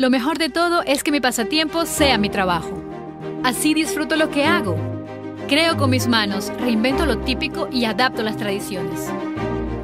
Lo 0.00 0.08
mejor 0.08 0.38
de 0.38 0.48
todo 0.48 0.82
es 0.86 1.04
que 1.04 1.12
mi 1.12 1.20
pasatiempo 1.20 1.84
sea 1.84 2.16
mi 2.16 2.30
trabajo. 2.30 2.72
Así 3.44 3.74
disfruto 3.74 4.16
lo 4.16 4.30
que 4.30 4.46
hago. 4.46 4.78
Creo 5.46 5.76
con 5.76 5.90
mis 5.90 6.08
manos, 6.08 6.50
reinvento 6.58 7.04
lo 7.04 7.18
típico 7.18 7.68
y 7.70 7.84
adapto 7.84 8.22
las 8.22 8.38
tradiciones. 8.38 9.10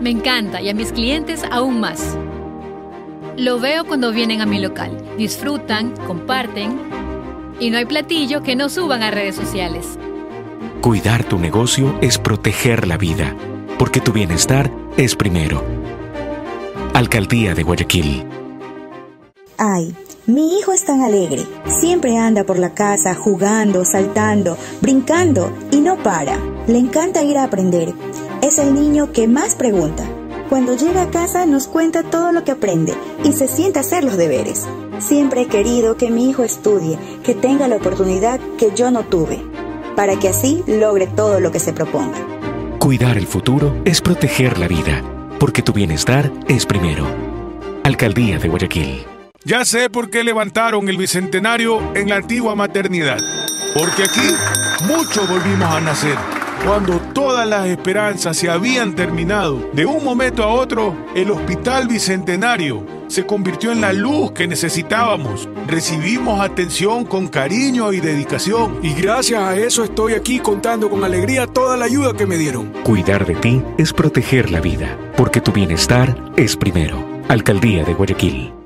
Me 0.00 0.08
encanta 0.08 0.62
y 0.62 0.70
a 0.70 0.74
mis 0.74 0.90
clientes 0.92 1.44
aún 1.50 1.80
más. 1.80 2.16
Lo 3.36 3.60
veo 3.60 3.84
cuando 3.84 4.10
vienen 4.10 4.40
a 4.40 4.46
mi 4.46 4.58
local. 4.58 4.96
Disfrutan, 5.18 5.92
comparten 6.06 6.78
y 7.60 7.68
no 7.68 7.76
hay 7.76 7.84
platillo 7.84 8.42
que 8.42 8.56
no 8.56 8.70
suban 8.70 9.02
a 9.02 9.10
redes 9.10 9.36
sociales. 9.36 9.98
Cuidar 10.80 11.24
tu 11.24 11.38
negocio 11.38 11.98
es 12.00 12.16
proteger 12.16 12.86
la 12.86 12.96
vida, 12.96 13.36
porque 13.78 14.00
tu 14.00 14.12
bienestar 14.12 14.72
es 14.96 15.14
primero. 15.14 15.62
Alcaldía 16.94 17.54
de 17.54 17.62
Guayaquil. 17.62 18.24
Ay, 19.58 19.94
mi 20.26 20.58
hijo 20.58 20.72
es 20.72 20.84
tan 20.84 21.02
alegre. 21.02 21.44
Siempre 21.66 22.18
anda 22.18 22.44
por 22.44 22.58
la 22.58 22.74
casa 22.74 23.14
jugando, 23.14 23.84
saltando, 23.84 24.56
brincando 24.80 25.52
y 25.70 25.80
no 25.80 26.02
para. 26.02 26.38
Le 26.66 26.78
encanta 26.78 27.22
ir 27.22 27.38
a 27.38 27.44
aprender. 27.44 27.92
Es 28.42 28.58
el 28.58 28.74
niño 28.74 29.12
que 29.12 29.28
más 29.28 29.54
pregunta. 29.54 30.04
Cuando 30.48 30.76
llega 30.76 31.02
a 31.02 31.10
casa 31.10 31.46
nos 31.46 31.66
cuenta 31.66 32.02
todo 32.02 32.32
lo 32.32 32.44
que 32.44 32.52
aprende 32.52 32.94
y 33.24 33.32
se 33.32 33.48
siente 33.48 33.78
a 33.78 33.82
hacer 33.82 34.04
los 34.04 34.16
deberes. 34.16 34.66
Siempre 34.98 35.42
he 35.42 35.46
querido 35.46 35.96
que 35.96 36.10
mi 36.10 36.30
hijo 36.30 36.42
estudie, 36.42 36.98
que 37.22 37.34
tenga 37.34 37.68
la 37.68 37.76
oportunidad 37.76 38.40
que 38.58 38.72
yo 38.74 38.90
no 38.90 39.04
tuve, 39.04 39.42
para 39.94 40.18
que 40.18 40.28
así 40.28 40.62
logre 40.66 41.06
todo 41.06 41.40
lo 41.40 41.50
que 41.52 41.58
se 41.58 41.72
proponga. 41.72 42.18
Cuidar 42.78 43.18
el 43.18 43.26
futuro 43.26 43.74
es 43.84 44.00
proteger 44.00 44.58
la 44.58 44.68
vida, 44.68 45.02
porque 45.38 45.62
tu 45.62 45.72
bienestar 45.72 46.32
es 46.48 46.64
primero. 46.64 47.04
Alcaldía 47.82 48.38
de 48.38 48.48
Guayaquil. 48.48 49.15
Ya 49.46 49.64
sé 49.64 49.88
por 49.88 50.10
qué 50.10 50.24
levantaron 50.24 50.88
el 50.88 50.96
bicentenario 50.96 51.94
en 51.94 52.08
la 52.08 52.16
antigua 52.16 52.56
maternidad. 52.56 53.18
Porque 53.74 54.02
aquí 54.02 54.34
muchos 54.88 55.28
volvimos 55.28 55.72
a 55.72 55.80
nacer. 55.80 56.16
Cuando 56.66 56.98
todas 57.14 57.46
las 57.46 57.68
esperanzas 57.68 58.36
se 58.36 58.50
habían 58.50 58.96
terminado, 58.96 59.70
de 59.72 59.86
un 59.86 60.02
momento 60.02 60.42
a 60.42 60.48
otro, 60.48 60.96
el 61.14 61.30
Hospital 61.30 61.86
Bicentenario 61.86 62.84
se 63.06 63.24
convirtió 63.24 63.70
en 63.70 63.82
la 63.82 63.92
luz 63.92 64.32
que 64.32 64.48
necesitábamos. 64.48 65.48
Recibimos 65.68 66.40
atención 66.40 67.04
con 67.04 67.28
cariño 67.28 67.92
y 67.92 68.00
dedicación. 68.00 68.80
Y 68.82 68.94
gracias 68.94 69.40
a 69.40 69.54
eso 69.54 69.84
estoy 69.84 70.14
aquí 70.14 70.40
contando 70.40 70.90
con 70.90 71.04
alegría 71.04 71.46
toda 71.46 71.76
la 71.76 71.84
ayuda 71.84 72.14
que 72.14 72.26
me 72.26 72.36
dieron. 72.36 72.72
Cuidar 72.82 73.24
de 73.24 73.36
ti 73.36 73.62
es 73.78 73.92
proteger 73.92 74.50
la 74.50 74.60
vida, 74.60 74.98
porque 75.16 75.40
tu 75.40 75.52
bienestar 75.52 76.32
es 76.36 76.56
primero. 76.56 77.22
Alcaldía 77.28 77.84
de 77.84 77.94
Guayaquil. 77.94 78.65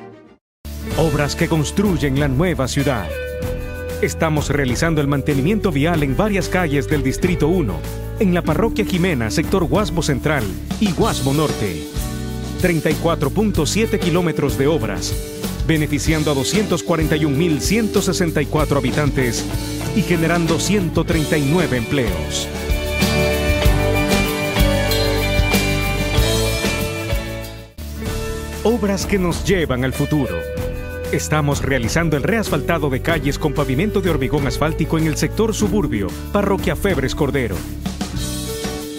Obras 0.97 1.35
que 1.35 1.47
construyen 1.47 2.19
la 2.19 2.27
nueva 2.27 2.67
ciudad. 2.67 3.07
Estamos 4.01 4.49
realizando 4.49 4.99
el 4.99 5.07
mantenimiento 5.07 5.71
vial 5.71 6.01
en 6.03 6.17
varias 6.17 6.49
calles 6.49 6.89
del 6.89 7.03
Distrito 7.03 7.47
1, 7.47 7.79
en 8.19 8.33
la 8.33 8.41
Parroquia 8.41 8.83
Jimena, 8.85 9.31
sector 9.31 9.63
Guasmo 9.65 10.01
Central 10.01 10.43
y 10.79 10.91
Guasmo 10.91 11.33
Norte. 11.33 11.83
34.7 12.61 13.99
kilómetros 13.99 14.57
de 14.57 14.67
obras, 14.67 15.13
beneficiando 15.67 16.31
a 16.31 16.35
241.164 16.35 18.77
habitantes 18.77 19.45
y 19.95 20.01
generando 20.01 20.59
139 20.59 21.77
empleos. 21.77 22.49
Obras 28.63 29.07
que 29.07 29.17
nos 29.17 29.43
llevan 29.43 29.83
al 29.83 29.93
futuro. 29.93 30.50
Estamos 31.11 31.61
realizando 31.61 32.15
el 32.15 32.23
reasfaltado 32.23 32.89
de 32.89 33.01
calles 33.01 33.37
con 33.37 33.53
pavimento 33.53 33.99
de 33.99 34.09
hormigón 34.09 34.47
asfáltico 34.47 34.97
en 34.97 35.07
el 35.07 35.17
sector 35.17 35.53
suburbio, 35.53 36.07
Parroquia 36.31 36.77
Febres 36.77 37.15
Cordero. 37.15 37.57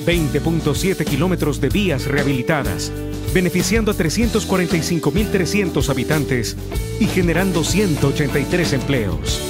20.7 0.04 1.06
kilómetros 1.06 1.58
de 1.62 1.70
vías 1.70 2.04
rehabilitadas, 2.04 2.92
beneficiando 3.32 3.92
a 3.92 3.94
345.300 3.94 5.88
habitantes 5.88 6.54
y 7.00 7.06
generando 7.06 7.64
183 7.64 8.72
empleos. 8.74 9.48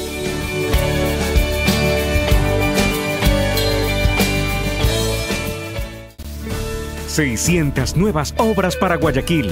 ...600 7.12 7.96
nuevas 7.96 8.34
obras 8.38 8.74
para 8.74 8.96
Guayaquil... 8.96 9.50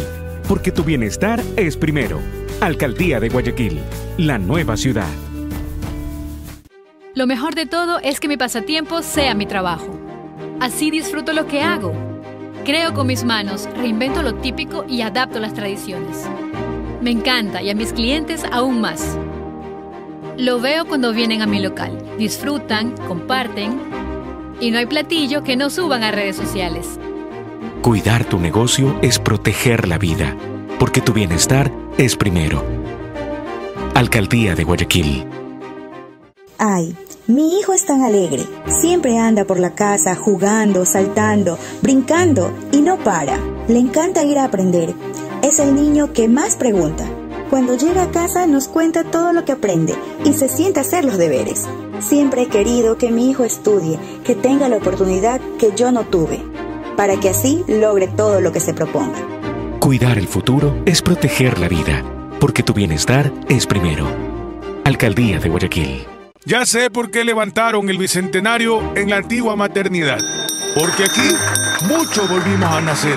...porque 0.49 0.73
tu 0.73 0.83
bienestar 0.83 1.43
es 1.57 1.77
primero... 1.77 2.19
Alcaldía 2.61 3.21
de 3.21 3.31
Guayaquil, 3.31 3.81
la 4.19 4.37
nueva 4.37 4.77
ciudad. 4.77 5.09
Lo 7.15 7.27
mejor 7.27 7.55
de 7.55 7.65
todo 7.65 8.01
es 8.01 8.21
que 8.21 8.29
mi 8.29 8.37
pasatiempo 8.37 9.01
sea 9.01 9.35
mi 9.35 9.47
trabajo. 9.47 9.99
Así 10.61 10.91
disfruto 10.91 11.33
lo 11.33 11.47
que 11.47 11.63
hago. 11.63 11.95
Creo 12.67 12.93
con 12.93 13.07
mis 13.07 13.25
manos, 13.25 13.67
reinvento 13.79 14.23
lo 14.23 14.35
típico 14.35 14.85
y 14.87 15.01
adapto 15.01 15.41
las 15.41 15.55
tradiciones. 15.55 16.29
Me 17.01 17.11
encanta 17.11 17.63
y 17.63 17.71
a 17.71 17.75
mis 17.75 17.95
clientes 17.95 18.45
aún 18.53 18.83
más. 18.83 19.17
Lo 20.37 20.61
veo 20.61 20.85
cuando 20.85 21.15
vienen 21.15 21.41
a 21.41 21.47
mi 21.47 21.61
local. 21.61 21.99
Disfrutan, 22.19 22.95
comparten 23.09 23.81
y 24.61 24.71
no 24.71 24.77
hay 24.77 24.87
platillo 24.87 25.43
que 25.43 25.57
no 25.57 25.71
suban 25.71 26.03
a 26.03 26.11
redes 26.11 26.37
sociales. 26.37 27.01
Cuidar 27.81 28.27
tu 28.27 28.39
negocio 28.39 28.99
es 29.01 29.19
proteger 29.19 29.89
la 29.89 29.97
vida, 29.97 30.37
porque 30.81 31.03
tu 31.03 31.13
bienestar 31.13 31.71
es 31.99 32.17
primero. 32.17 32.65
Alcaldía 33.95 34.55
de 34.55 34.65
Guayaquil. 34.65 35.27
Ay, 36.57 36.97
mi 37.27 37.59
hijo 37.59 37.75
es 37.75 37.85
tan 37.85 38.03
alegre. 38.03 38.45
Siempre 38.67 39.19
anda 39.19 39.45
por 39.45 39.61
la 39.61 39.75
casa 39.75 40.17
jugando, 40.17 40.87
saltando, 40.87 41.59
brincando 41.83 42.51
y 42.73 42.81
no 42.81 42.97
para. 42.97 43.39
Le 43.69 43.79
encanta 43.79 44.25
ir 44.25 44.39
a 44.39 44.45
aprender. 44.45 44.95
Es 45.43 45.59
el 45.59 45.75
niño 45.75 46.15
que 46.15 46.29
más 46.29 46.57
pregunta. 46.57 47.05
Cuando 47.51 47.77
llega 47.77 48.05
a 48.05 48.11
casa 48.11 48.47
nos 48.47 48.67
cuenta 48.67 49.05
todo 49.05 49.35
lo 49.35 49.45
que 49.45 49.53
aprende 49.53 49.95
y 50.25 50.33
se 50.33 50.49
siente 50.49 50.81
a 50.81 50.83
hacer 50.83 51.05
los 51.05 51.19
deberes. 51.19 51.67
Siempre 51.99 52.43
he 52.43 52.49
querido 52.49 52.97
que 52.97 53.11
mi 53.11 53.31
hijo 53.31 53.45
estudie, 53.45 53.99
que 54.25 54.35
tenga 54.35 54.71
la 54.71 54.77
oportunidad 54.77 55.43
que 55.59 55.73
yo 55.77 55.93
no 55.93 56.05
tuve, 56.05 56.43
para 56.97 57.21
que 57.21 57.29
así 57.29 57.65
logre 57.69 58.09
todo 58.09 58.41
lo 58.41 58.51
que 58.51 58.61
se 58.61 58.73
proponga. 58.73 59.40
Cuidar 59.81 60.19
el 60.19 60.29
futuro 60.29 60.83
es 60.85 61.01
proteger 61.01 61.59
la 61.59 61.67
vida, 61.67 62.05
porque 62.39 62.63
tu 62.63 62.75
bienestar 62.75 63.33
es 63.49 63.67
primero. 63.67 64.07
Alcaldía 64.85 65.39
de 65.39 65.49
Guayaquil. 65.49 66.07
Ya 66.45 66.67
sé 66.67 66.91
por 66.91 67.11
qué 67.11 67.25
levantaron 67.25 67.89
el 67.89 67.97
bicentenario 67.97 68.95
en 68.95 69.09
la 69.09 69.17
antigua 69.17 69.57
maternidad. 69.57 70.19
Porque 70.75 71.05
aquí 71.05 71.35
muchos 71.89 72.29
volvimos 72.29 72.71
a 72.71 72.83
nacer. 72.83 73.17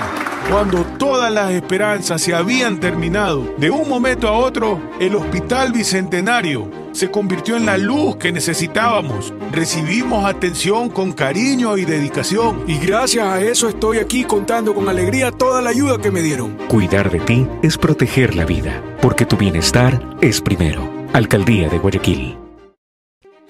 Cuando 0.50 0.84
todas 0.98 1.30
las 1.30 1.50
esperanzas 1.50 2.22
se 2.22 2.34
habían 2.34 2.80
terminado, 2.80 3.54
de 3.58 3.70
un 3.70 3.86
momento 3.86 4.26
a 4.26 4.32
otro, 4.32 4.80
el 4.98 5.14
Hospital 5.16 5.70
Bicentenario 5.70 6.83
se 6.94 7.10
convirtió 7.10 7.56
en 7.56 7.66
la 7.66 7.76
luz 7.76 8.16
que 8.16 8.32
necesitábamos. 8.32 9.34
Recibimos 9.52 10.24
atención 10.24 10.88
con 10.88 11.12
cariño 11.12 11.76
y 11.76 11.84
dedicación. 11.84 12.64
Y 12.66 12.78
gracias 12.78 13.26
a 13.26 13.40
eso 13.40 13.68
estoy 13.68 13.98
aquí 13.98 14.24
contando 14.24 14.74
con 14.74 14.88
alegría 14.88 15.30
toda 15.30 15.60
la 15.60 15.70
ayuda 15.70 16.00
que 16.00 16.10
me 16.10 16.22
dieron. 16.22 16.56
Cuidar 16.68 17.10
de 17.10 17.20
ti 17.20 17.46
es 17.62 17.76
proteger 17.76 18.34
la 18.34 18.44
vida, 18.44 18.82
porque 19.02 19.26
tu 19.26 19.36
bienestar 19.36 20.00
es 20.20 20.40
primero. 20.40 20.88
Alcaldía 21.12 21.68
de 21.68 21.78
Guayaquil. 21.78 22.38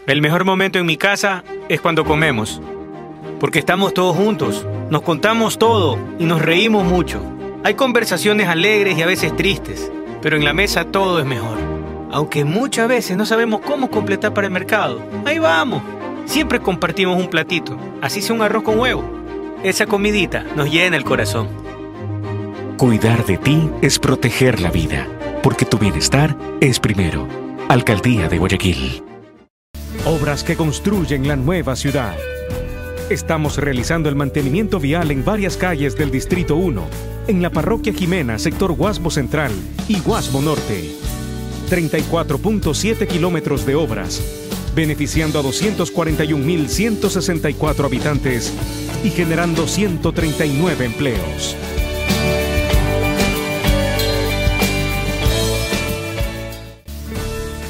El 0.06 0.20
mejor 0.20 0.44
momento 0.44 0.78
en 0.78 0.86
mi 0.86 0.96
casa 0.96 1.44
es 1.68 1.80
cuando 1.80 2.04
comemos, 2.04 2.60
porque 3.40 3.58
estamos 3.58 3.94
todos 3.94 4.14
juntos, 4.14 4.66
nos 4.90 5.02
contamos 5.02 5.58
todo 5.58 5.98
y 6.18 6.24
nos 6.24 6.42
reímos 6.42 6.84
mucho. 6.84 7.22
Hay 7.62 7.74
conversaciones 7.74 8.48
alegres 8.48 8.98
y 8.98 9.02
a 9.02 9.06
veces 9.06 9.34
tristes, 9.34 9.90
pero 10.20 10.36
en 10.36 10.44
la 10.44 10.52
mesa 10.52 10.84
todo 10.84 11.18
es 11.20 11.24
mejor. 11.24 11.73
Aunque 12.14 12.44
muchas 12.44 12.86
veces 12.86 13.16
no 13.16 13.26
sabemos 13.26 13.60
cómo 13.62 13.90
completar 13.90 14.32
para 14.32 14.46
el 14.46 14.52
mercado, 14.52 15.02
ahí 15.24 15.40
vamos. 15.40 15.82
Siempre 16.26 16.60
compartimos 16.60 17.20
un 17.20 17.28
platito, 17.28 17.76
así 18.00 18.22
sea 18.22 18.36
un 18.36 18.42
arroz 18.42 18.62
con 18.62 18.78
huevo. 18.78 19.04
Esa 19.64 19.86
comidita 19.86 20.44
nos 20.54 20.70
llena 20.70 20.96
el 20.96 21.02
corazón. 21.02 21.48
Cuidar 22.76 23.26
de 23.26 23.36
ti 23.36 23.68
es 23.82 23.98
proteger 23.98 24.60
la 24.60 24.70
vida, 24.70 25.08
porque 25.42 25.64
tu 25.64 25.76
bienestar 25.76 26.36
es 26.60 26.78
primero. 26.78 27.26
Alcaldía 27.68 28.28
de 28.28 28.38
Guayaquil. 28.38 29.02
Obras 30.06 30.44
que 30.44 30.54
construyen 30.54 31.26
la 31.26 31.34
nueva 31.34 31.74
ciudad. 31.74 32.14
Estamos 33.10 33.58
realizando 33.58 34.08
el 34.08 34.14
mantenimiento 34.14 34.78
vial 34.78 35.10
en 35.10 35.24
varias 35.24 35.56
calles 35.56 35.96
del 35.96 36.12
Distrito 36.12 36.54
1, 36.54 36.86
en 37.26 37.42
la 37.42 37.50
Parroquia 37.50 37.92
Jimena, 37.92 38.38
sector 38.38 38.70
Guasmo 38.70 39.10
Central 39.10 39.50
y 39.88 39.98
Guasmo 39.98 40.42
Norte. 40.42 41.03
34.7 41.68 43.06
kilómetros 43.06 43.66
de 43.66 43.74
obras, 43.74 44.22
beneficiando 44.74 45.38
a 45.38 45.42
241.164 45.42 47.84
habitantes 47.84 48.54
y 49.02 49.10
generando 49.10 49.66
139 49.66 50.84
empleos. 50.84 51.56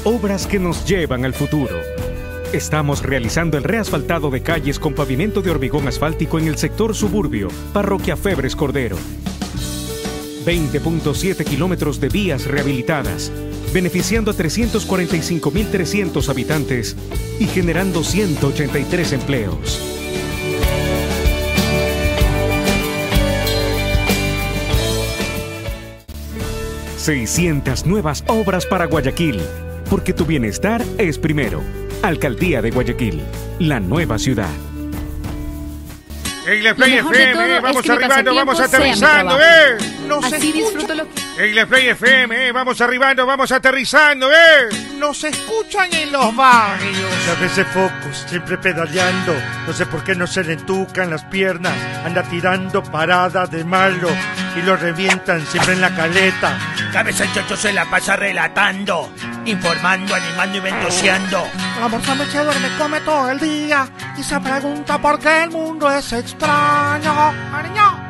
Obras 0.03 0.45
que 0.45 0.59
nos 0.59 0.85
llevan 0.85 1.25
al 1.25 1.33
futuro. 1.33 1.79
Estamos 2.53 3.01
realizando 3.01 3.57
el 3.57 3.63
reasfaltado 3.63 4.29
de 4.29 4.43
calles 4.43 4.77
con 4.79 4.93
pavimento 4.93 5.41
de 5.41 5.49
hormigón 5.49 5.87
asfáltico 5.87 6.37
en 6.37 6.47
el 6.47 6.57
sector 6.57 6.95
suburbio, 6.95 7.47
Parroquia 7.73 8.15
Febres 8.15 8.55
Cordero. 8.55 8.97
20.7 10.45 11.43
kilómetros 11.43 11.99
de 11.99 12.09
vías 12.09 12.45
rehabilitadas, 12.45 13.31
beneficiando 13.75 14.31
a 14.31 14.33
345.300 14.33 16.29
habitantes 16.29 16.95
y 17.41 17.45
generando 17.45 18.03
183 18.03 19.11
empleos. 19.11 19.91
...600 27.05 27.85
nuevas 27.85 28.23
obras 28.27 28.65
para 28.65 28.85
Guayaquil... 28.85 29.39
...porque 29.91 30.11
tu 30.13 30.25
bienestar 30.25 30.83
es 30.97 31.19
primero... 31.19 31.61
Alcaldía 32.01 32.63
de 32.63 32.71
Guayaquil, 32.71 33.21
la 33.59 33.79
nueva 33.79 34.17
ciudad. 34.17 34.49
Play 36.75 36.99
todo 36.99 37.11
FM, 37.11 37.55
es 37.57 37.61
vamos 37.61 37.89
arribando, 37.89 38.35
vamos 38.35 38.59
aterrizando. 38.59 39.39
¿eh? 39.41 39.77
No 40.07 40.21
se 40.21 40.35
Así 40.35 40.51
disfruto 40.51 40.93
lo 40.93 41.05
que... 41.09 41.65
Play 41.67 41.87
FM, 41.87 42.47
eh, 42.47 42.51
vamos 42.51 42.79
arribando, 42.81 43.25
vamos 43.25 43.51
aterrizando, 43.51 44.31
¿eh? 44.31 44.69
Nos 44.97 45.23
escuchan 45.23 45.93
en 45.93 46.11
los 46.11 46.35
barrios. 46.35 47.11
A 47.29 47.41
veces 47.41 47.67
focos, 47.67 48.25
siempre 48.27 48.57
pedaleando. 48.57 49.33
No 49.67 49.73
sé 49.73 49.85
por 49.85 50.03
qué 50.03 50.15
no 50.15 50.25
se 50.25 50.43
le 50.43 50.53
entucan 50.53 51.09
las 51.09 51.23
piernas. 51.25 51.73
Anda 52.05 52.23
tirando 52.23 52.81
parada 52.83 53.45
de 53.45 53.63
malo 53.63 54.09
y 54.55 54.61
lo 54.61 54.75
revientan 54.75 55.45
siempre 55.45 55.73
en 55.73 55.81
la 55.81 55.93
caleta. 55.93 56.57
Cabeza 56.93 57.25
chocho 57.33 57.57
se 57.57 57.73
la 57.73 57.85
pasa 57.85 58.15
relatando, 58.15 59.11
informando, 59.45 60.15
animando 60.15 60.57
y 60.57 60.61
ventoseando. 60.61 61.45
La 61.79 61.87
morsa 61.87 62.15
me 62.15 62.25
duerme, 62.25 62.69
come 62.77 63.01
todo 63.01 63.29
el 63.31 63.39
día 63.39 63.87
y 64.17 64.23
se 64.23 64.39
pregunta 64.39 64.97
por 64.99 65.19
qué 65.19 65.43
el 65.43 65.51
mundo 65.51 65.91
es 65.91 66.13
extraño. 66.13 67.33
Ariño. 67.53 68.04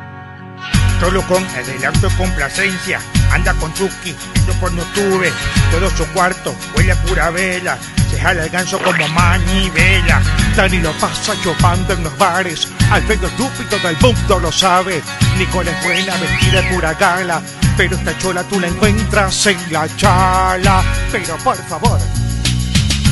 Solo 1.00 1.22
con 1.26 1.44
adelanto 1.44 2.08
y 2.08 2.10
complacencia, 2.16 3.00
anda 3.30 3.52
con 3.54 3.72
Chucky, 3.74 4.16
yo 4.46 4.52
por 4.54 4.72
no 4.72 4.82
tuve, 4.94 5.30
todo 5.70 5.90
su 5.90 6.06
cuarto 6.12 6.54
huele 6.74 6.92
a 6.92 7.02
pura 7.02 7.30
vela, 7.30 7.78
se 8.10 8.20
jala 8.20 8.44
el 8.44 8.50
ganso 8.50 8.78
como 8.78 9.06
manivela. 9.08 10.22
Dani 10.56 10.78
lo 10.78 10.92
pasa 10.92 11.34
chupando 11.42 11.92
en 11.92 12.04
los 12.04 12.16
bares. 12.16 12.68
Al 12.90 13.02
menos 13.04 13.30
estúpido 13.30 13.78
del 13.80 13.96
mundo 14.00 14.38
lo 14.38 14.52
sabe. 14.52 15.02
Nicole 15.38 15.70
es 15.70 15.84
buena, 15.84 16.16
vestida 16.16 16.62
de 16.62 16.72
pura 16.72 16.94
gala. 16.94 17.42
Pero 17.76 17.96
esta 17.96 18.16
chola 18.18 18.42
tú 18.44 18.58
la 18.58 18.68
encuentras 18.68 19.46
en 19.46 19.58
la 19.70 19.86
chala. 19.96 20.82
Pero 21.12 21.36
por 21.38 21.56
favor. 21.68 22.25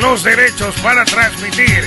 Los 0.00 0.22
derechos 0.22 0.74
para 0.82 1.04
transmitir 1.04 1.84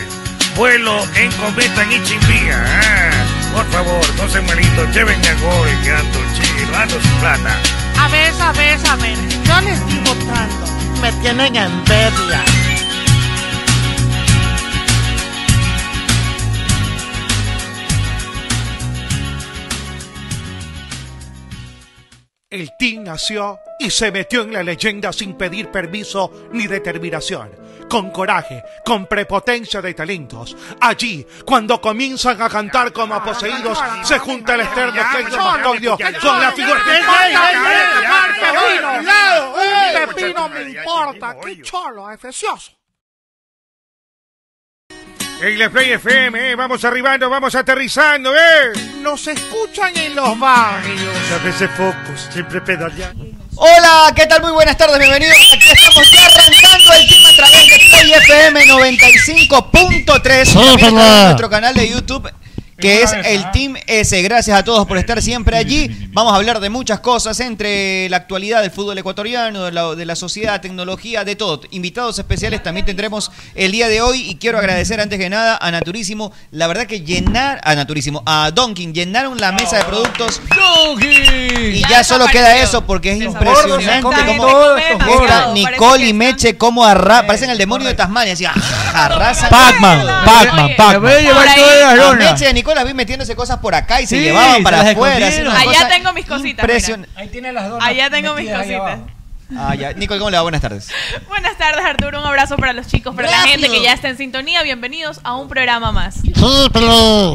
vuelo 0.55 1.03
en 1.15 1.31
cometa 1.33 1.83
en 1.83 1.93
Ichimbía. 1.93 2.63
Ah, 2.65 3.53
por 3.53 3.65
favor, 3.71 4.15
no 4.17 4.29
se 4.29 4.41
malito, 4.41 4.85
llévenme 4.91 5.27
a 5.27 5.33
gol, 5.35 5.67
que 5.83 5.91
ando 5.91 6.19
chido, 6.35 6.75
ando 6.75 7.01
sin 7.01 7.11
plata. 7.19 7.59
A 7.99 8.07
ver, 8.09 8.33
a 8.41 8.51
ver, 8.53 8.79
a 8.87 8.95
ver, 8.97 9.17
yo 9.45 9.61
les 9.61 9.79
estoy 9.79 9.99
votando. 9.99 10.65
Me 11.01 11.11
tienen 11.21 11.55
envidia. 11.55 12.43
El 22.49 22.69
team 22.77 23.03
nació 23.05 23.57
y 23.79 23.89
se 23.89 24.11
metió 24.11 24.43
en 24.43 24.53
la 24.53 24.61
leyenda 24.61 25.11
sin 25.11 25.33
pedir 25.33 25.71
permiso 25.71 26.49
ni 26.53 26.67
determinación. 26.67 27.49
Con 27.93 28.09
coraje, 28.09 28.63
con 28.83 29.05
prepotencia 29.05 29.79
de 29.79 29.93
talentos. 29.93 30.57
Allí, 30.81 31.23
cuando 31.45 31.79
comienzan 31.79 32.41
a 32.41 32.49
cantar 32.49 32.91
como 32.91 33.23
poseídos, 33.23 33.79
se 34.01 34.17
junta 34.17 34.55
el 34.55 34.61
externo 34.61 34.99
efecto 34.99 35.37
mastoideo 35.37 35.95
con 36.19 36.41
la 36.41 36.51
figura... 36.53 36.81
Pepino 40.07 40.49
me 40.49 40.61
importa, 40.71 41.37
qué 41.39 41.61
cholo, 41.61 42.09
efecioso. 42.09 42.71
En 45.39 45.59
la 45.59 45.69
Play 45.69 45.91
FM, 45.91 46.49
eh, 46.51 46.55
vamos 46.55 46.83
arribando, 46.85 47.29
vamos 47.29 47.53
aterrizando, 47.53 48.35
¿eh? 48.35 48.73
Nos 49.03 49.27
escuchan 49.27 49.95
en 49.95 50.15
los 50.15 50.39
barrios. 50.39 51.31
A 51.31 51.45
veces 51.45 51.69
focos, 51.77 52.27
siempre 52.31 52.59
pedaleando. 52.59 53.32
Hola, 53.55 54.11
¿qué 54.15 54.25
tal? 54.25 54.41
Muy 54.41 54.51
buenas 54.51 54.75
tardes, 54.77 54.97
bienvenidos. 54.97 55.37
Aquí 55.53 55.69
estamos 55.71 56.11
ya 56.11 56.25
arrancando 56.25 56.93
el 56.93 57.07
team 57.07 57.25
a 57.25 57.35
través 57.35 57.69
de 57.69 57.79
Play 57.89 58.13
FM 58.13 58.65
95.3. 58.65 59.71
También 59.71 60.03
a 60.09 60.19
través 60.21 60.93
de 60.93 61.23
nuestro 61.25 61.49
canal 61.49 61.75
de 61.75 61.89
YouTube 61.89 62.31
que 62.77 63.03
es 63.03 63.13
el 63.25 63.49
Team 63.51 63.75
S. 63.87 64.21
Gracias 64.21 64.57
a 64.57 64.63
todos 64.63 64.87
por 64.87 64.97
estar 64.97 65.21
siempre 65.21 65.57
allí. 65.57 65.89
Vamos 66.11 66.33
a 66.33 66.35
hablar 66.35 66.59
de 66.59 66.69
muchas 66.69 66.99
cosas, 66.99 67.39
entre 67.39 68.09
la 68.09 68.17
actualidad 68.17 68.61
del 68.61 68.71
fútbol 68.71 68.97
ecuatoriano, 68.97 69.65
de 69.65 69.71
la, 69.71 69.95
de 69.95 70.05
la 70.05 70.15
sociedad, 70.15 70.61
tecnología, 70.61 71.23
de 71.23 71.35
todo. 71.35 71.61
Invitados 71.71 72.17
especiales 72.19 72.63
también 72.63 72.85
tendremos 72.85 73.31
el 73.55 73.71
día 73.71 73.87
de 73.87 74.01
hoy 74.01 74.21
y 74.29 74.35
quiero 74.35 74.57
agradecer 74.57 74.99
antes 74.99 75.19
que 75.19 75.29
nada 75.29 75.57
a 75.61 75.71
Naturísimo. 75.71 76.31
La 76.51 76.67
verdad 76.67 76.85
que 76.85 77.01
llenar, 77.01 77.59
a 77.63 77.75
Naturísimo, 77.75 78.23
a 78.25 78.51
Donkin, 78.51 78.93
llenaron 78.93 79.39
la 79.39 79.51
mesa 79.51 79.77
de 79.77 79.83
productos. 79.85 80.41
Y 81.71 81.81
ya, 81.89 82.03
solo 82.03 82.25
queda 82.27 82.57
eso 82.57 82.85
porque 82.85 83.11
es 83.11 83.21
impresionante 83.21 84.01
cómo 84.01 84.75
esta 84.77 85.53
Nicole 85.53 86.07
y 86.07 86.13
Meche 86.13 86.57
como 86.57 86.85
arra 86.85 87.25
parecen 87.25 87.49
el 87.49 87.57
demonio 87.57 87.87
de 87.87 87.93
Tasmania, 87.93 88.33
así 88.33 88.45
arrasan. 88.93 89.49
Pac-Man, 89.49 90.05
Pac-Man, 90.25 90.71
Pac-Man. 90.77 91.13
A 91.13 92.13
Meche 92.13 92.45
y 92.45 92.47
a 92.47 92.53
Nicole 92.53 92.75
las 92.75 92.85
vi 92.85 92.93
metiéndose 92.93 93.35
cosas 93.35 93.57
por 93.59 93.75
acá 93.75 94.01
y 94.01 94.07
se 94.07 94.17
Sí, 94.17 94.23
llevaban 94.23 94.57
se 94.57 94.63
para 94.63 94.77
las 94.77 94.87
afuera. 94.91 95.27
escondieron. 95.27 95.55
Allá 95.55 95.87
tengo 95.89 96.13
mis 96.13 96.25
cositas. 96.25 96.63
impresion- 96.65 97.07
Ahí 97.15 97.27
tiene 97.29 97.51
las 97.51 97.69
donas. 97.69 97.87
Allá 97.87 98.09
tengo 98.09 98.33
mis 98.35 98.45
metidas 98.45 98.61
ahí 98.61 98.67
cositas. 98.77 98.93
abajo. 98.93 99.07
Ah, 99.55 99.75
ya. 99.75 99.93
Nicole, 99.93 100.19
¿cómo 100.19 100.31
le 100.31 100.37
va? 100.37 100.43
Buenas 100.43 100.61
tardes. 100.61 100.87
Buenas 101.27 101.57
tardes, 101.57 101.85
Arturo. 101.85 102.19
Un 102.19 102.25
abrazo 102.25 102.57
para 102.57 102.73
los 102.73 102.87
chicos, 102.87 103.13
para 103.15 103.29
la 103.29 103.37
Rápido. 103.37 103.53
gente 103.59 103.69
que 103.69 103.83
ya 103.83 103.93
está 103.93 104.09
en 104.09 104.17
sintonía. 104.17 104.63
Bienvenidos 104.63 105.19
a 105.23 105.35
un 105.35 105.47
programa 105.47 105.91
más. 105.91 106.15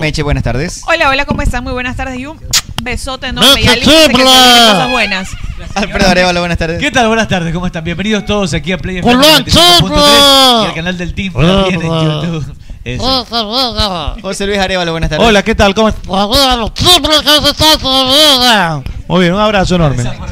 Meche, 0.01 0.23
buenas 0.23 0.43
tardes. 0.43 0.83
Hola, 0.87 1.11
hola, 1.11 1.25
¿cómo 1.27 1.43
están? 1.43 1.63
Muy 1.63 1.73
buenas 1.73 1.97
tardes 1.97 2.19
y 2.19 2.27
un 2.27 2.41
besote 2.83 3.29
enorme. 3.29 3.61
Listo, 3.61 3.73
sé 3.73 3.79
que 3.79 3.85
se 3.85 4.07
Chibla. 4.07 4.25
vienen 4.25 4.73
cosas 4.73 4.91
buenas. 4.91 5.29
Alfredo 5.75 6.09
Arevalo, 6.09 6.41
buenas 6.41 6.59
tardes. 6.59 6.81
¿Qué 6.81 6.91
tal? 6.91 7.09
Buenas 7.09 7.29
tardes, 7.29 7.53
¿cómo 7.53 7.67
están? 7.67 7.85
Bienvenidos 7.85 8.25
todos 8.25 8.55
aquí 8.55 8.73
a 8.73 8.79
Play 8.79 8.99
FM 8.99 9.17
Hola, 9.17 9.39
95.3 9.41 10.63
y 10.63 10.67
al 10.67 10.75
canal 10.75 10.99
del 10.99 11.15
Team 11.15 11.33
también 11.33 11.83
en. 11.83 11.89
YouTube. 11.89 12.55
Eso. 12.85 13.27
José 14.23 14.47
Luis 14.47 14.59
Arevalo, 14.59 14.93
buenas 14.93 15.11
tardes. 15.11 15.27
Hola, 15.27 15.43
¿qué 15.43 15.55
tal? 15.55 15.75
¿Cómo 15.75 15.89
estás? 15.89 16.07
Muy 19.09 19.21
bien, 19.21 19.35
un 19.35 19.41
abrazo 19.41 19.75
enorme. 19.75 20.03
Ya 20.03 20.11
estamos, 20.11 20.31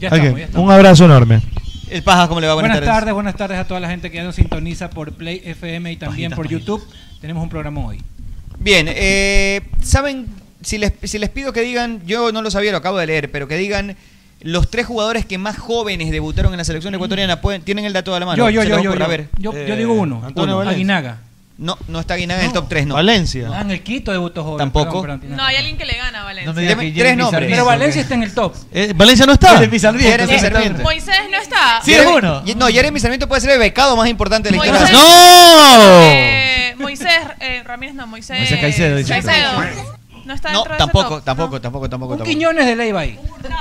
ya 0.00 0.44
estamos. 0.44 0.66
Un 0.66 0.72
abrazo 0.72 1.04
enorme. 1.04 1.40
El 1.90 2.02
Paja, 2.02 2.26
¿cómo 2.26 2.40
le 2.40 2.48
va? 2.48 2.54
Buenas, 2.54 2.80
tardes. 2.80 3.14
buenas 3.14 3.36
tardes 3.36 3.58
a 3.58 3.66
toda 3.66 3.78
la 3.78 3.88
gente 3.88 4.10
que 4.10 4.16
ya 4.16 4.24
nos 4.24 4.34
sintoniza 4.34 4.90
por 4.90 5.12
Play 5.12 5.42
FM 5.44 5.92
y 5.92 5.96
también 5.96 6.32
por 6.32 6.48
YouTube. 6.48 6.82
Tenemos 7.20 7.42
un 7.42 7.48
programa 7.48 7.80
hoy. 7.82 8.02
Bien, 8.58 8.86
eh, 8.88 9.60
¿saben? 9.82 10.26
Si 10.64 10.78
les, 10.78 10.92
si 11.04 11.18
les 11.18 11.30
pido 11.30 11.52
que 11.52 11.60
digan, 11.60 12.00
yo 12.06 12.32
no 12.32 12.42
lo 12.42 12.50
sabía, 12.50 12.72
lo 12.72 12.78
acabo 12.78 12.98
de 12.98 13.06
leer, 13.06 13.30
pero 13.30 13.46
que 13.48 13.56
digan 13.56 13.96
los 14.40 14.70
tres 14.70 14.86
jugadores 14.86 15.24
que 15.24 15.38
más 15.38 15.56
jóvenes 15.58 16.10
debutaron 16.10 16.52
en 16.52 16.58
la 16.58 16.64
selección 16.64 16.94
ecuatoriana, 16.94 17.40
¿pueden, 17.40 17.62
¿tienen 17.62 17.84
el 17.84 17.92
dato 17.92 18.14
a 18.14 18.20
la 18.20 18.26
mano? 18.26 18.36
Yo, 18.50 18.62
yo, 18.62 18.68
yo, 18.68 18.82
yo, 18.82 18.94
yo. 18.94 19.04
a 19.04 19.06
ver. 19.08 19.28
Yo- 19.38 19.52
yo 19.52 19.76
digo 19.76 19.94
uno. 19.94 20.22
Antonio 20.26 20.58
Uno. 20.58 20.68
Aguinaga. 20.70 21.18
No, 21.56 21.78
no 21.86 22.00
está 22.00 22.14
Aguinaga 22.14 22.40
en 22.40 22.48
el 22.48 22.52
top 22.52 22.66
3, 22.68 22.84
no. 22.88 22.94
Valencia. 22.94 23.48
Ah, 23.52 23.60
en 23.60 23.70
el 23.70 23.80
Quito 23.82 24.10
debutó 24.10 24.42
joven. 24.42 24.58
Tampoco. 24.58 25.00
Perdón, 25.02 25.20
perdón, 25.20 25.36
No, 25.36 25.44
hay 25.44 25.54
alguien 25.54 25.78
que 25.78 25.84
le 25.84 25.96
gana 25.96 26.22
a 26.22 26.24
Valencia. 26.24 26.52
me 26.52 26.92
que 26.92 26.98
Tres 27.00 27.16
nombres. 27.16 27.48
Pero 27.48 27.64
Valencia 27.64 28.02
está 28.02 28.14
en 28.14 28.22
el 28.24 28.34
top. 28.34 28.56
Eh, 28.72 28.92
¿Valencia 28.96 29.24
no 29.24 29.32
está? 29.34 29.58
Jeremy 29.58 29.78
Sarmiento, 29.78 30.10
Jeremy 30.10 30.38
Sarmiento. 30.40 30.82
Moisés 30.82 31.14
no 31.30 31.40
está. 31.40 31.80
Jeremy- 31.84 32.54
No, 32.56 32.66
Jeremy 32.66 32.98
Sarmiento 32.98 33.28
puede 33.28 33.40
ser 33.40 33.50
el 33.50 33.60
becado 33.60 33.96
más 33.96 34.08
importante 34.08 34.50
de 34.50 34.56
la 34.58 34.66
historia. 34.66 34.98
Eh, 36.02 36.74
Moisés, 36.76 37.08
eh, 37.40 37.62
Ramírez 37.64 37.94
no, 37.94 38.06
Moisés. 38.08 38.36
Moisés 38.36 38.60
Caicedo, 38.60 38.96
dice. 38.96 39.14
No 40.24 40.32
está 40.34 40.52
No, 40.52 40.58
dentro 40.60 40.72
de 40.72 40.76
ese 40.76 40.78
tampoco, 40.86 41.14
top. 41.16 41.24
tampoco, 41.24 41.60
tampoco, 41.60 41.88
tampoco, 41.90 42.12
Un 42.12 42.18
tampoco. 42.18 42.24
Quiñones 42.30 42.66
de 42.66 42.76
ley 42.76 42.92
va 42.92 43.00
ahí. 43.00 43.18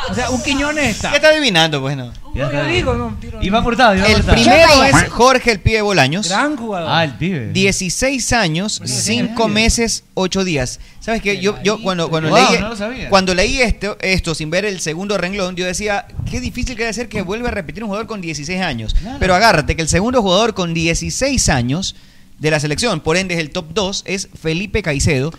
O 0.10 0.14
sea, 0.14 0.30
un 0.30 0.42
Quiñones 0.42 0.96
está. 0.96 1.10
Ya 1.12 1.16
está 1.18 1.28
adivinando, 1.30 1.82
pues 1.82 1.98
no. 1.98 2.06
No, 2.34 2.52
yo 2.52 2.66
digo, 2.66 2.94
no, 2.96 3.16
tiro- 3.20 3.40
Iván 3.44 3.66
Hurtado, 3.66 3.96
Iván 3.96 4.10
El 4.10 4.16
Hurtado. 4.18 4.34
primero 4.34 4.84
es 4.84 5.10
Jorge 5.10 5.52
el 5.52 5.60
Pibe 5.60 5.82
Bolaños. 5.82 6.28
Gran 6.30 6.56
jugador. 6.58 6.90
Ah, 6.92 7.04
el 7.04 7.14
pibe. 7.16 7.50
16 7.52 8.34
años, 8.34 8.82
5 8.84 9.48
meses, 9.48 10.04
8 10.16 10.44
días. 10.44 10.80
¿Sabes 11.00 11.22
qué? 11.22 11.40
Yo, 11.42 11.62
yo 11.64 11.82
cuando, 11.82 12.10
cuando 12.10 12.30
Wow, 12.30 12.38
leí, 12.52 12.60
no 12.62 12.70
lo 12.70 12.76
sabía. 12.76 13.10
cuando 13.10 13.34
leí 13.36 13.62
esto, 13.62 13.98
esto 14.02 14.34
sin 14.34 14.50
ver 14.50 14.66
el 14.66 14.80
segundo 14.80 15.18
renglón, 15.18 15.56
yo 15.56 15.66
decía, 15.66 16.08
qué 16.32 16.40
difícil 16.40 16.76
que 16.76 16.84
debe 16.84 16.94
ser 16.94 17.10
que 17.10 17.22
vuelva 17.22 17.50
a 17.50 17.52
repetir 17.52 17.84
un 17.84 17.90
jugador 17.90 18.08
con 18.08 18.22
16 18.22 18.62
años. 18.62 18.96
Pero 19.20 19.36
agárrate 19.36 19.76
que 19.76 19.82
el 19.82 19.90
segundo 19.90 20.22
jugador 20.22 20.54
con 20.54 20.74
16 20.74 21.50
años 21.50 21.96
de 22.40 22.52
la 22.52 22.60
selección, 22.60 23.00
por 23.00 23.16
ende 23.16 23.36
es 23.36 23.40
el 23.40 23.52
top 23.52 23.68
2, 23.74 24.04
es 24.06 24.28
Felipe 24.40 24.82
Caicedo. 24.84 25.32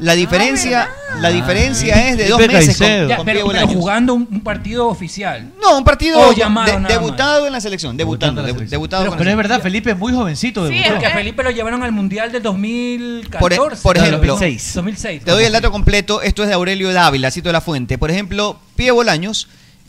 la 0.00 0.14
diferencia, 0.14 0.86
la 1.20 1.30
diferencia 1.30 2.08
es 2.10 2.18
de 2.18 2.28
dos 2.28 2.38
meses 2.46 2.76
con. 2.76 3.08
Ya, 3.08 3.16
con 3.16 3.24
pero, 3.24 3.46
jugando 3.68 4.12
un, 4.12 4.28
un 4.30 4.40
partido 4.42 4.88
oficial. 4.88 5.50
No, 5.62 5.78
un 5.78 5.84
partido 5.84 6.18
O 6.20 6.28
de- 6.30 6.36
llamado 6.36 6.78
debutado 6.88 7.46
en 7.46 7.52
la 7.54 7.60
selección, 7.60 7.96
debutando, 7.96 8.42
debu- 8.46 8.68
debutado 8.68 9.16
Pero, 9.16 9.30
es 9.30 9.36
verdad, 9.36 9.62
Felipe 9.62 9.92
es 9.92 9.96
muy 9.98 10.12
jovencito. 10.12 10.68
Sí, 10.68 10.74
debutó. 10.74 10.90
porque 10.90 11.06
a 11.06 11.10
Felipe 11.12 11.42
lo 11.42 11.50
llevaron 11.52 11.82
al 11.82 11.92
Mundial 11.92 12.30
del 12.32 12.42
2014. 12.42 13.38
Por, 13.38 13.52
e- 13.72 13.76
por 13.76 13.96
ejemplo, 13.96 14.32
2006. 14.34 15.22
te 15.24 15.30
doy 15.30 15.44
el 15.44 15.52
dato 15.52 15.70
completo. 15.70 16.20
Esto 16.20 16.42
es 16.42 16.48
de 16.48 16.54
Aurelio 16.54 16.92
Dávila, 16.92 17.30
cito 17.30 17.50
la 17.50 17.62
fuente. 17.62 17.96
Por 17.96 18.10
ejemplo, 18.10 18.58
Pie 18.76 18.90
Bolaños 18.90 19.48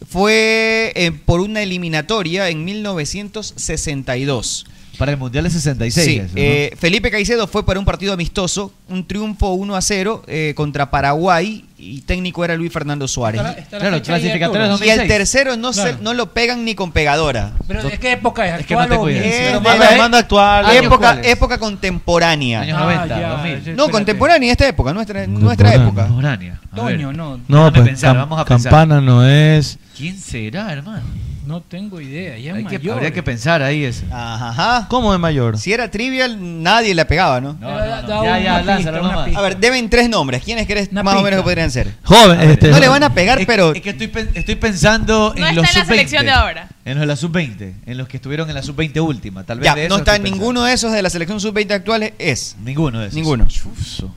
fue 0.10 0.94
eh, 0.96 1.12
por 1.12 1.42
una 1.42 1.62
eliminatoria 1.62 2.48
en 2.50 2.64
1962. 2.64 4.66
Para 4.98 5.12
el 5.12 5.18
Mundial 5.18 5.44
de 5.46 5.50
66. 5.50 6.06
Sí, 6.06 6.18
eso, 6.18 6.28
¿no? 6.28 6.34
eh, 6.36 6.72
Felipe 6.78 7.10
Caicedo 7.10 7.48
fue 7.48 7.66
para 7.66 7.80
un 7.80 7.86
partido 7.86 8.14
amistoso, 8.14 8.72
un 8.90 9.06
triunfo 9.08 9.54
1 9.54 9.76
a 9.76 9.82
0 9.82 10.24
eh, 10.28 10.54
contra 10.56 10.92
Paraguay 10.92 11.66
y 11.80 12.02
técnico 12.02 12.46
era 12.46 12.56
Luis 12.56 12.72
Fernando 12.72 13.08
Suárez. 13.08 13.42
Está 13.42 13.52
la- 13.54 13.58
está 13.60 13.76
la 13.78 13.80
Claro, 13.80 13.96
Arturo. 13.96 14.86
Y 14.86 14.90
el 14.90 14.98
2006. 15.00 15.08
tercero 15.08 15.58
no, 15.58 15.74
se, 15.74 15.82
Claro. 15.82 15.98
no 16.02 16.14
lo 16.14 16.32
pegan 16.32 16.64
ni 16.64 16.76
con 16.76 16.92
pegadora. 16.92 17.54
Pero 17.68 17.82
¿de 17.84 17.98
qué 17.98 18.12
época 18.14 18.48
es? 18.56 18.62
Es 18.62 18.66
que 18.68 18.76
no 18.76 18.82
¿Actual 18.82 19.10
bien? 19.10 19.24
Es 19.24 19.36
Pero 19.48 19.62
manda, 19.62 19.98
manda 19.98 20.18
actual. 20.20 20.66
¿Años 20.66 20.84
época, 20.86 21.20
época 21.24 21.58
contemporánea. 21.58 22.62
Años 22.62 22.78
Ah, 22.80 22.84
90, 22.84 23.08
ya, 23.20 23.30
2000. 23.30 23.54
No, 23.54 23.60
espérate. 23.60 23.92
contemporánea, 23.92 24.52
esta 24.52 24.68
época, 24.68 24.94
nuestra, 24.94 25.28
nuestra 25.28 25.74
época. 25.74 26.02
Contemporánea. 26.08 26.60
Toño, 26.76 27.12
no. 27.14 27.40
No, 27.48 27.74
pues 27.74 27.86
pensar, 27.86 28.16
cam- 28.16 28.20
vamos 28.20 28.40
a 28.40 28.46
pensar. 28.46 28.72
Campana 28.72 29.02
no 29.02 29.26
es. 29.28 29.78
¿Quién 29.98 30.18
será, 30.20 30.72
hermano? 30.72 31.02
No 31.46 31.60
tengo 31.62 32.00
idea. 32.00 32.38
Ya 32.38 32.52
es 32.52 32.58
Hay 32.58 32.64
que, 32.66 32.78
mayor. 32.80 32.94
habría 32.96 33.12
que 33.12 33.22
pensar 33.22 33.62
ahí 33.62 33.84
eso. 33.84 34.06
Ajá. 34.12 34.88
¿Cómo 34.90 35.12
de 35.12 35.18
mayor? 35.18 35.58
Si 35.58 35.74
era 35.74 35.92
trivial, 35.92 36.38
nadie 36.64 36.96
le 36.96 37.04
pegaba, 37.06 37.42
¿no? 37.42 37.58
Ya, 37.60 38.40
ya, 38.40 38.62
lánzalo 38.62 39.02
nomás. 39.04 39.36
A 39.36 39.42
ver, 39.42 39.58
deben 39.58 39.90
tres 39.90 40.10
nombres. 40.10 40.42
¿Quiénes 40.44 40.66
crees 40.68 40.88
Una 40.92 41.04
más 41.04 41.16
o 41.16 41.18
pista. 41.18 41.24
menos 41.26 41.40
que 41.40 41.44
podrían 41.44 41.70
ser? 41.72 41.94
Joven, 42.04 42.40
este. 42.50 42.70
No 42.70 42.80
le 42.80 42.88
van 42.88 43.04
a 43.04 43.14
pegar, 43.14 43.40
Es- 43.42 43.46
pero 43.46 43.74
Es 43.74 43.82
que 43.82 43.90
estoy, 43.90 44.08
pen- 44.08 44.30
estoy 44.34 44.56
pensando 44.56 45.34
No 45.36 45.46
en 45.46 45.50
está 45.50 45.54
los 45.54 45.70
en 45.70 45.80
la 45.80 45.84
sub-20. 45.86 45.88
selección 45.88 46.26
de 46.26 46.32
ahora. 46.32 46.68
En 46.86 46.94
los 46.94 47.02
de 47.02 47.06
la 47.08 47.16
sub-20. 47.18 47.74
En 47.86 47.98
los 47.98 48.08
que 48.08 48.18
estuvieron 48.18 48.48
en 48.50 48.56
la 48.56 48.64
sub-20 48.64 49.00
última. 49.02 49.44
Tal 49.44 49.60
vez 49.60 49.66
ya, 49.66 49.76
de 49.76 49.82
no 49.90 49.96
esos 49.96 50.00
está 50.00 50.16
estoy 50.16 50.32
ninguno 50.32 50.64
de 50.64 50.74
esos 50.74 50.94
de 50.94 51.02
la 51.02 51.10
selección 51.10 51.42
sub-20 51.42 51.72
actuales. 51.74 52.14
Es. 52.20 52.56
pensando. 52.58 52.66
Ninguno 52.70 53.00
de 53.00 53.06
esos. 53.08 53.16
Ninguno. 53.16 53.46
Chuzo. 53.48 54.14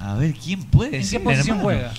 A 0.00 0.14
ver, 0.14 0.34
¿quién 0.34 0.64
puede 0.64 0.96
¿En 0.96 1.04
ser? 1.04 1.18
qué 1.20 1.24
posición 1.24 1.58
hermano? 1.58 1.62
juega? 1.62 1.92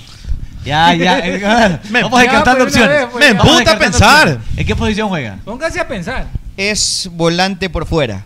Ya, 0.66 0.94
ya. 0.96 1.20
eh, 1.20 1.80
Me- 1.90 2.02
Vamos 2.04 2.20
ya, 2.20 2.24
descartando 2.24 2.66
pero 2.66 2.72
una 2.76 2.86
opciones. 2.86 2.90
vez, 2.90 3.08
pues, 3.12 3.24
Me 3.26 3.32
emputa 3.32 3.72
a 3.72 3.78
pensar. 3.80 4.28
opciones. 4.28 4.48
¿En 4.58 4.66
qué 4.66 4.76
posición 4.76 5.10
juega? 5.10 5.40
Póngase 5.46 5.80
a 5.80 5.88
pensar. 5.88 6.28
Es 6.58 7.10
volante 7.14 7.70
por 7.70 7.86
fuera. 7.86 8.26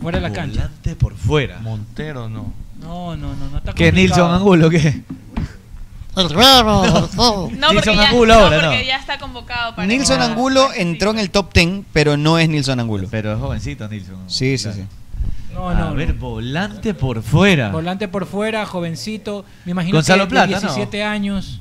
Fuera 0.00 0.18
de 0.18 0.22
la 0.28 0.32
cancha. 0.32 0.62
Volante 0.62 0.96
por 0.96 1.14
fuera. 1.16 1.58
Montero 1.60 2.28
no. 2.28 2.52
No, 2.80 3.16
no, 3.16 3.34
no. 3.36 3.48
no 3.50 3.58
está 3.58 3.72
¿Qué, 3.74 3.92
Nilson. 3.92 4.32
Angulo 4.34 4.68
qué? 4.70 5.02
No, 6.14 6.28
porque, 6.28 6.34
Nilson 7.74 7.96
ya, 7.96 8.08
Angulo 8.10 8.34
no, 8.34 8.40
ahora, 8.44 8.60
porque 8.60 8.76
no. 8.78 8.82
ya 8.84 8.96
está 8.96 9.18
convocado 9.18 9.74
para. 9.74 9.86
Nilson 9.88 10.20
Ah, 10.20 10.26
Angulo 10.26 10.68
entró 10.74 11.10
en 11.10 11.18
el 11.18 11.30
top 11.30 11.52
10, 11.54 11.84
pero 11.92 12.16
no 12.16 12.38
es 12.38 12.48
Nilson 12.48 12.80
Angulo. 12.80 13.08
Pero 13.10 13.32
es 13.32 13.38
jovencito, 13.38 13.88
Nilson. 13.88 14.16
Sí, 14.26 14.58
sí, 14.58 14.64
Claro. 14.64 14.78
sí. 14.78 14.84
No, 15.54 15.68
A 15.68 15.74
no. 15.74 15.94
ver, 15.94 16.12
volante 16.14 16.94
por 16.94 17.22
fuera. 17.22 17.70
Volante 17.70 18.08
por 18.08 18.26
fuera, 18.26 18.64
jovencito. 18.66 19.44
Me 19.64 19.72
imagino 19.72 19.96
Gonzalo 19.98 20.24
que 20.24 20.30
Plata, 20.30 20.46
de 20.46 20.52
¿no? 20.54 20.60
17 20.60 21.04
años. 21.04 21.60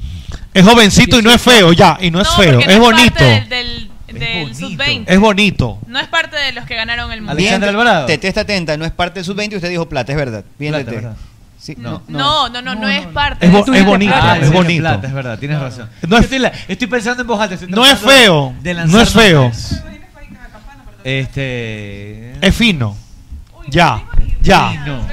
Es 0.53 0.65
jovencito 0.65 1.19
y 1.19 1.21
no 1.21 1.31
es 1.31 1.41
feo, 1.41 1.73
ya. 1.73 1.97
Y 2.01 2.09
no 2.11 2.21
es 2.21 2.29
feo. 2.29 2.59
Es 2.59 2.67
no 2.77 2.79
bonito. 2.83 3.09
parte 3.15 3.25
del, 3.25 3.49
del, 3.49 3.91
Es 4.07 4.19
del 4.19 4.41
bonito. 4.43 4.59
sub-20. 4.59 5.03
Es 5.07 5.19
bonito. 5.19 5.79
No 5.87 5.99
es 5.99 6.07
parte 6.07 6.37
de 6.37 6.53
los 6.53 6.65
que 6.65 6.75
ganaron 6.75 7.11
el 7.11 7.19
mundial. 7.21 7.37
Bien, 7.37 7.49
Alexander 7.55 7.69
Alvarado. 7.69 8.05
Tete 8.07 8.27
está 8.29 8.41
atenta, 8.41 8.77
no 8.77 8.85
es 8.85 8.91
parte 8.91 9.19
del 9.19 9.25
sub-20 9.25 9.51
y 9.51 9.55
usted 9.57 9.69
dijo 9.69 9.87
plata, 9.89 10.11
es 10.13 10.17
verdad. 10.17 10.45
Bien, 10.57 10.73
Plata. 10.73 10.91
¿verdad? 10.91 11.15
Sí, 11.59 11.75
No. 11.77 12.01
No, 12.07 12.49
no, 12.49 12.61
no, 12.61 12.73
no, 12.75 12.81
No, 12.81 12.87
es 12.89 13.05
parte. 13.07 13.45
Es, 13.45 13.51
bo- 13.51 13.71
es 13.73 13.85
bonito. 13.85 14.13
Ah, 14.15 14.37
es 14.41 14.51
bonito. 14.51 14.81
Plata, 14.81 15.07
es 15.07 15.13
verdad, 15.13 15.37
tienes 15.37 15.59
razón. 15.59 15.89
No 16.07 16.17
es- 16.17 16.23
estoy, 16.23 16.39
la- 16.39 16.51
estoy 16.67 16.87
pensando 16.87 17.21
en 17.21 17.27
voz 17.27 17.39
alta. 17.39 17.55
No 17.67 17.85
es 17.85 17.99
feo. 17.99 18.53
No 18.87 18.99
es 19.01 19.09
feo. 19.13 19.51
Este. 21.03 22.33
Es 22.45 22.55
fino. 22.55 22.97
Ya. 23.69 24.03
Ya. 24.41 24.69
Fino. 24.71 25.07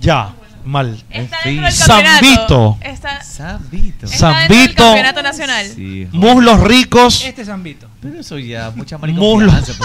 Ya. 0.00 0.32
Mal. 0.64 1.00
Está 1.10 1.38
Es 1.38 1.44
dentro 1.44 1.64
del 1.64 1.78
campeonato. 1.78 2.18
Zambito. 2.26 2.78
Está, 2.82 3.22
Zambito. 3.22 4.06
está 4.06 4.28
dentro 4.28 4.56
del 4.56 4.58
Zambito. 4.66 4.82
campeonato 4.82 5.22
nacional. 5.22 5.66
Sí, 5.72 6.08
Muslos 6.10 6.60
ricos. 6.60 7.24
Este 7.24 7.42
es 7.42 7.46
Zambito. 7.48 7.86
pero 8.02 8.18
eso 8.20 8.36
ya, 8.38 8.72
mucha 8.74 8.98
por 8.98 9.08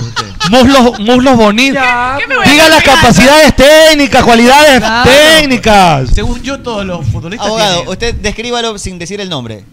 usted. 0.03 0.25
Muslos, 0.49 0.99
muslos 0.99 1.37
bonitos. 1.37 1.75
Ya, 1.83 2.15
¿Qué 2.19 2.25
me 2.27 2.35
voy 2.35 2.45
a 2.47 2.49
Diga 2.49 2.63
las 2.69 2.73
confiar? 2.83 2.95
capacidades 2.97 3.55
técnicas, 3.55 4.23
cualidades 4.23 4.79
Claro. 4.79 5.09
técnicas. 5.11 6.09
Según 6.15 6.41
yo, 6.41 6.59
todos 6.61 6.83
los 6.83 7.05
futbolistas. 7.05 7.47
Abogado, 7.47 7.73
tienen- 7.75 7.89
usted 7.91 8.15
descríbalo 8.15 8.77
sin 8.79 8.97
decir 8.97 9.21
el 9.21 9.29
nombre. 9.29 9.63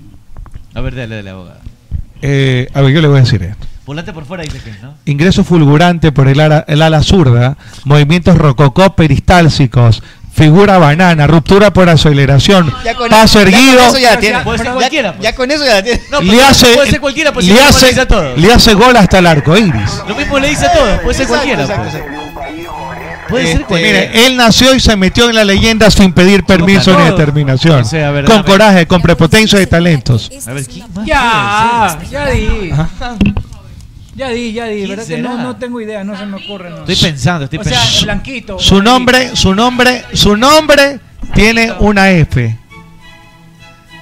A 0.75 0.81
ver, 0.83 0.95
dale, 0.95 1.17
dale, 1.17 1.31
abogado. 1.31 1.61
Eh, 2.21 2.69
a 2.75 2.83
ver, 2.83 2.93
yo 2.93 3.01
le 3.01 3.09
voy 3.09 3.17
a 3.19 3.23
decir 3.23 3.43
esto. 3.43 3.67
Volante 3.89 4.13
por 4.13 4.27
fuera 4.27 4.43
dice 4.43 4.61
que 4.63 4.71
¿no? 4.83 4.93
Ingreso 5.07 5.43
fulgurante 5.45 6.13
por 6.13 6.29
el 6.29 6.39
ala, 6.41 6.63
el 6.69 6.83
ala 6.83 7.03
zurda, 7.03 7.57
movimientos 7.85 8.37
rococó 8.37 8.95
peristálsicos, 8.95 10.03
figura 10.31 10.77
banana, 10.77 11.27
ruptura 11.27 11.73
por 11.73 11.89
aceleración, 11.89 12.71
Ya 12.85 12.95
con- 12.95 13.09
paso 13.09 13.39
ya 13.39 13.45
con 13.47 13.55
erguido, 13.55 13.81
eso 13.89 13.99
ya 13.99 14.11
la 14.15 14.21
tiene. 14.21 14.41
Puede 14.41 14.59
ser 14.59 14.67
Ya- 14.67 14.73
cualquiera, 14.75 15.13
pues. 15.13 15.23
Ya 15.23 15.35
con 15.35 15.51
eso 15.51 15.65
ya 15.65 15.75
la 15.77 15.83
tiene. 15.83 16.01
No, 16.13 16.21
le 16.21 16.43
hace, 16.43 16.75
puede 16.75 16.91
ser 16.91 17.01
cualquiera, 17.01 17.33
pues 17.33 17.47
le, 17.47 17.53
si 17.55 17.59
hace, 17.59 17.81
le 17.81 17.89
dice 17.89 18.01
a 18.03 18.07
todos. 18.09 18.39
le 18.39 18.53
hace 18.53 18.75
gol 18.75 18.95
hasta 18.95 19.19
el 19.21 19.27
arco 19.27 19.57
iris. 19.57 20.03
Lo 20.07 20.15
mismo 20.15 20.39
le 20.39 20.49
dice 20.51 20.67
a 20.67 20.73
todos, 20.73 20.99
puede 21.01 21.15
ser 21.17 21.23
Exacto, 21.27 21.29
cualquiera. 21.47 21.63
exacto, 21.63 21.83
pues. 21.83 21.95
exacto. 21.95 22.29
Puede 23.31 23.45
ser 23.45 23.53
Este, 23.57 23.65
cualquiera. 23.67 23.99
Mire, 24.01 24.27
él 24.27 24.37
nació 24.37 24.75
y 24.75 24.81
se 24.81 24.97
metió 24.97 25.29
en 25.31 25.35
la 25.35 25.45
leyenda 25.45 25.91
sin 25.91 26.13
pedir 26.13 26.45
permiso 26.45 26.95
ni 26.99 27.05
determinación, 27.07 27.81
O 27.81 27.85
sea, 27.85 28.11
ver, 28.11 28.25
con 28.27 28.43
coraje, 28.43 28.87
con 28.87 29.01
prepotencia 29.03 29.59
de 29.59 29.67
talentos. 29.67 30.31
A 30.47 30.53
ver, 30.53 30.67
¿quién 30.67 30.87
más 30.95 31.07
Ya, 31.07 31.97
ser? 32.01 32.09
ya 32.11 32.27
di. 32.29 32.71
Ya 34.19 34.29
di, 34.31 34.53
ya 34.53 34.65
di. 34.67 34.79
¿Quién 34.79 34.89
¿Verdad 34.91 35.07
que 35.07 35.19
no, 35.19 35.39
no 35.39 35.57
tengo 35.57 35.81
idea? 35.81 36.03
No 36.03 36.17
se 36.19 36.27
me 36.27 36.37
ocurre. 36.45 36.71
No. 36.71 36.79
Estoy 36.79 36.97
pensando, 36.97 37.45
estoy 37.45 37.61
O 37.61 37.65
sea, 37.65 37.73
pensando. 37.79 38.03
blanquito. 38.03 38.59
Su 38.59 38.83
nombre, 38.83 39.37
su 39.37 39.55
nombre, 39.55 40.05
su 40.13 40.37
nombre 40.37 40.99
tiene 41.35 41.73
una 41.79 42.11
F. 42.11 42.59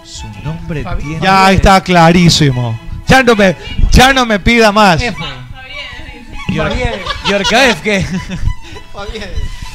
Su 0.05 0.27
nombre 0.43 0.83
Fabi- 0.85 0.99
tiene. 1.03 1.21
Ya 1.21 1.53
está 1.53 1.83
clarísimo. 1.83 2.81
Ya 3.07 3.23
no 3.23 3.37
me, 3.37 3.57
ya 3.91 4.13
no 4.15 4.25
me 4.25 4.41
pida 4.41 4.73
más. 4.73 5.03
F. 5.03 5.17
Yor- 6.49 6.71
Fabián. 6.71 6.95
Yorkaev, 7.29 7.83
¿qué? 7.83 8.07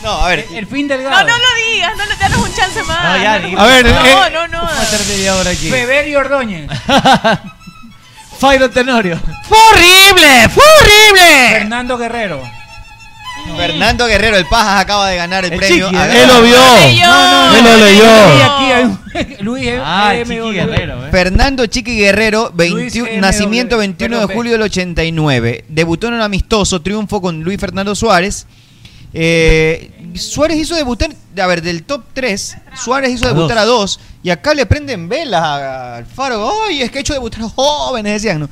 No, 0.01 0.09
a 0.13 0.27
ver. 0.29 0.47
El 0.55 0.65
fin 0.65 0.87
del 0.87 1.03
No, 1.03 1.09
no 1.11 1.23
lo 1.27 1.71
digas, 1.71 1.93
no, 1.95 2.05
le- 2.05 2.15
danos 2.15 2.39
un 2.39 2.53
chance 2.55 2.81
más. 2.83 3.03
No, 3.03 3.23
ya, 3.23 3.37
no, 3.39 3.59
A 3.59 3.65
ver, 3.67 3.85
no, 3.85 3.91
eh, 4.05 4.31
no, 4.33 4.47
no. 4.47 4.57
Vamos 4.63 4.79
a 4.79 4.83
estar 4.83 5.05
media 5.05 5.35
hora 5.35 5.51
aquí. 5.51 5.69
Beber 5.69 6.07
y 6.07 6.15
Ordóñez. 6.15 6.67
Fairo 8.41 8.69
Tenorio. 8.71 9.19
¡Fue 9.43 9.57
horrible! 9.71 10.49
¡Fue 10.49 10.63
horrible! 10.79 11.49
Fernando 11.59 11.95
Guerrero. 11.97 12.41
Fernando 13.55 14.07
Guerrero, 14.07 14.37
el 14.37 14.45
Pajas, 14.45 14.81
acaba 14.81 15.07
de 15.09 15.15
ganar 15.17 15.45
el, 15.45 15.53
El 15.53 15.59
premio. 15.59 15.89
Chiqui. 15.89 16.01
¿eh? 16.01 16.21
Él 16.23 16.27
lo 16.27 16.41
vio. 16.41 16.55
No, 17.07 17.51
no, 17.51 17.55
Él 17.57 17.63
lo 17.63 17.85
leyó. 17.85 18.05
Aquí 18.55 18.63
hay 18.71 18.83
un- 18.85 18.99
Luis 19.45 19.69
Ah, 19.83 20.15
M. 20.15 20.25
Chiqui 20.35 20.53
Guerrero, 20.53 21.05
¿eh? 21.05 21.09
Fernando 21.11 21.65
Chiqui 21.67 21.95
Guerrero, 21.97 22.51
21 22.53 22.79
Luis 22.81 22.95
M. 22.95 23.17
nacimiento 23.21 23.77
21 23.77 24.15
de 24.15 24.21
perdón, 24.21 24.35
julio 24.35 24.51
del 24.53 24.61
89. 24.63 25.65
Debutó 25.67 26.07
en 26.07 26.13
un 26.15 26.21
amistoso 26.21 26.81
triunfo 26.81 27.21
con 27.21 27.43
Luis 27.43 27.59
Fernando 27.59 27.93
Suárez. 27.95 28.47
Eh, 29.13 29.91
Suárez 30.15 30.57
hizo 30.57 30.75
debutar, 30.75 31.09
a 31.39 31.47
ver, 31.47 31.61
del 31.61 31.83
top 31.83 32.03
3, 32.13 32.57
Suárez 32.83 33.11
hizo 33.11 33.25
A 33.25 33.29
debutar 33.33 33.57
dos. 33.57 33.63
a 33.63 33.65
dos 33.65 33.99
y 34.23 34.29
acá 34.29 34.53
le 34.53 34.65
prenden 34.65 35.07
velas 35.09 35.41
al 35.43 36.05
Faro. 36.05 36.51
Ay, 36.67 36.81
es 36.81 36.91
que 36.91 36.99
ha 36.99 37.01
hecho 37.01 37.13
debutar 37.13 37.41
a 37.43 37.49
jóvenes, 37.49 38.13
decían, 38.21 38.39
¿no? 38.41 38.49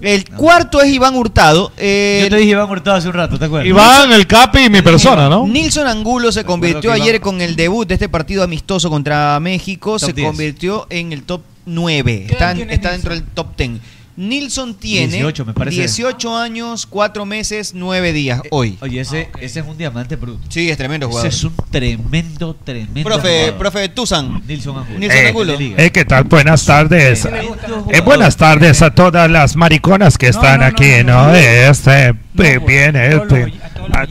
El 0.00 0.28
cuarto 0.28 0.82
es 0.82 0.90
Iván 0.92 1.14
Hurtado. 1.14 1.72
eh, 1.78 2.20
Yo 2.24 2.28
te 2.30 2.36
dije 2.36 2.50
Iván 2.50 2.68
Hurtado 2.68 2.96
hace 2.96 3.08
un 3.08 3.14
rato, 3.14 3.38
¿te 3.38 3.44
acuerdas? 3.46 3.68
Iván, 3.68 4.12
el 4.12 4.26
Capi 4.26 4.64
y 4.64 4.68
mi 4.70 4.82
persona, 4.82 5.28
¿no? 5.28 5.46
Nilson 5.46 5.86
Angulo 5.86 6.30
se 6.32 6.44
convirtió 6.44 6.92
ayer 6.92 7.20
con 7.20 7.40
el 7.40 7.56
debut 7.56 7.86
de 7.88 7.94
este 7.94 8.08
partido 8.08 8.42
amistoso 8.42 8.90
contra 8.90 9.38
México. 9.40 9.92
Top 9.98 10.08
se 10.08 10.12
10. 10.12 10.26
convirtió 10.28 10.86
en 10.90 11.12
el 11.12 11.22
top 11.22 11.42
9. 11.66 12.26
¿Qué 12.28 12.34
edad 12.34 12.58
Está, 12.58 12.72
está 12.74 12.90
dentro 12.92 13.14
del 13.14 13.22
top 13.24 13.56
10. 13.56 13.70
Nilson 14.16 14.74
tiene 14.74 15.08
18, 15.14 15.44
me 15.44 15.52
parece. 15.54 15.76
18 15.78 16.36
años, 16.36 16.86
4 16.86 17.26
meses, 17.26 17.72
9 17.74 18.12
días 18.12 18.40
hoy. 18.50 18.78
Oye, 18.80 19.00
ese, 19.00 19.28
ese 19.40 19.60
es 19.60 19.66
un 19.66 19.76
diamante 19.76 20.16
bruto. 20.16 20.40
Sí, 20.48 20.70
es 20.70 20.76
tremendo 20.76 21.06
Ese 21.06 21.10
jugador. 21.12 21.32
es 21.32 21.44
un 21.44 21.52
tremendo, 21.70 22.56
tremendo 22.64 23.02
Profe, 23.10 23.28
jugador. 23.28 23.58
profe 23.58 23.88
Tuzan. 23.88 24.42
Nilson 24.46 24.78
Angulo. 24.78 24.98
Nilson 24.98 25.18
Eh, 25.18 25.28
Angulo. 25.28 25.54
Eh, 25.58 25.90
¿Qué 25.92 26.04
tal? 26.04 26.24
Buenas 26.24 26.64
tardes. 26.64 27.24
Eh, 27.24 28.00
buenas 28.04 28.36
tardes 28.36 28.82
a 28.82 28.94
todas 28.94 29.30
las 29.30 29.56
mariconas 29.56 30.16
que 30.16 30.28
están 30.28 30.62
aquí, 30.62 31.02
¿no? 31.04 31.34
Este, 31.34 32.08
eh, 32.38 32.60
bien, 32.66 32.94
este. 32.96 33.52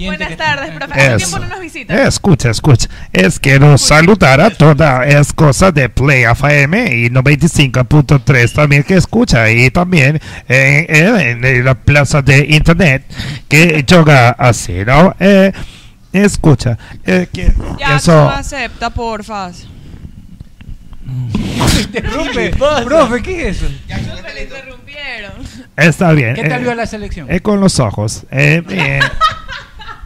Buenas 0.05 0.37
tardes, 0.37 0.71
profe. 0.71 0.93
Hace 0.93 1.11
Es- 1.11 1.17
tiempo 1.17 1.39
no 1.39 1.47
nos 1.47 1.59
visita. 1.59 2.03
Escucha, 2.07 2.49
escucha. 2.49 2.87
Es 3.11 3.39
quiero 3.39 3.77
saludar 3.77 4.41
a 4.41 4.49
toda 4.49 5.05
es 5.05 5.33
cosa 5.33 5.71
de 5.71 5.89
Play 5.89 6.23
FM 6.23 6.95
y 6.95 7.09
95.3 7.09 8.53
también 8.53 8.83
que 8.83 8.95
escucha 8.95 9.49
y 9.51 9.69
también 9.71 10.17
eh, 10.47 10.85
eh, 10.89 11.37
en 11.41 11.65
la 11.65 11.75
plaza 11.75 12.21
de 12.21 12.45
internet 12.49 13.03
que 13.47 13.83
yoga 13.85 14.29
así, 14.31 14.83
¿no? 14.85 15.15
Eh, 15.19 15.51
escucha, 16.11 16.77
eh, 17.05 17.27
que 17.33 17.51
Ya, 17.79 17.97
eso 17.97 18.11
no 18.13 18.29
acepta, 18.29 18.89
porfa. 18.89 19.51
Interrumpe. 21.81 22.49
Profe, 22.85 23.21
¿qué 23.21 23.49
es 23.49 23.57
eso? 23.57 23.67
Le 24.33 24.43
interrumpieron. 24.43 25.33
está 25.75 26.11
bien. 26.13 26.33
¿Qué 26.35 26.43
tal 26.47 26.61
eh, 26.61 26.63
vio 26.63 26.75
la 26.75 26.85
selección? 26.85 27.27
eh, 27.29 27.41
con 27.41 27.59
los 27.59 27.79
ojos. 27.79 28.23
Eh, 28.31 28.63
eh, 28.69 28.99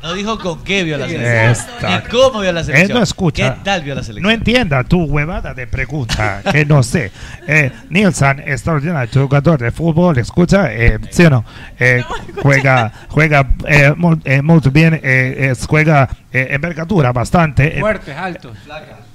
No 0.04 0.14
dijo 0.14 0.38
con 0.40 0.64
qué 0.64 0.84
vio 0.84 0.98
la 0.98 1.08
selección. 1.08 1.68
Ni 1.90 2.10
cómo 2.10 2.42
vio 2.42 2.52
la 2.52 2.64
selección. 2.64 2.98
no 2.98 3.04
escucha. 3.04 3.56
¿Qué 3.56 3.62
tal 3.64 3.82
vio 3.84 3.96
la 3.96 4.04
selección? 4.04 4.24
No 4.24 4.32
entienda 4.32 4.84
tu 4.84 5.04
huevada 5.06 5.54
de 5.54 5.68
pregunta, 5.68 6.42
que 6.52 6.66
no 6.66 6.84
sé. 6.84 7.12
Eh, 7.50 7.72
Nilsson, 7.90 8.42
extraordinario 8.42 9.10
jugador 9.24 9.58
de 9.60 9.72
fútbol, 9.72 10.18
escucha, 10.18 10.68
eh, 10.74 11.00
¿sí 11.12 11.24
o 11.26 11.30
no? 11.30 11.46
Eh, 11.80 12.04
juega 12.42 12.92
juega 13.08 13.48
eh, 13.66 13.94
muy, 13.96 14.20
eh, 14.26 14.42
muy 14.42 14.60
bien, 14.70 15.00
eh, 15.02 15.54
juega 15.66 16.10
eh, 16.34 16.48
envergadura 16.52 17.14
bastante. 17.14 17.80
Fuertes, 17.80 18.16
altos. 18.18 18.58
eh, 18.68 19.07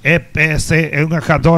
es 0.93 1.05
un 1.05 1.13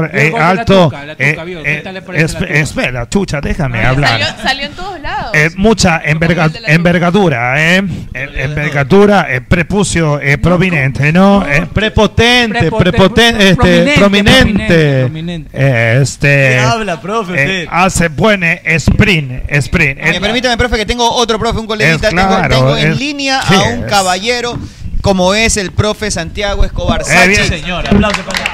el 0.05 0.33
eh, 0.33 0.33
alto. 0.39 0.83
Tuca, 0.85 1.05
la 1.05 1.15
Tuca, 1.15 1.25
eh, 1.25 1.45
vio, 1.45 1.63
¿qué 1.63 1.73
eh, 1.77 2.59
espera, 2.61 3.09
chucha, 3.09 3.41
déjame 3.41 3.79
Ah, 3.83 3.89
hablar. 3.89 4.19
Salió, 4.21 4.43
salió 4.43 4.65
en 4.67 4.71
todos 4.73 4.99
lados. 5.01 5.31
Eh, 5.33 5.49
mucha 5.55 6.01
enverga- 6.03 6.51
envergadura, 6.67 7.75
¿eh? 7.75 7.83
Eh, 8.13 8.29
envergadura, 8.35 9.27
eh, 9.33 9.41
prepucio 9.41 10.19
eh, 10.21 10.37
prominente, 10.37 11.11
¿no? 11.11 11.45
Eh, 11.47 11.65
prepotente, 11.73 12.69
Prepoten- 12.69 12.77
prepotente, 12.77 13.49
este, 13.49 13.55
prominente, 13.55 13.99
prominente. 13.99 14.35
prominente, 14.35 14.99
prominente. 15.01 15.49
Eh, 15.53 15.99
este, 16.01 16.27
¿Qué 16.27 16.59
habla, 16.59 17.01
profe, 17.01 17.33
eh, 17.33 17.63
usted? 17.63 17.67
hace 17.71 18.07
buen 18.09 18.43
eh, 18.43 18.61
sprint, 18.75 19.43
sprint. 19.49 19.99
Eh, 19.99 20.15
Eh, 20.15 20.21
permítame, 20.21 20.57
profe, 20.57 20.77
que 20.77 20.85
tengo 20.85 21.09
otro 21.11 21.39
profe, 21.39 21.59
un 21.59 21.67
coleguita. 21.67 22.09
Tengo- 22.09 22.77
en 22.77 22.97
línea 22.97 23.41
sí, 23.41 23.53
a 23.55 23.63
un 23.73 23.83
es. 23.85 23.89
caballero 23.89 24.57
como 25.05 25.35
es 25.35 25.55
el 25.57 25.71
profe 25.71 26.09
Santiago 26.09 26.65
Escobar. 26.65 27.01
Eh, 27.01 27.05
Sachi. 27.05 27.27
bien. 27.27 27.47
Señor, 27.47 27.87
aplauso 27.87 28.23
para 28.23 28.39
allá. 28.39 28.53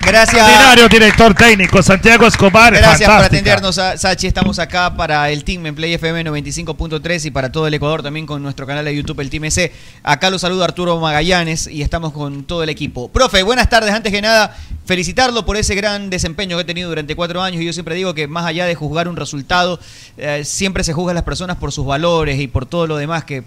Gracias. 0.00 0.40
Extraordinario 0.40 0.88
director 0.88 1.34
técnico, 1.34 1.82
Santiago 1.82 2.26
Escobar. 2.26 2.72
Gracias 2.74 3.10
por 3.10 3.22
atendernos, 3.22 3.74
Sachi. 3.74 4.26
Estamos 4.26 4.58
acá 4.58 4.96
para 4.96 5.28
el 5.30 5.44
Team 5.44 5.66
en 5.66 5.74
Play 5.74 5.92
FM 5.92 6.24
95.3 6.24 7.26
y 7.26 7.30
para 7.30 7.52
todo 7.52 7.66
el 7.66 7.74
Ecuador 7.74 8.02
también 8.02 8.24
con 8.24 8.42
nuestro 8.42 8.66
canal 8.66 8.86
de 8.86 8.96
YouTube, 8.96 9.20
el 9.20 9.28
Team 9.28 9.44
EC. 9.44 9.70
Acá 10.02 10.30
lo 10.30 10.38
saluda 10.38 10.64
Arturo 10.64 10.98
Magallanes 10.98 11.66
y 11.66 11.82
estamos 11.82 12.14
con 12.14 12.44
todo 12.44 12.62
el 12.62 12.70
equipo. 12.70 13.10
Profe, 13.12 13.42
buenas 13.42 13.68
tardes. 13.68 13.92
Antes 13.92 14.10
que 14.10 14.22
nada, 14.22 14.56
felicitarlo 14.86 15.44
por 15.44 15.58
ese 15.58 15.74
gran 15.74 16.08
desempeño 16.08 16.56
que 16.56 16.62
ha 16.62 16.66
tenido 16.66 16.88
durante 16.88 17.14
cuatro 17.14 17.42
años. 17.42 17.60
Y 17.60 17.66
yo 17.66 17.74
siempre 17.74 17.96
digo 17.96 18.14
que 18.14 18.28
más 18.28 18.46
allá 18.46 18.64
de 18.64 18.74
juzgar 18.74 19.08
un 19.08 19.16
resultado, 19.16 19.78
eh, 20.16 20.42
siempre 20.42 20.84
se 20.84 20.94
juzga 20.94 21.10
a 21.10 21.14
las 21.14 21.24
personas 21.24 21.58
por 21.58 21.70
sus 21.70 21.84
valores 21.84 22.40
y 22.40 22.46
por 22.46 22.64
todo 22.64 22.86
lo 22.86 22.96
demás 22.96 23.24
que... 23.24 23.44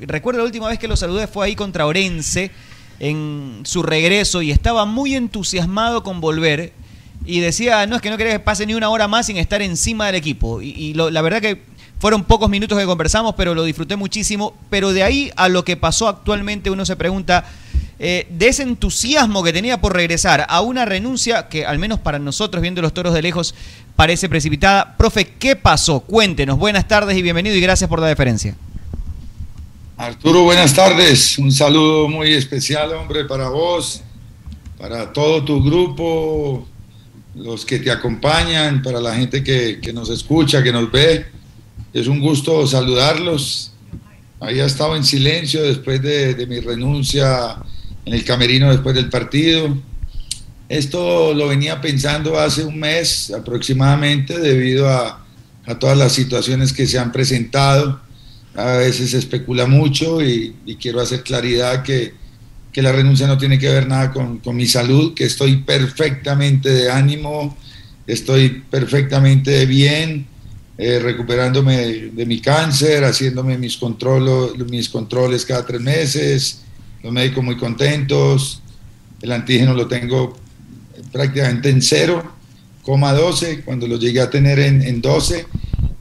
Recuerdo 0.00 0.40
la 0.40 0.46
última 0.46 0.68
vez 0.68 0.78
que 0.78 0.88
lo 0.88 0.96
saludé 0.96 1.26
fue 1.26 1.46
ahí 1.46 1.56
contra 1.56 1.86
Orense 1.86 2.50
en 3.00 3.60
su 3.64 3.82
regreso 3.82 4.42
y 4.42 4.50
estaba 4.50 4.84
muy 4.84 5.14
entusiasmado 5.14 6.02
con 6.02 6.20
volver 6.20 6.72
y 7.24 7.40
decía, 7.40 7.86
no, 7.86 7.96
es 7.96 8.02
que 8.02 8.10
no 8.10 8.16
quería 8.16 8.32
que 8.32 8.40
pase 8.40 8.64
ni 8.64 8.74
una 8.74 8.88
hora 8.88 9.08
más 9.08 9.26
sin 9.26 9.36
estar 9.36 9.60
encima 9.60 10.06
del 10.06 10.14
equipo. 10.14 10.62
Y, 10.62 10.94
la 10.94 11.20
verdad 11.20 11.40
que 11.40 11.62
fueron 11.98 12.24
pocos 12.24 12.48
minutos 12.48 12.78
que 12.78 12.86
conversamos, 12.86 13.34
pero 13.36 13.54
lo 13.54 13.64
disfruté 13.64 13.96
muchísimo. 13.96 14.54
Pero 14.70 14.92
de 14.92 15.02
ahí 15.02 15.30
a 15.36 15.48
lo 15.48 15.64
que 15.64 15.76
pasó 15.76 16.08
actualmente, 16.08 16.70
uno 16.70 16.86
se 16.86 16.96
pregunta, 16.96 17.44
eh, 17.98 18.26
de 18.30 18.48
ese 18.48 18.62
entusiasmo 18.62 19.42
que 19.42 19.52
tenía 19.52 19.80
por 19.80 19.92
regresar 19.94 20.46
a 20.48 20.60
una 20.60 20.84
renuncia 20.84 21.48
que, 21.48 21.66
al 21.66 21.78
menos 21.78 21.98
para 21.98 22.18
nosotros, 22.18 22.62
viendo 22.62 22.80
los 22.80 22.94
toros 22.94 23.12
de 23.12 23.22
lejos, 23.22 23.54
parece 23.96 24.28
precipitada. 24.28 24.96
Profe, 24.96 25.34
¿qué 25.38 25.56
pasó? 25.56 26.00
Cuéntenos. 26.00 26.56
Buenas 26.56 26.86
tardes 26.86 27.16
y 27.16 27.22
bienvenido 27.22 27.56
y 27.56 27.60
gracias 27.60 27.90
por 27.90 28.00
la 28.00 28.06
deferencia. 28.06 28.54
Arturo, 29.98 30.44
buenas 30.44 30.74
tardes. 30.74 31.38
Un 31.38 31.50
saludo 31.50 32.06
muy 32.06 32.32
especial, 32.32 32.92
hombre, 32.92 33.24
para 33.24 33.48
vos, 33.48 34.00
para 34.78 35.12
todo 35.12 35.44
tu 35.44 35.60
grupo, 35.60 36.68
los 37.34 37.66
que 37.66 37.80
te 37.80 37.90
acompañan, 37.90 38.80
para 38.80 39.00
la 39.00 39.16
gente 39.16 39.42
que, 39.42 39.80
que 39.82 39.92
nos 39.92 40.08
escucha, 40.10 40.62
que 40.62 40.70
nos 40.70 40.92
ve. 40.92 41.26
Es 41.92 42.06
un 42.06 42.20
gusto 42.20 42.64
saludarlos. 42.64 43.72
Había 44.38 44.66
estado 44.66 44.94
en 44.94 45.02
silencio 45.02 45.64
después 45.64 46.00
de, 46.00 46.34
de 46.34 46.46
mi 46.46 46.60
renuncia 46.60 47.56
en 48.04 48.14
el 48.14 48.24
camerino 48.24 48.70
después 48.70 48.94
del 48.94 49.10
partido. 49.10 49.76
Esto 50.68 51.34
lo 51.34 51.48
venía 51.48 51.80
pensando 51.80 52.38
hace 52.38 52.64
un 52.64 52.78
mes 52.78 53.32
aproximadamente 53.32 54.38
debido 54.38 54.88
a, 54.88 55.26
a 55.66 55.76
todas 55.76 55.98
las 55.98 56.12
situaciones 56.12 56.72
que 56.72 56.86
se 56.86 57.00
han 57.00 57.10
presentado 57.10 58.06
a 58.58 58.76
veces 58.78 59.10
se 59.12 59.18
especula 59.18 59.66
mucho 59.66 60.20
y, 60.22 60.54
y 60.66 60.74
quiero 60.76 61.00
hacer 61.00 61.22
claridad 61.22 61.82
que, 61.84 62.12
que 62.72 62.82
la 62.82 62.90
renuncia 62.92 63.26
no 63.26 63.38
tiene 63.38 63.58
que 63.58 63.68
ver 63.68 63.86
nada 63.86 64.12
con, 64.12 64.38
con 64.38 64.56
mi 64.56 64.66
salud, 64.66 65.14
que 65.14 65.24
estoy 65.24 65.58
perfectamente 65.58 66.68
de 66.68 66.90
ánimo, 66.90 67.56
estoy 68.06 68.62
perfectamente 68.70 69.64
bien, 69.66 70.26
eh, 70.76 70.98
recuperándome 70.98 71.76
de, 71.76 72.10
de 72.10 72.26
mi 72.26 72.40
cáncer, 72.40 73.04
haciéndome 73.04 73.56
mis, 73.58 73.80
controlo- 73.80 74.54
mis 74.68 74.88
controles 74.88 75.44
cada 75.46 75.64
tres 75.64 75.80
meses, 75.80 76.62
los 77.02 77.12
médicos 77.12 77.44
muy 77.44 77.56
contentos, 77.56 78.60
el 79.22 79.32
antígeno 79.32 79.74
lo 79.74 79.86
tengo 79.86 80.36
prácticamente 81.12 81.70
en 81.70 81.80
cero, 81.80 82.32
coma 82.82 83.12
12, 83.12 83.60
cuando 83.62 83.86
lo 83.86 83.98
llegué 83.98 84.20
a 84.20 84.30
tener 84.30 84.58
en, 84.58 84.82
en 84.82 85.00
12. 85.00 85.46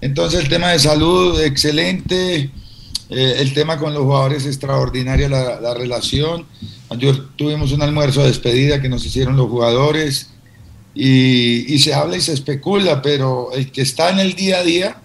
Entonces 0.02 0.42
el 0.42 0.50
tema 0.50 0.70
de 0.70 0.80
salud, 0.80 1.40
excelente. 1.42 2.52
Eh, 3.10 3.36
el 3.40 3.54
tema 3.54 3.78
con 3.78 3.94
los 3.94 4.04
jugadores, 4.04 4.46
extraordinaria 4.46 5.30
la, 5.30 5.60
la 5.62 5.74
relación. 5.74 6.46
Ayer 6.90 7.16
tuvimos 7.36 7.72
un 7.72 7.82
almuerzo 7.82 8.22
de 8.22 8.28
despedida 8.28 8.82
que 8.82 8.90
nos 8.90 9.06
hicieron 9.06 9.38
los 9.38 9.50
jugadores 9.50 10.30
y, 11.00 11.78
se 11.80 11.94
habla 11.94 12.18
y 12.18 12.22
se 12.22 12.34
especula, 12.34 13.02
pero 13.02 13.52
el 13.52 13.72
que 13.72 13.82
está 13.82 14.10
en 14.10 14.20
el 14.20 14.34
día 14.34 14.60
a 14.60 14.64
día 14.64 14.98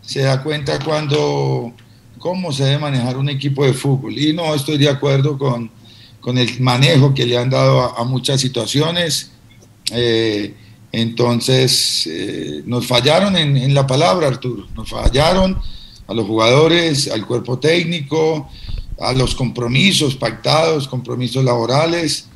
se 0.00 0.20
da 0.20 0.42
cuenta 0.42 0.78
cuando 0.78 1.72
cómo 2.18 2.52
se 2.52 2.64
debe 2.64 2.78
manejar 2.78 3.16
un 3.16 3.28
equipo 3.28 3.64
de 3.64 3.72
fútbol. 3.72 4.16
Y 4.16 4.32
no 4.32 4.54
estoy 4.54 4.78
de 4.78 4.88
acuerdo 4.88 5.36
con, 5.36 5.70
con 6.20 6.38
el 6.38 6.60
manejo 6.60 7.14
que 7.14 7.26
le 7.26 7.36
han 7.36 7.50
dado 7.50 7.80
a, 7.80 8.00
a 8.00 8.04
muchas 8.04 8.40
situaciones. 8.40 9.32
Eh, 9.92 10.54
entonces, 10.92 12.06
eh, 12.06 12.62
nos 12.66 12.86
fallaron 12.86 13.36
en, 13.36 13.74
la 13.74 13.86
palabra, 13.86 14.26
Arturo. 14.26 14.66
Nos 14.74 14.90
fallaron 14.90 15.56
a 16.06 16.14
los 16.14 16.26
jugadores, 16.26 17.08
al 17.08 17.26
cuerpo 17.26 17.58
técnico, 17.58 18.48
a 18.98 19.12
los 19.12 19.34
compromisos 19.34 20.16
pactados, 20.16 20.88
compromisos 20.88 21.44
laborales. 21.44 22.26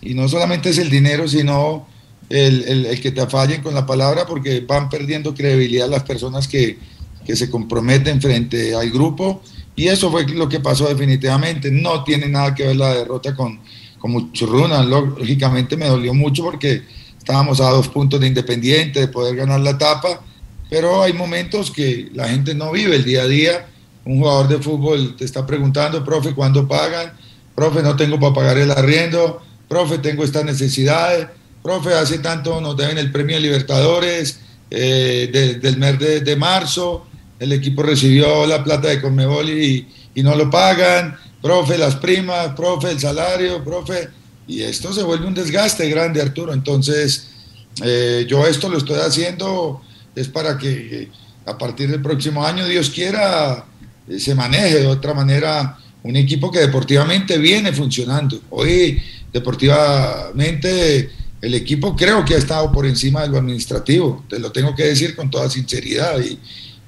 Y 0.00 0.14
no 0.14 0.28
solamente 0.28 0.70
es 0.70 0.78
el 0.78 0.90
dinero, 0.90 1.28
sino 1.28 1.86
el, 2.28 3.00
que 3.00 3.12
te 3.12 3.24
fallen 3.28 3.62
con 3.62 3.74
la 3.74 3.86
palabra, 3.86 4.26
porque 4.26 4.60
van 4.60 4.88
perdiendo 4.88 5.32
credibilidad 5.32 5.88
las 5.88 6.02
personas 6.02 6.48
que, 6.48 6.78
que 7.24 7.36
se 7.36 7.48
comprometen 7.50 8.20
frente 8.20 8.74
al 8.74 8.90
grupo 8.90 9.42
Y 9.76 9.86
eso 9.86 10.10
fue 10.10 10.26
lo 10.26 10.48
que 10.48 10.58
pasó 10.58 10.88
definitivamente. 10.88 11.70
No 11.70 12.02
tiene 12.02 12.28
nada 12.28 12.52
que 12.52 12.66
ver 12.66 12.76
la 12.76 12.94
derrota 12.94 13.36
con, 13.36 13.60
con 14.00 14.10
Muchurruna. 14.10 14.82
Lógicamente 14.82 15.76
me 15.76 15.86
dolió 15.86 16.12
mucho 16.14 16.42
porque 16.42 16.82
estábamos 17.22 17.60
a 17.60 17.70
dos 17.70 17.86
puntos 17.86 18.18
de 18.18 18.26
Independiente, 18.26 18.98
de 18.98 19.06
poder 19.06 19.36
ganar 19.36 19.60
la 19.60 19.70
etapa, 19.70 20.20
pero 20.68 21.04
hay 21.04 21.12
momentos 21.12 21.70
que 21.70 22.10
la 22.14 22.28
gente 22.28 22.52
no 22.52 22.72
vive 22.72 22.96
el 22.96 23.04
día 23.04 23.22
a 23.22 23.26
día. 23.26 23.66
Un 24.04 24.18
jugador 24.18 24.48
de 24.48 24.58
fútbol 24.58 25.14
te 25.16 25.24
está 25.24 25.46
preguntando, 25.46 26.04
profe, 26.04 26.34
¿cuándo 26.34 26.66
pagan? 26.66 27.12
Profe, 27.54 27.80
no 27.80 27.94
tengo 27.94 28.18
para 28.18 28.34
pagar 28.34 28.58
el 28.58 28.72
arriendo. 28.72 29.40
Profe, 29.68 29.98
tengo 29.98 30.24
estas 30.24 30.44
necesidades. 30.44 31.28
Profe, 31.62 31.94
hace 31.94 32.18
tanto 32.18 32.60
nos 32.60 32.76
deben 32.76 32.98
el 32.98 33.12
premio 33.12 33.36
de 33.36 33.42
Libertadores 33.42 34.40
eh, 34.70 35.58
del 35.62 35.76
mes 35.76 36.24
de, 36.24 36.36
marzo. 36.36 37.06
El 37.38 37.52
equipo 37.52 37.84
recibió 37.84 38.46
la 38.46 38.64
plata 38.64 38.88
de 38.88 39.00
Conmebol 39.00 39.48
y, 39.48 39.86
y 40.12 40.22
no 40.24 40.34
lo 40.34 40.50
pagan. 40.50 41.16
Profe, 41.40 41.78
las 41.78 41.94
primas. 41.94 42.48
Profe, 42.56 42.90
el 42.90 42.98
salario. 42.98 43.62
Profe. 43.62 44.21
Y 44.46 44.62
esto 44.62 44.92
se 44.92 45.02
vuelve 45.02 45.26
un 45.26 45.34
desgaste 45.34 45.88
grande, 45.88 46.20
Arturo. 46.20 46.52
Entonces, 46.52 47.28
eh, 47.82 48.26
yo 48.28 48.46
esto 48.46 48.68
lo 48.68 48.78
estoy 48.78 49.00
haciendo 49.00 49.80
es 50.14 50.28
para 50.28 50.58
que 50.58 51.08
a 51.46 51.56
partir 51.56 51.90
del 51.90 52.02
próximo 52.02 52.44
año, 52.44 52.66
Dios 52.66 52.90
quiera, 52.90 53.64
eh, 54.08 54.18
se 54.18 54.34
maneje 54.34 54.80
de 54.80 54.86
otra 54.86 55.14
manera 55.14 55.78
un 56.02 56.16
equipo 56.16 56.50
que 56.50 56.60
deportivamente 56.60 57.38
viene 57.38 57.72
funcionando. 57.72 58.40
Hoy, 58.50 59.00
deportivamente, 59.32 61.10
el 61.40 61.54
equipo 61.54 61.96
creo 61.96 62.24
que 62.24 62.34
ha 62.34 62.38
estado 62.38 62.70
por 62.70 62.86
encima 62.86 63.22
de 63.22 63.28
lo 63.28 63.38
administrativo, 63.38 64.24
te 64.28 64.38
lo 64.38 64.52
tengo 64.52 64.74
que 64.74 64.84
decir 64.84 65.16
con 65.16 65.30
toda 65.30 65.48
sinceridad. 65.48 66.20
Y, 66.20 66.38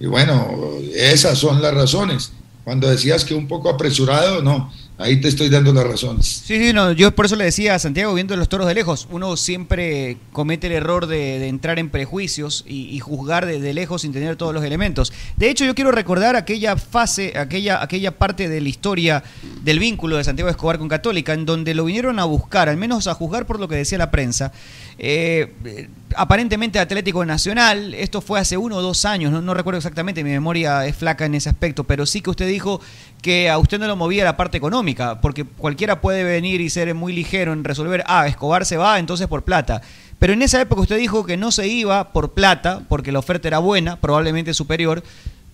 y 0.00 0.06
bueno, 0.06 0.78
esas 0.94 1.38
son 1.38 1.62
las 1.62 1.74
razones. 1.74 2.32
Cuando 2.64 2.88
decías 2.88 3.24
que 3.24 3.34
un 3.34 3.46
poco 3.46 3.68
apresurado, 3.68 4.42
no, 4.42 4.72
Ahí 4.96 5.20
te 5.20 5.26
estoy 5.26 5.48
dando 5.48 5.72
las 5.72 5.84
razones. 5.84 6.42
Sí, 6.46 6.56
sí, 6.56 6.72
no, 6.72 6.92
yo 6.92 7.12
por 7.12 7.26
eso 7.26 7.34
le 7.34 7.44
decía 7.44 7.74
a 7.74 7.80
Santiago, 7.80 8.14
viendo 8.14 8.36
los 8.36 8.48
toros 8.48 8.68
de 8.68 8.74
lejos, 8.74 9.08
uno 9.10 9.36
siempre 9.36 10.18
comete 10.32 10.68
el 10.68 10.72
error 10.74 11.08
de, 11.08 11.48
entrar 11.48 11.80
en 11.80 11.90
prejuicios 11.90 12.64
y, 12.64 13.00
juzgar 13.00 13.44
desde 13.44 13.74
lejos 13.74 14.02
sin 14.02 14.12
tener 14.12 14.36
todos 14.36 14.54
los 14.54 14.62
elementos. 14.62 15.12
De 15.36 15.50
hecho, 15.50 15.64
yo 15.64 15.74
quiero 15.74 15.90
recordar 15.90 16.36
aquella 16.36 16.76
fase, 16.76 17.36
aquella, 17.36 17.82
aquella 17.82 18.16
parte 18.16 18.48
de 18.48 18.60
la 18.60 18.68
historia 18.68 19.24
del 19.62 19.80
vínculo 19.80 20.16
de 20.16 20.22
Santiago 20.22 20.48
Escobar 20.48 20.78
con 20.78 20.88
Católica, 20.88 21.32
en 21.32 21.44
donde 21.44 21.74
lo 21.74 21.84
vinieron 21.84 22.20
a 22.20 22.24
buscar, 22.24 22.68
al 22.68 22.76
menos 22.76 23.08
a 23.08 23.14
juzgar 23.14 23.46
por 23.46 23.58
lo 23.58 23.66
que 23.66 23.74
decía 23.74 23.98
la 23.98 24.12
prensa. 24.12 24.52
Eh, 24.98 25.88
aparentemente 26.16 26.78
Atlético 26.78 27.24
Nacional, 27.24 27.94
esto 27.94 28.20
fue 28.20 28.40
hace 28.40 28.56
uno 28.56 28.76
o 28.76 28.82
dos 28.82 29.04
años, 29.04 29.32
no, 29.32 29.42
no, 29.42 29.54
recuerdo 29.54 29.78
exactamente, 29.78 30.24
mi 30.24 30.30
memoria 30.30 30.86
es 30.86 30.96
flaca 30.96 31.26
en 31.26 31.34
ese 31.34 31.48
aspecto, 31.48 31.84
pero 31.84 32.06
sí 32.06 32.20
que 32.20 32.30
usted 32.30 32.48
dijo 32.48 32.80
que 33.22 33.50
a 33.50 33.58
usted 33.58 33.78
no 33.78 33.86
lo 33.86 33.96
movía 33.96 34.24
la 34.24 34.36
parte 34.36 34.56
económica, 34.56 35.20
porque 35.20 35.44
cualquiera 35.44 36.00
puede 36.00 36.24
venir 36.24 36.60
y 36.60 36.70
ser 36.70 36.94
muy 36.94 37.12
ligero 37.12 37.52
en 37.52 37.64
resolver, 37.64 38.04
ah, 38.06 38.26
Escobar 38.26 38.64
se 38.66 38.76
va, 38.76 38.98
entonces 38.98 39.26
por 39.26 39.42
plata. 39.44 39.82
Pero 40.18 40.32
en 40.32 40.42
esa 40.42 40.60
época 40.60 40.82
usted 40.82 40.98
dijo 40.98 41.26
que 41.26 41.36
no 41.36 41.50
se 41.50 41.66
iba 41.66 42.12
por 42.12 42.32
plata, 42.32 42.82
porque 42.88 43.12
la 43.12 43.18
oferta 43.18 43.48
era 43.48 43.58
buena, 43.58 43.96
probablemente 43.96 44.54
superior, 44.54 45.02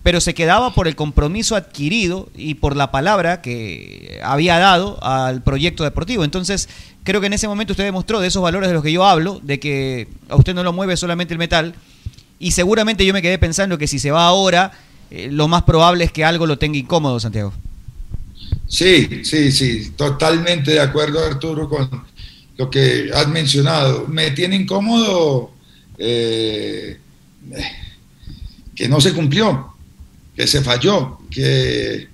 pero 0.03 0.19
se 0.19 0.33
quedaba 0.33 0.73
por 0.73 0.87
el 0.87 0.95
compromiso 0.95 1.55
adquirido 1.55 2.29
y 2.35 2.55
por 2.55 2.75
la 2.75 2.91
palabra 2.91 3.41
que 3.41 4.19
había 4.23 4.57
dado 4.57 5.01
al 5.03 5.43
proyecto 5.43 5.83
deportivo. 5.83 6.23
Entonces, 6.23 6.69
creo 7.03 7.21
que 7.21 7.27
en 7.27 7.33
ese 7.33 7.47
momento 7.47 7.73
usted 7.73 7.83
demostró 7.83 8.19
de 8.19 8.27
esos 8.27 8.41
valores 8.41 8.69
de 8.69 8.73
los 8.73 8.83
que 8.83 8.91
yo 8.91 9.05
hablo, 9.05 9.39
de 9.43 9.59
que 9.59 10.07
a 10.29 10.35
usted 10.35 10.55
no 10.55 10.63
lo 10.63 10.73
mueve 10.73 10.97
solamente 10.97 11.33
el 11.33 11.37
metal, 11.37 11.75
y 12.39 12.51
seguramente 12.51 13.05
yo 13.05 13.13
me 13.13 13.21
quedé 13.21 13.37
pensando 13.37 13.77
que 13.77 13.87
si 13.87 13.99
se 13.99 14.09
va 14.09 14.25
ahora, 14.25 14.71
eh, 15.11 15.29
lo 15.31 15.47
más 15.47 15.63
probable 15.63 16.03
es 16.03 16.11
que 16.11 16.25
algo 16.25 16.47
lo 16.47 16.57
tenga 16.57 16.77
incómodo, 16.77 17.19
Santiago. 17.19 17.53
Sí, 18.67 19.23
sí, 19.23 19.51
sí, 19.51 19.91
totalmente 19.95 20.71
de 20.71 20.79
acuerdo, 20.79 21.23
Arturo, 21.23 21.69
con 21.69 21.89
lo 22.57 22.69
que 22.71 23.11
has 23.13 23.27
mencionado. 23.27 24.07
Me 24.07 24.31
tiene 24.31 24.55
incómodo 24.55 25.51
eh, 25.99 26.97
que 28.73 28.87
no 28.89 28.99
se 28.99 29.13
cumplió 29.13 29.70
que 30.35 30.47
se 30.47 30.61
falló, 30.61 31.19
que 31.29 32.07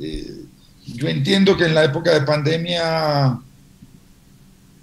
eh, 0.00 0.44
yo 0.86 1.08
entiendo 1.08 1.56
que 1.56 1.64
en 1.64 1.74
la 1.74 1.84
época 1.84 2.12
de 2.12 2.22
pandemia 2.22 3.38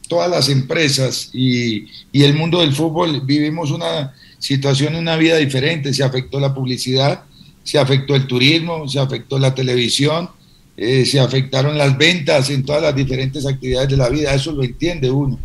todas 0.08 0.30
las 0.30 0.50
empresas 0.50 1.30
y, 1.34 1.88
el 2.12 2.34
mundo 2.34 2.60
del 2.60 2.74
fútbol 2.74 3.22
vivimos 3.22 3.72
una 3.72 4.14
situación, 4.40 4.96
una 4.96 5.16
vida 5.16 5.38
diferente, 5.38 5.94
se 5.94 6.04
afectó 6.04 6.40
la 6.40 6.54
publicidad, 6.54 7.24
se 7.64 7.80
afectó 7.80 8.16
el 8.16 8.28
turismo, 8.28 8.88
se 8.90 9.00
afectó 9.00 9.40
la 9.40 9.56
televisión, 9.56 10.30
eh, 10.76 11.06
se 11.06 11.20
afectaron 11.20 11.78
las 11.78 11.98
ventas 11.98 12.50
en 12.50 12.66
todas 12.66 12.82
las 12.82 12.96
diferentes 12.96 13.46
actividades 13.46 13.90
de 13.90 13.98
la 13.98 14.10
vida, 14.10 14.34
eso 14.34 14.52
lo 14.52 14.64
entiende 14.64 15.10
uno. 15.10 15.40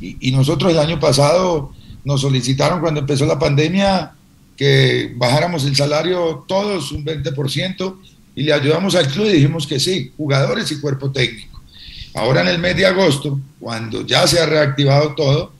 Y, 0.00 0.28
y 0.28 0.30
nosotros 0.30 0.72
el 0.72 0.78
año 0.78 1.00
pasado 1.00 1.72
nos 2.04 2.20
solicitaron 2.20 2.80
cuando 2.80 3.00
empezó 3.00 3.26
la 3.26 3.38
pandemia 3.38 4.12
que 4.56 5.12
bajáramos 5.14 5.64
el 5.64 5.76
salario 5.76 6.44
todos 6.48 6.90
un 6.92 7.04
20% 7.04 7.96
y 8.34 8.42
le 8.42 8.52
ayudamos 8.52 8.94
al 8.94 9.08
club 9.08 9.26
y 9.26 9.32
dijimos 9.32 9.66
que 9.66 9.78
sí, 9.78 10.12
jugadores 10.16 10.70
y 10.72 10.80
cuerpo 10.80 11.10
técnico. 11.12 11.62
Ahora 12.14 12.40
en 12.40 12.48
el 12.48 12.58
mes 12.58 12.76
de 12.76 12.86
agosto, 12.86 13.38
cuando 13.60 14.06
ya 14.06 14.26
se 14.26 14.40
ha 14.40 14.46
reactivado 14.46 15.14
todo, 15.14 15.52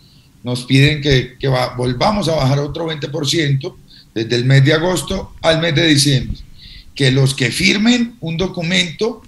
nos 0.43 0.65
piden 0.65 1.03
que, 1.03 1.37
volvamos 1.77 2.29
a 2.29 2.37
bajar 2.37 2.59
otro 2.61 2.89
20% 2.89 3.75
desde 4.15 4.37
el 4.37 4.45
mes 4.45 4.65
de 4.65 4.73
agosto 4.73 5.35
al 5.43 5.61
mes 5.61 5.75
de 5.75 5.87
diciembre. 5.87 6.39
Que 6.95 7.11
los 7.11 7.35
que 7.35 7.51
firmen 7.51 8.17
un 8.21 8.37
documento 8.37 9.23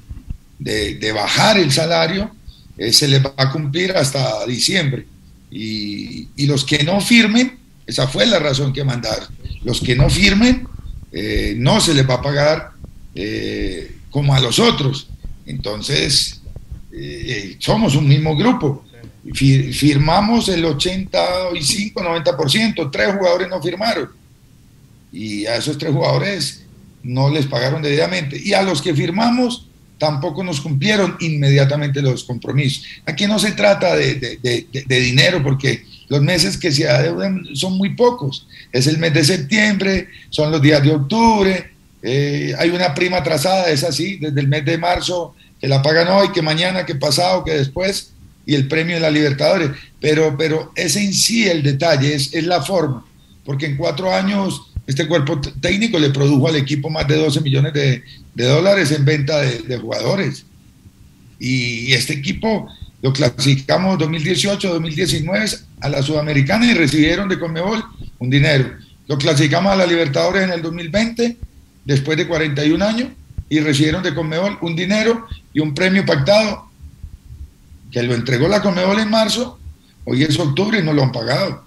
de, 0.58 1.12
bajar 1.12 1.58
el 1.58 1.70
salario 1.70 2.30
eh, 2.78 2.92
se 2.92 3.08
les 3.08 3.22
va 3.22 3.34
a 3.36 3.50
cumplir 3.50 3.92
hasta 3.92 4.46
diciembre. 4.46 5.06
Y, 5.50 6.28
y 6.36 6.46
los 6.46 6.64
que 6.64 6.82
no 6.84 7.00
firmen, 7.00 7.58
esa 7.86 8.06
fue 8.06 8.24
la 8.26 8.38
razón 8.38 8.72
que 8.72 8.84
mandaron 8.84 9.37
los 9.62 9.80
que 9.80 9.96
no 9.96 10.08
firmen, 10.08 10.66
eh, 11.12 11.54
no 11.56 11.80
se 11.80 11.94
les 11.94 12.08
va 12.08 12.14
a 12.14 12.22
pagar 12.22 12.70
eh, 13.14 13.96
como 14.10 14.34
a 14.34 14.40
los 14.40 14.58
otros. 14.58 15.08
Entonces, 15.46 16.42
eh, 16.92 17.56
somos 17.58 17.94
un 17.94 18.06
mismo 18.06 18.36
grupo. 18.36 18.84
firmamos 19.32 20.48
el 20.48 20.64
85, 20.64 22.00
90%, 22.00 22.90
tres 22.90 23.14
jugadores 23.14 23.48
no 23.48 23.60
firmaron. 23.62 24.10
Y 25.12 25.46
a 25.46 25.56
esos 25.56 25.78
tres 25.78 25.92
jugadores 25.92 26.64
no 27.02 27.30
les 27.30 27.46
pagaron 27.46 27.82
debidamente. 27.82 28.40
Y 28.42 28.52
a 28.52 28.62
los 28.62 28.82
que 28.82 28.94
firmamos 28.94 29.66
tampoco 29.98 30.44
nos 30.44 30.60
cumplieron 30.60 31.16
inmediatamente 31.20 32.00
los 32.00 32.24
compromisos. 32.24 32.84
Aquí 33.04 33.26
no 33.26 33.38
se 33.38 33.52
trata 33.52 33.96
de, 33.96 34.38
de 34.40 35.00
dinero 35.00 35.42
porque 35.42 35.84
los 36.08 36.22
meses 36.22 36.56
que 36.56 36.72
se 36.72 36.88
adeudan 36.88 37.44
son 37.54 37.76
muy 37.76 37.94
pocos. 37.94 38.46
Es 38.72 38.86
el 38.86 38.98
mes 38.98 39.14
de 39.14 39.24
septiembre, 39.24 40.08
son 40.30 40.50
los 40.50 40.62
días 40.62 40.82
de 40.82 40.92
octubre, 40.92 41.70
eh, 42.02 42.54
hay 42.58 42.70
una 42.70 42.94
prima 42.94 43.18
atrasada, 43.18 43.70
es 43.70 43.84
así, 43.84 44.16
desde 44.16 44.40
el 44.40 44.48
mes 44.48 44.64
de 44.64 44.78
marzo, 44.78 45.34
que 45.60 45.68
la 45.68 45.82
pagan 45.82 46.08
hoy, 46.08 46.30
que 46.32 46.42
mañana, 46.42 46.86
que 46.86 46.94
pasado, 46.94 47.44
que 47.44 47.52
después, 47.52 48.12
y 48.46 48.54
el 48.54 48.68
premio 48.68 48.94
de 48.94 49.00
la 49.00 49.10
Libertadores. 49.10 49.70
Pero, 50.00 50.36
pero 50.38 50.72
es 50.74 50.96
en 50.96 51.12
sí 51.12 51.46
el 51.46 51.62
detalle, 51.62 52.14
es, 52.14 52.32
es 52.32 52.44
la 52.44 52.62
forma, 52.62 53.04
porque 53.44 53.66
en 53.66 53.76
cuatro 53.76 54.14
años 54.14 54.62
este 54.86 55.06
cuerpo 55.06 55.38
técnico 55.60 55.98
le 55.98 56.10
produjo 56.10 56.48
al 56.48 56.56
equipo 56.56 56.88
más 56.88 57.06
de 57.06 57.16
12 57.16 57.42
millones 57.42 57.74
de, 57.74 58.02
dólares 58.34 58.90
en 58.92 59.04
venta 59.04 59.40
de, 59.40 59.58
de 59.58 59.76
jugadores. 59.76 60.46
Y 61.38 61.92
este 61.92 62.14
equipo 62.14 62.68
lo 63.02 63.12
clasificamos 63.12 63.98
2018, 63.98 64.68
2019 64.68 65.67
a 65.80 65.88
la 65.88 66.02
Sudamericana 66.02 66.66
y 66.66 66.74
recibieron 66.74 67.28
de 67.28 67.38
Conmebol 67.38 67.82
un 68.18 68.30
dinero. 68.30 68.72
Lo 69.06 69.16
clasificamos 69.18 69.72
a 69.72 69.76
la 69.76 69.86
Libertadores 69.86 70.44
en 70.44 70.50
el 70.50 70.62
2020, 70.62 71.36
después 71.84 72.18
de 72.18 72.26
41 72.26 72.84
años, 72.84 73.08
y 73.48 73.60
recibieron 73.60 74.02
de 74.02 74.14
Conmebol 74.14 74.58
un 74.60 74.76
dinero 74.76 75.26
y 75.52 75.60
un 75.60 75.74
premio 75.74 76.04
pactado 76.04 76.68
que 77.90 78.02
lo 78.02 78.14
entregó 78.14 78.48
la 78.48 78.60
Conmebol 78.60 78.98
en 78.98 79.10
marzo, 79.10 79.58
hoy 80.04 80.22
es 80.22 80.38
octubre 80.38 80.78
y 80.78 80.82
no 80.82 80.92
lo 80.92 81.02
han 81.02 81.12
pagado. 81.12 81.64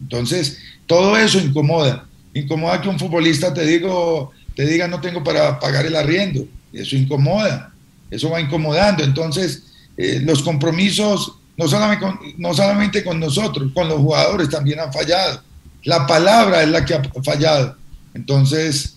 Entonces, 0.00 0.58
todo 0.86 1.16
eso 1.16 1.38
incomoda. 1.38 2.06
Incomoda 2.34 2.80
que 2.80 2.88
un 2.88 2.98
futbolista 2.98 3.54
te, 3.54 3.64
digo, 3.64 4.32
te 4.54 4.66
diga 4.66 4.88
no 4.88 5.00
tengo 5.00 5.22
para 5.22 5.58
pagar 5.60 5.86
el 5.86 5.94
arriendo. 5.94 6.44
Eso 6.72 6.96
incomoda. 6.96 7.72
Eso 8.10 8.30
va 8.30 8.40
incomodando. 8.40 9.04
Entonces, 9.04 9.64
eh, 9.96 10.20
los 10.24 10.42
compromisos, 10.42 11.36
no 12.38 12.54
solamente, 12.54 13.04
con, 13.04 13.20
nosotros, 13.20 13.70
con 13.74 13.88
los 13.88 13.98
jugadores 13.98 14.48
también 14.48 14.80
han 14.80 14.92
fallado. 14.92 15.42
La 15.84 16.06
palabra 16.06 16.62
es 16.62 16.68
la 16.68 16.84
que 16.84 16.94
ha 16.94 17.02
fallado. 17.22 17.76
Entonces, 18.14 18.96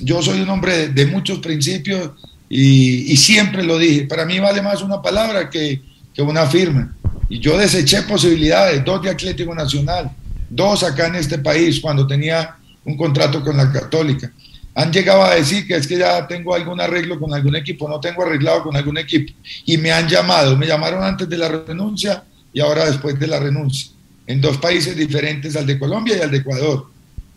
yo 0.00 0.22
soy 0.22 0.40
un 0.40 0.48
hombre 0.48 0.88
de, 0.88 1.06
muchos 1.06 1.38
principios 1.40 2.12
y, 2.48 3.16
siempre 3.16 3.62
lo 3.62 3.78
dije, 3.78 4.06
para 4.06 4.24
mí 4.24 4.38
vale 4.38 4.62
más 4.62 4.82
una 4.82 5.02
palabra 5.02 5.50
que, 5.50 5.82
que 6.14 6.22
una 6.22 6.46
firma. 6.46 6.96
Y 7.28 7.40
yo 7.40 7.58
deseché 7.58 8.02
posibilidades, 8.02 8.84
dos 8.84 9.02
de 9.02 9.10
Atlético 9.10 9.54
Nacional, 9.54 10.10
dos 10.48 10.82
acá 10.82 11.08
en 11.08 11.16
este 11.16 11.38
país 11.38 11.80
cuando 11.80 12.06
tenía 12.06 12.56
un 12.84 12.96
contrato 12.96 13.42
con 13.42 13.56
la 13.56 13.70
Católica. 13.70 14.32
Han 14.78 14.92
llegado 14.92 15.24
a 15.24 15.34
decir 15.34 15.66
que 15.66 15.74
es 15.74 15.88
que 15.88 15.98
ya 15.98 16.24
tengo 16.28 16.54
algún 16.54 16.80
arreglo 16.80 17.18
con 17.18 17.34
algún 17.34 17.56
equipo, 17.56 17.88
no 17.88 17.98
tengo 17.98 18.22
arreglado 18.22 18.62
con 18.62 18.76
algún 18.76 18.96
equipo. 18.96 19.32
Y 19.66 19.76
me 19.76 19.90
han 19.90 20.08
llamado, 20.08 20.56
me 20.56 20.68
llamaron 20.68 21.02
antes 21.02 21.28
de 21.28 21.36
la 21.36 21.48
renuncia 21.48 22.22
y 22.52 22.60
ahora 22.60 22.84
después 22.84 23.18
de 23.18 23.26
la 23.26 23.40
renuncia, 23.40 23.90
en 24.24 24.40
dos 24.40 24.56
países 24.58 24.96
diferentes, 24.96 25.56
al 25.56 25.66
de 25.66 25.80
Colombia 25.80 26.16
y 26.16 26.20
al 26.20 26.30
de 26.30 26.36
Ecuador. 26.36 26.86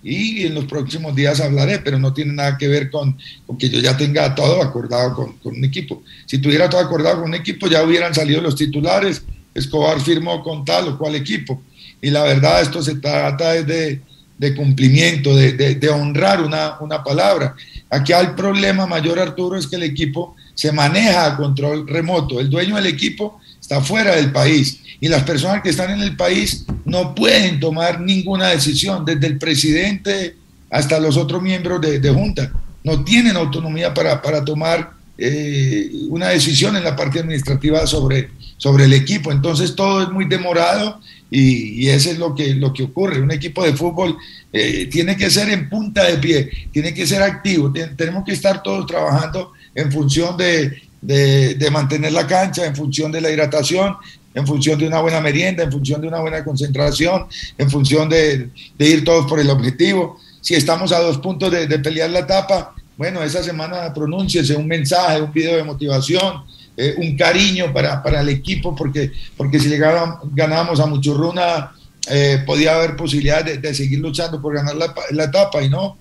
Y 0.03 0.45
en 0.45 0.53
los 0.53 0.65
próximos 0.65 1.15
días 1.15 1.39
hablaré, 1.39 1.79
pero 1.79 1.97
no 1.97 2.13
tiene 2.13 2.31
nada 2.31 2.55
que 2.59 2.67
ver 2.67 2.91
con, 2.91 3.17
con 3.47 3.57
que 3.57 3.69
yo 3.71 3.79
ya 3.79 3.97
tenga 3.97 4.35
todo 4.35 4.61
acordado 4.61 5.15
con, 5.15 5.33
con 5.39 5.55
un 5.55 5.65
equipo. 5.65 6.03
Si 6.27 6.37
tuviera 6.37 6.69
todo 6.69 6.81
acordado 6.81 7.21
con 7.21 7.29
un 7.29 7.35
equipo, 7.35 7.65
ya 7.65 7.81
hubieran 7.81 8.13
salido 8.13 8.39
los 8.39 8.55
titulares, 8.55 9.23
Escobar 9.55 9.99
firmó 9.99 10.43
con 10.43 10.63
tal 10.63 10.89
o 10.89 10.97
cual 10.99 11.15
equipo. 11.15 11.59
Y 12.03 12.11
la 12.11 12.21
verdad, 12.21 12.61
esto 12.61 12.83
se 12.83 12.97
trata 12.97 13.53
de, 13.63 13.99
de 14.41 14.55
cumplimiento, 14.55 15.35
de, 15.35 15.53
de, 15.53 15.75
de 15.75 15.89
honrar 15.89 16.41
una, 16.41 16.79
una, 16.79 17.03
palabra. 17.03 17.53
Aquí 17.91 18.11
el 18.11 18.33
problema 18.33 18.87
mayor, 18.87 19.19
Arturo, 19.19 19.55
es 19.55 19.67
que 19.67 19.75
el 19.75 19.83
equipo 19.83 20.35
se 20.55 20.71
maneja 20.71 21.27
a 21.27 21.37
control 21.37 21.87
remoto. 21.87 22.39
El 22.39 22.49
dueño 22.49 22.75
del 22.75 22.87
equipo 22.87 23.39
está 23.61 23.81
fuera 23.81 24.15
del 24.15 24.31
país 24.31 24.79
y 24.99 25.07
las 25.09 25.21
personas 25.21 25.61
que 25.61 25.69
están 25.69 25.91
en 25.91 26.01
el 26.01 26.15
país 26.15 26.65
no 26.85 27.13
pueden 27.13 27.59
tomar 27.59 28.01
ninguna 28.01 28.47
decisión, 28.47 29.05
desde 29.05 29.27
el 29.27 29.37
presidente 29.37 30.35
hasta 30.71 30.99
los 30.99 31.17
otros 31.17 31.39
miembros 31.43 31.79
de, 31.79 31.99
de 31.99 32.09
junta. 32.09 32.51
No 32.83 33.03
tienen 33.03 33.37
autonomía 33.37 33.93
para, 33.93 34.23
para 34.23 34.43
tomar 34.43 34.93
eh, 35.23 35.91
una 36.09 36.29
decisión 36.29 36.75
en 36.75 36.83
la 36.83 36.95
parte 36.95 37.19
administrativa 37.19 37.85
sobre, 37.85 38.31
sobre 38.57 38.85
el 38.85 38.93
equipo. 38.93 39.31
Entonces 39.31 39.75
todo 39.75 40.01
es 40.01 40.09
muy 40.09 40.25
demorado 40.25 40.99
y, 41.29 41.83
y 41.83 41.89
eso 41.89 42.09
es 42.09 42.17
lo 42.17 42.33
que, 42.33 42.55
lo 42.55 42.73
que 42.73 42.83
ocurre. 42.83 43.21
Un 43.21 43.29
equipo 43.29 43.63
de 43.63 43.73
fútbol 43.73 44.17
eh, 44.51 44.87
tiene 44.91 45.15
que 45.15 45.29
ser 45.29 45.49
en 45.49 45.69
punta 45.69 46.05
de 46.05 46.17
pie, 46.17 46.49
tiene 46.71 46.91
que 46.93 47.05
ser 47.05 47.21
activo, 47.21 47.71
tenemos 47.95 48.25
que 48.25 48.33
estar 48.33 48.63
todos 48.63 48.87
trabajando 48.87 49.51
en 49.75 49.91
función 49.91 50.35
de, 50.37 50.81
de, 51.01 51.53
de, 51.53 51.71
mantener 51.71 52.13
la 52.13 52.25
cancha, 52.25 52.65
en 52.65 52.75
función 52.75 53.11
de 53.11 53.21
la 53.21 53.29
hidratación, 53.29 53.95
en 54.33 54.47
función 54.47 54.79
de 54.79 54.87
una 54.87 55.01
buena 55.01 55.21
merienda, 55.21 55.63
en 55.63 55.71
función 55.71 56.01
de 56.01 56.07
una 56.07 56.19
buena 56.19 56.43
concentración, 56.43 57.27
en 57.59 57.69
función 57.69 58.09
de, 58.09 58.49
de 58.77 58.87
ir 58.89 59.03
todos 59.03 59.27
por 59.27 59.39
el 59.39 59.51
objetivo. 59.51 60.19
Si 60.41 60.55
estamos 60.55 60.91
a 60.91 60.99
dos 60.99 61.19
puntos 61.19 61.51
de, 61.51 61.67
de 61.67 61.77
pelear 61.77 62.09
la 62.09 62.19
etapa, 62.19 62.73
bueno, 63.01 63.23
esa 63.23 63.41
semana 63.41 63.91
pronúnciese 63.91 64.55
un 64.55 64.67
mensaje, 64.67 65.19
un 65.19 65.33
video 65.33 65.57
de 65.57 65.63
motivación, 65.63 66.43
eh, 66.77 66.93
un 66.99 67.17
cariño 67.17 67.73
para, 67.73 68.03
para, 68.03 68.21
el 68.21 68.29
equipo, 68.29 68.75
porque, 68.75 69.11
porque 69.35 69.59
si 69.59 69.69
llegábamos, 69.69 70.19
ganábamos 70.35 70.79
a 70.79 70.85
Muchurruna, 70.85 71.71
eh, 72.07 72.43
podía 72.45 72.75
haber 72.75 72.95
posibilidad 72.95 73.43
de, 73.43 73.73
seguir 73.73 73.97
luchando 73.97 74.39
por 74.39 74.53
ganar 74.53 74.75
la, 74.75 74.93
la 75.09 75.23
etapa 75.23 75.63
y 75.63 75.69
no, 75.69 75.97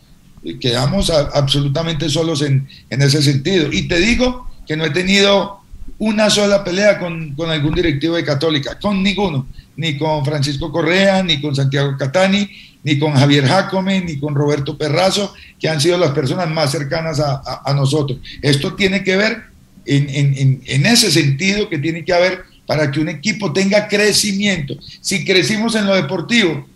quedamos 0.61 1.09
absolutamente 1.09 2.11
solos 2.11 2.43
en, 2.43 2.69
en, 2.91 3.01
ese 3.01 3.23
sentido. 3.23 3.73
Y 3.73 3.89
te 3.89 3.97
digo 3.97 4.51
que 4.67 4.77
no 4.77 4.85
he 4.85 4.91
tenido 4.91 5.60
una 6.01 6.31
sola 6.31 6.65
pelea 6.65 6.99
con, 6.99 7.35
con, 7.35 7.51
algún 7.51 7.75
directivo 7.75 8.17
de 8.17 8.25
Católica, 8.25 8.79
con 8.79 9.03
ninguno, 9.03 9.47
ni 9.77 9.99
con 9.99 10.25
Francisco 10.25 10.73
Correa, 10.73 11.23
ni 11.23 11.43
con 11.43 11.55
Santiago 11.55 11.95
Catani, 11.99 12.49
ni 12.83 12.99
con 12.99 13.13
Javier 13.13 13.47
Jacome, 13.47 14.01
ni 14.01 14.19
con 14.19 14.35
Roberto 14.35 14.79
Perrazo, 14.79 15.35
que 15.59 15.69
han 15.69 15.79
sido 15.79 15.99
las 15.99 16.13
personas 16.13 16.49
más 16.49 16.73
cercanas 16.73 17.21
a, 17.21 17.63
a, 17.65 17.75
nosotros. 17.75 18.19
Esto 18.41 18.75
tiene 18.75 19.05
que 19.05 19.17
ver 19.17 19.43
en, 19.85 20.09
en, 20.09 20.63
en, 20.65 20.87
ese 20.87 21.11
sentido 21.11 21.69
que 21.69 21.79
tiene 21.79 22.03
que 22.03 22.15
haber 22.15 22.45
para 22.65 22.91
que 22.91 23.01
un 23.01 23.11
equipo 23.11 23.53
tenga 23.53 23.87
crecimiento. 23.87 24.77
Si 25.03 25.23
crecimos 25.23 25.75
en 25.75 25.85
lo 25.85 25.95
deportivo 25.95 26.67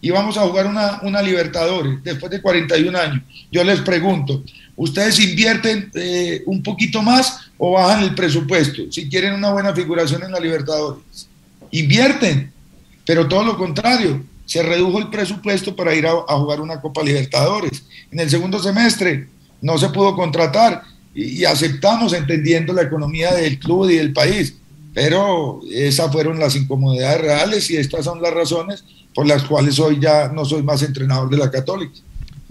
y 0.00 0.10
vamos 0.10 0.36
a 0.36 0.42
jugar 0.42 0.66
una, 0.66 0.98
una 1.02 1.22
Libertadores 1.22 2.02
después 2.02 2.32
de 2.32 2.42
41 2.42 2.98
años, 2.98 3.22
yo 3.52 3.62
les 3.62 3.78
pregunto, 3.80 4.42
¿ustedes 4.74 5.20
invierten 5.20 5.88
eh, 5.94 6.42
un 6.46 6.64
poquito 6.64 7.00
más 7.00 7.51
o 7.64 7.70
bajan 7.70 8.02
el 8.02 8.12
presupuesto? 8.16 8.90
Si 8.90 9.08
quieren 9.08 9.34
una 9.34 9.52
buena 9.52 9.72
figuración 9.72 10.24
en 10.24 10.32
la 10.32 10.40
Libertadores, 10.40 11.28
invierten, 11.70 12.50
pero 13.06 13.28
todo 13.28 13.44
lo 13.44 13.56
contrario, 13.56 14.20
se 14.44 14.64
redujo 14.64 14.98
el 14.98 15.10
presupuesto 15.10 15.76
para 15.76 15.94
ir 15.94 16.04
a, 16.08 16.10
jugar 16.10 16.60
una 16.60 16.80
Copa 16.80 17.04
Libertadores. 17.04 17.84
En 18.10 18.18
el 18.18 18.28
segundo 18.28 18.58
semestre 18.58 19.28
no 19.60 19.78
se 19.78 19.90
pudo 19.90 20.16
contratar 20.16 20.82
y, 21.14 21.44
aceptamos 21.44 22.12
entendiendo 22.14 22.72
la 22.72 22.82
economía 22.82 23.32
del 23.32 23.60
club 23.60 23.88
y 23.88 23.94
del 23.94 24.12
país, 24.12 24.56
pero 24.92 25.60
esas 25.70 26.10
fueron 26.10 26.40
las 26.40 26.56
incomodidades 26.56 27.20
reales 27.20 27.70
y 27.70 27.76
estas 27.76 28.06
son 28.06 28.20
las 28.20 28.34
razones 28.34 28.82
por 29.14 29.24
las 29.24 29.44
cuales 29.44 29.78
hoy 29.78 30.00
ya 30.00 30.26
no 30.34 30.44
soy 30.44 30.64
más 30.64 30.82
entrenador 30.82 31.30
de 31.30 31.36
la 31.36 31.48
Católica. 31.48 31.94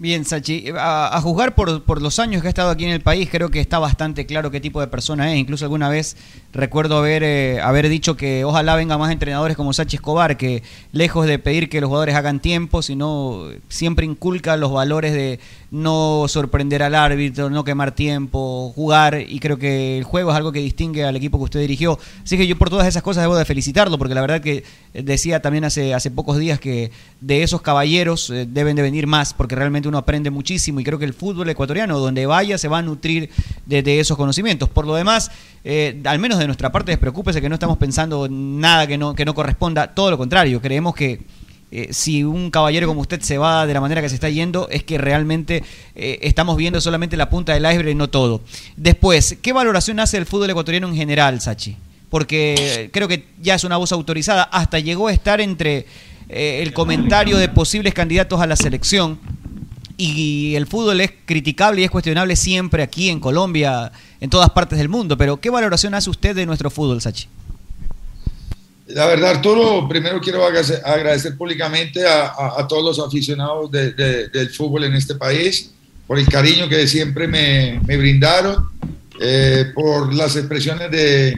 Bien, 0.01 0.25
Sachi, 0.25 0.65
a, 0.75 1.15
a 1.15 1.21
juzgar 1.21 1.53
por, 1.53 1.83
por, 1.83 2.01
los 2.01 2.17
años 2.17 2.41
que 2.41 2.47
ha 2.47 2.49
estado 2.49 2.71
aquí 2.71 2.85
en 2.85 2.89
el 2.89 3.01
país, 3.01 3.29
creo 3.31 3.51
que 3.51 3.59
está 3.59 3.77
bastante 3.77 4.25
claro 4.25 4.49
qué 4.49 4.59
tipo 4.59 4.81
de 4.81 4.87
persona 4.87 5.31
es. 5.31 5.37
Incluso 5.37 5.63
alguna 5.63 5.89
vez 5.89 6.17
recuerdo 6.53 6.97
haber, 6.97 7.21
eh, 7.21 7.61
haber 7.61 7.87
dicho 7.87 8.17
que 8.17 8.43
ojalá 8.43 8.75
vengan 8.75 8.99
más 8.99 9.11
entrenadores 9.11 9.55
como 9.55 9.73
Sachi 9.73 9.97
Escobar, 9.97 10.37
que 10.37 10.63
lejos 10.91 11.27
de 11.27 11.37
pedir 11.37 11.69
que 11.69 11.81
los 11.81 11.89
jugadores 11.89 12.15
hagan 12.15 12.39
tiempo, 12.39 12.81
sino 12.81 13.45
siempre 13.69 14.07
inculca 14.07 14.57
los 14.57 14.71
valores 14.71 15.13
de 15.13 15.39
no 15.71 16.25
sorprender 16.27 16.83
al 16.83 16.93
árbitro, 16.95 17.49
no 17.49 17.63
quemar 17.63 17.93
tiempo, 17.93 18.73
jugar, 18.75 19.21
y 19.25 19.39
creo 19.39 19.57
que 19.57 19.97
el 19.97 20.03
juego 20.03 20.31
es 20.31 20.37
algo 20.37 20.51
que 20.51 20.59
distingue 20.59 21.05
al 21.05 21.15
equipo 21.15 21.37
que 21.37 21.45
usted 21.45 21.61
dirigió. 21.61 21.97
Así 22.23 22.37
que 22.37 22.45
yo 22.45 22.57
por 22.57 22.69
todas 22.69 22.87
esas 22.87 23.01
cosas 23.01 23.23
debo 23.23 23.37
de 23.37 23.45
felicitarlo, 23.45 23.97
porque 23.97 24.13
la 24.13 24.19
verdad 24.19 24.41
que 24.41 24.65
decía 24.93 25.41
también 25.41 25.63
hace, 25.63 25.93
hace 25.93 26.11
pocos 26.11 26.37
días 26.37 26.59
que 26.59 26.91
de 27.21 27.41
esos 27.41 27.61
caballeros 27.61 28.29
eh, 28.29 28.45
deben 28.49 28.75
de 28.75 28.81
venir 28.81 29.07
más, 29.07 29.33
porque 29.33 29.55
realmente 29.55 29.87
uno 29.87 29.97
aprende 29.97 30.29
muchísimo, 30.29 30.81
y 30.81 30.83
creo 30.83 30.99
que 30.99 31.05
el 31.05 31.13
fútbol 31.13 31.49
ecuatoriano, 31.49 31.99
donde 31.99 32.25
vaya, 32.25 32.57
se 32.57 32.67
va 32.67 32.79
a 32.79 32.81
nutrir 32.81 33.29
de, 33.65 33.81
de 33.81 34.01
esos 34.01 34.17
conocimientos. 34.17 34.67
Por 34.67 34.85
lo 34.85 34.93
demás, 34.93 35.31
eh, 35.63 36.01
al 36.03 36.19
menos 36.19 36.37
de 36.37 36.47
nuestra 36.47 36.73
parte, 36.73 36.91
despreocúpese 36.91 37.39
que 37.39 37.47
no 37.47 37.55
estamos 37.55 37.77
pensando 37.77 38.27
nada 38.29 38.87
que 38.87 38.97
no, 38.97 39.15
que 39.15 39.23
no 39.23 39.33
corresponda, 39.33 39.87
todo 39.95 40.11
lo 40.11 40.17
contrario, 40.17 40.61
creemos 40.61 40.93
que 40.93 41.21
eh, 41.71 41.89
si 41.91 42.23
un 42.23 42.51
caballero 42.51 42.87
como 42.87 43.01
usted 43.01 43.21
se 43.21 43.37
va 43.37 43.65
de 43.65 43.73
la 43.73 43.79
manera 43.81 44.01
que 44.01 44.09
se 44.09 44.15
está 44.15 44.29
yendo, 44.29 44.67
es 44.69 44.83
que 44.83 44.97
realmente 44.97 45.63
eh, 45.95 46.19
estamos 46.21 46.57
viendo 46.57 46.81
solamente 46.81 47.15
la 47.15 47.29
punta 47.29 47.53
del 47.53 47.63
iceberg 47.63 47.89
y 47.89 47.95
no 47.95 48.09
todo. 48.09 48.41
Después, 48.75 49.37
¿qué 49.41 49.53
valoración 49.53 49.99
hace 49.99 50.17
el 50.17 50.25
fútbol 50.25 50.49
ecuatoriano 50.49 50.87
en 50.87 50.95
general, 50.95 51.39
Sachi? 51.39 51.77
Porque 52.09 52.89
creo 52.91 53.07
que 53.07 53.25
ya 53.41 53.55
es 53.55 53.63
una 53.63 53.77
voz 53.77 53.93
autorizada, 53.93 54.43
hasta 54.43 54.79
llegó 54.79 55.07
a 55.07 55.13
estar 55.13 55.39
entre 55.39 55.85
eh, 56.33 56.61
el 56.61 56.73
comentario 56.73 57.37
de 57.37 57.49
posibles 57.49 57.93
candidatos 57.93 58.39
a 58.41 58.47
la 58.47 58.55
selección. 58.55 59.19
Y 59.97 60.55
el 60.55 60.65
fútbol 60.65 60.99
es 61.01 61.11
criticable 61.25 61.81
y 61.81 61.83
es 61.83 61.91
cuestionable 61.91 62.35
siempre 62.35 62.81
aquí 62.81 63.09
en 63.09 63.19
Colombia, 63.19 63.91
en 64.19 64.29
todas 64.29 64.49
partes 64.49 64.79
del 64.79 64.89
mundo. 64.89 65.15
Pero, 65.15 65.39
¿qué 65.39 65.49
valoración 65.49 65.93
hace 65.93 66.09
usted 66.09 66.35
de 66.35 66.45
nuestro 66.45 66.71
fútbol, 66.71 67.01
Sachi? 67.01 67.27
La 68.93 69.05
verdad, 69.05 69.31
Arturo, 69.31 69.87
primero 69.87 70.19
quiero 70.19 70.45
agradecer, 70.45 71.37
públicamente 71.37 72.05
a, 72.05 72.27
a, 72.27 72.61
a, 72.61 72.67
todos 72.67 72.83
los 72.83 73.05
aficionados 73.05 73.71
de, 73.71 73.93
de, 73.93 74.27
del 74.29 74.49
fútbol 74.49 74.85
en 74.85 74.95
este 74.95 75.15
país 75.15 75.71
por 76.07 76.19
el 76.19 76.27
cariño 76.27 76.67
que 76.67 76.87
siempre 76.87 77.27
me, 77.27 77.79
me 77.85 77.97
brindaron, 77.97 78.69
eh, 79.19 79.71
por 79.73 80.13
las 80.13 80.35
expresiones 80.35 80.91
de, 80.91 81.37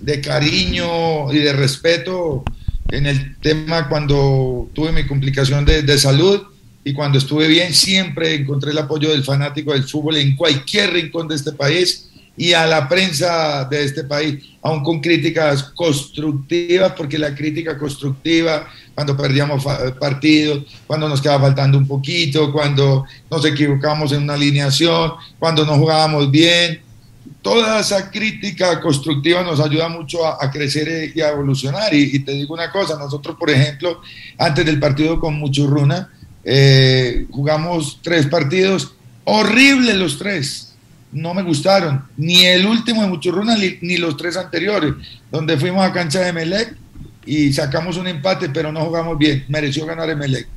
de, 0.00 0.20
cariño 0.20 1.32
y 1.32 1.38
de 1.38 1.52
respeto 1.52 2.44
en 2.90 3.06
el 3.06 3.36
tema 3.38 3.88
cuando 3.88 4.68
tuve 4.74 4.92
mi 4.92 5.06
complicación 5.06 5.64
de 5.64 5.98
salud 5.98 6.42
y 6.84 6.92
cuando 6.92 7.18
estuve 7.18 7.46
bien 7.46 7.72
siempre 7.72 8.34
encontré 8.34 8.72
el 8.72 8.78
apoyo 8.78 9.10
del 9.10 9.22
fanático 9.22 9.72
del 9.72 9.84
fútbol 9.84 10.16
en 10.16 10.34
cualquier 10.34 10.92
rincón 10.92 11.28
de 11.28 11.36
este 11.36 11.52
país 11.52 12.09
y 12.40 12.54
a 12.54 12.66
la 12.66 12.88
prensa 12.88 13.66
de 13.66 13.84
este 13.84 14.04
país, 14.04 14.42
aún 14.62 14.82
con 14.82 14.98
críticas 14.98 15.62
constructivas, 15.62 16.92
porque 16.92 17.18
la 17.18 17.34
crítica 17.34 17.76
constructiva, 17.76 18.66
cuando 18.94 19.14
perdíamos 19.14 19.62
partidos, 20.00 20.64
cuando 20.86 21.06
nos 21.06 21.20
quedaba 21.20 21.48
faltando 21.48 21.76
un 21.76 21.86
poquito, 21.86 22.50
cuando 22.50 23.04
nos 23.30 23.44
equivocamos 23.44 24.12
en 24.12 24.22
una 24.22 24.32
alineación, 24.32 25.12
cuando 25.38 25.66
no 25.66 25.76
jugábamos 25.76 26.30
bien, 26.30 26.80
toda 27.42 27.78
esa 27.78 28.10
crítica 28.10 28.80
constructiva 28.80 29.42
nos 29.42 29.60
ayuda 29.60 29.90
mucho 29.90 30.24
a, 30.24 30.50
crecer 30.50 31.12
y 31.14 31.20
a 31.20 31.32
evolucionar. 31.32 31.92
Y, 31.92 32.16
y, 32.16 32.18
te 32.20 32.32
digo 32.32 32.54
una 32.54 32.72
cosa, 32.72 32.98
nosotros, 32.98 33.36
por 33.38 33.50
ejemplo, 33.50 34.00
antes 34.38 34.64
del 34.64 34.80
partido 34.80 35.20
con 35.20 35.34
Muchurruna, 35.34 36.08
eh, 36.42 37.26
jugamos 37.30 37.98
tres 38.00 38.24
partidos, 38.28 38.94
horribles 39.24 39.96
los 39.96 40.18
tres 40.18 40.69
no 41.12 41.34
me 41.34 41.42
gustaron, 41.42 42.04
ni 42.16 42.44
el 42.44 42.66
último 42.66 43.02
de 43.02 43.08
Muchurruna 43.08 43.56
ni, 43.56 43.96
los 43.96 44.16
tres 44.16 44.36
anteriores, 44.36 44.94
donde 45.30 45.56
fuimos 45.56 45.84
a 45.84 45.92
cancha 45.92 46.20
de 46.20 46.32
Melec 46.32 46.76
y 47.26 47.52
sacamos 47.52 47.96
un 47.96 48.06
empate, 48.06 48.48
pero 48.48 48.72
no 48.72 48.84
jugamos 48.84 49.18
bien, 49.18 49.44
mereció 49.48 49.86
ganar 49.86 50.08
Emelec. 50.08 50.48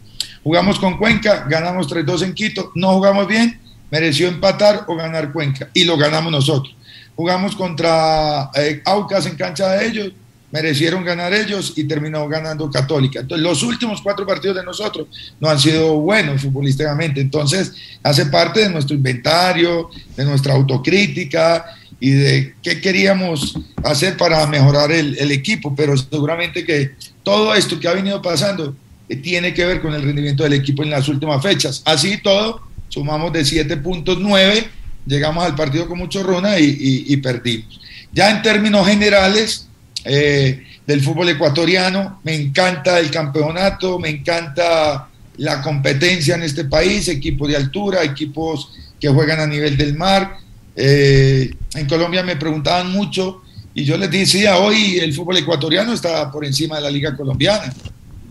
Jugamos 0.44 0.78
con 0.78 0.98
Cuenca, 0.98 1.46
ganamos 1.50 1.90
3-2 1.90 2.24
en 2.24 2.34
Quito, 2.34 2.72
no 2.76 2.94
jugamos 2.94 3.28
bien, 3.28 3.60
mereció 3.90 4.28
empatar 4.28 4.84
o 4.88 4.96
ganar 4.96 5.32
Cuenca 5.32 5.70
y 5.74 5.86
lo 5.86 5.98
ganamos 5.98 6.32
nosotros. 6.32 6.76
Jugamos 7.16 7.56
contra 7.56 8.50
eh, 8.56 8.82
Aucas 8.86 9.26
en 9.26 9.36
cancha 9.36 9.70
de 9.70 9.88
ellos, 9.88 10.12
merecieron 10.54 11.04
ganar 11.04 11.34
ellos 11.34 11.74
y 11.76 11.84
terminó 11.86 12.28
ganando 12.30 12.70
Católica. 12.70 13.22
Entonces, 13.22 13.44
los 13.44 13.64
últimos 13.64 14.04
cuatro 14.04 14.24
partidos 14.24 14.56
de 14.56 14.64
nosotros 14.64 15.08
no 15.40 15.50
han 15.50 15.60
sido 15.60 16.00
buenos 16.00 16.44
futbolísticamente. 16.44 17.20
Entonces, 17.20 17.74
hace 18.04 18.28
parte 18.28 18.60
de 18.60 18.70
nuestro 18.70 18.96
inventario, 18.96 19.90
de 20.16 20.24
nuestra 20.24 20.54
autocrítica 20.54 21.66
y 22.00 22.12
de 22.12 22.54
qué 22.62 22.80
queríamos 22.80 23.58
hacer 23.84 24.16
para 24.16 24.46
mejorar 24.46 24.92
el, 24.92 25.32
equipo. 25.32 25.76
Pero 25.76 25.98
seguramente 25.98 26.64
que 26.64 26.92
todo 27.24 27.56
esto 27.56 27.80
que 27.80 27.88
ha 27.88 27.94
venido 27.94 28.22
pasando 28.22 28.76
eh, 29.10 29.16
tiene 29.16 29.56
que 29.56 29.66
ver 29.66 29.82
con 29.82 29.96
el 29.96 30.04
rendimiento 30.04 30.44
del 30.44 30.54
equipo 30.54 30.84
en 30.84 30.92
las 30.92 31.10
últimas 31.10 31.42
fechas. 31.42 31.82
Así 31.84 32.22
todo, 32.22 32.62
sumamos 32.90 33.34
de 33.34 33.44
7 33.44 33.76
puntos 33.78 34.20
9, 34.20 34.68
llegamos 35.08 35.44
al 35.44 35.56
partido 35.56 35.88
con 35.88 35.98
mucho 35.98 36.22
runa 36.22 36.60
y 36.60 37.18
perdimos. 37.18 37.82
Ya 38.12 38.30
en 38.30 38.44
términos 38.44 38.88
generales 38.88 39.68
eh, 40.06 40.64
del 40.86 41.02
fútbol 41.02 41.30
ecuatoriano, 41.30 42.20
me 42.24 42.36
encanta 42.36 43.00
el 43.00 43.10
campeonato, 43.10 44.00
me 44.00 44.10
encanta 44.10 45.08
la 45.38 45.62
competencia 45.62 46.36
en 46.36 46.44
este 46.44 46.66
país, 46.66 47.08
equipos 47.08 47.48
de 47.48 47.58
altura, 47.58 48.04
equipos 48.04 48.72
que 49.00 49.10
juegan 49.10 49.40
a 49.40 49.48
nivel 49.48 49.78
del 49.78 49.96
mar. 49.96 50.38
Eh, 50.76 51.54
en 51.76 51.88
Colombia 51.88 52.24
me 52.24 52.36
preguntaban 52.36 52.92
mucho 52.92 53.42
y 53.74 53.84
yo 53.84 53.98
les 53.98 54.12
decía, 54.12 54.58
hoy 54.58 55.00
el 55.00 55.14
fútbol 55.14 55.38
ecuatoriano 55.38 55.94
está 55.94 56.32
por 56.32 56.46
encima 56.46 56.76
de 56.76 56.82
la 56.84 56.92
liga 56.92 57.16
colombiana, 57.16 57.74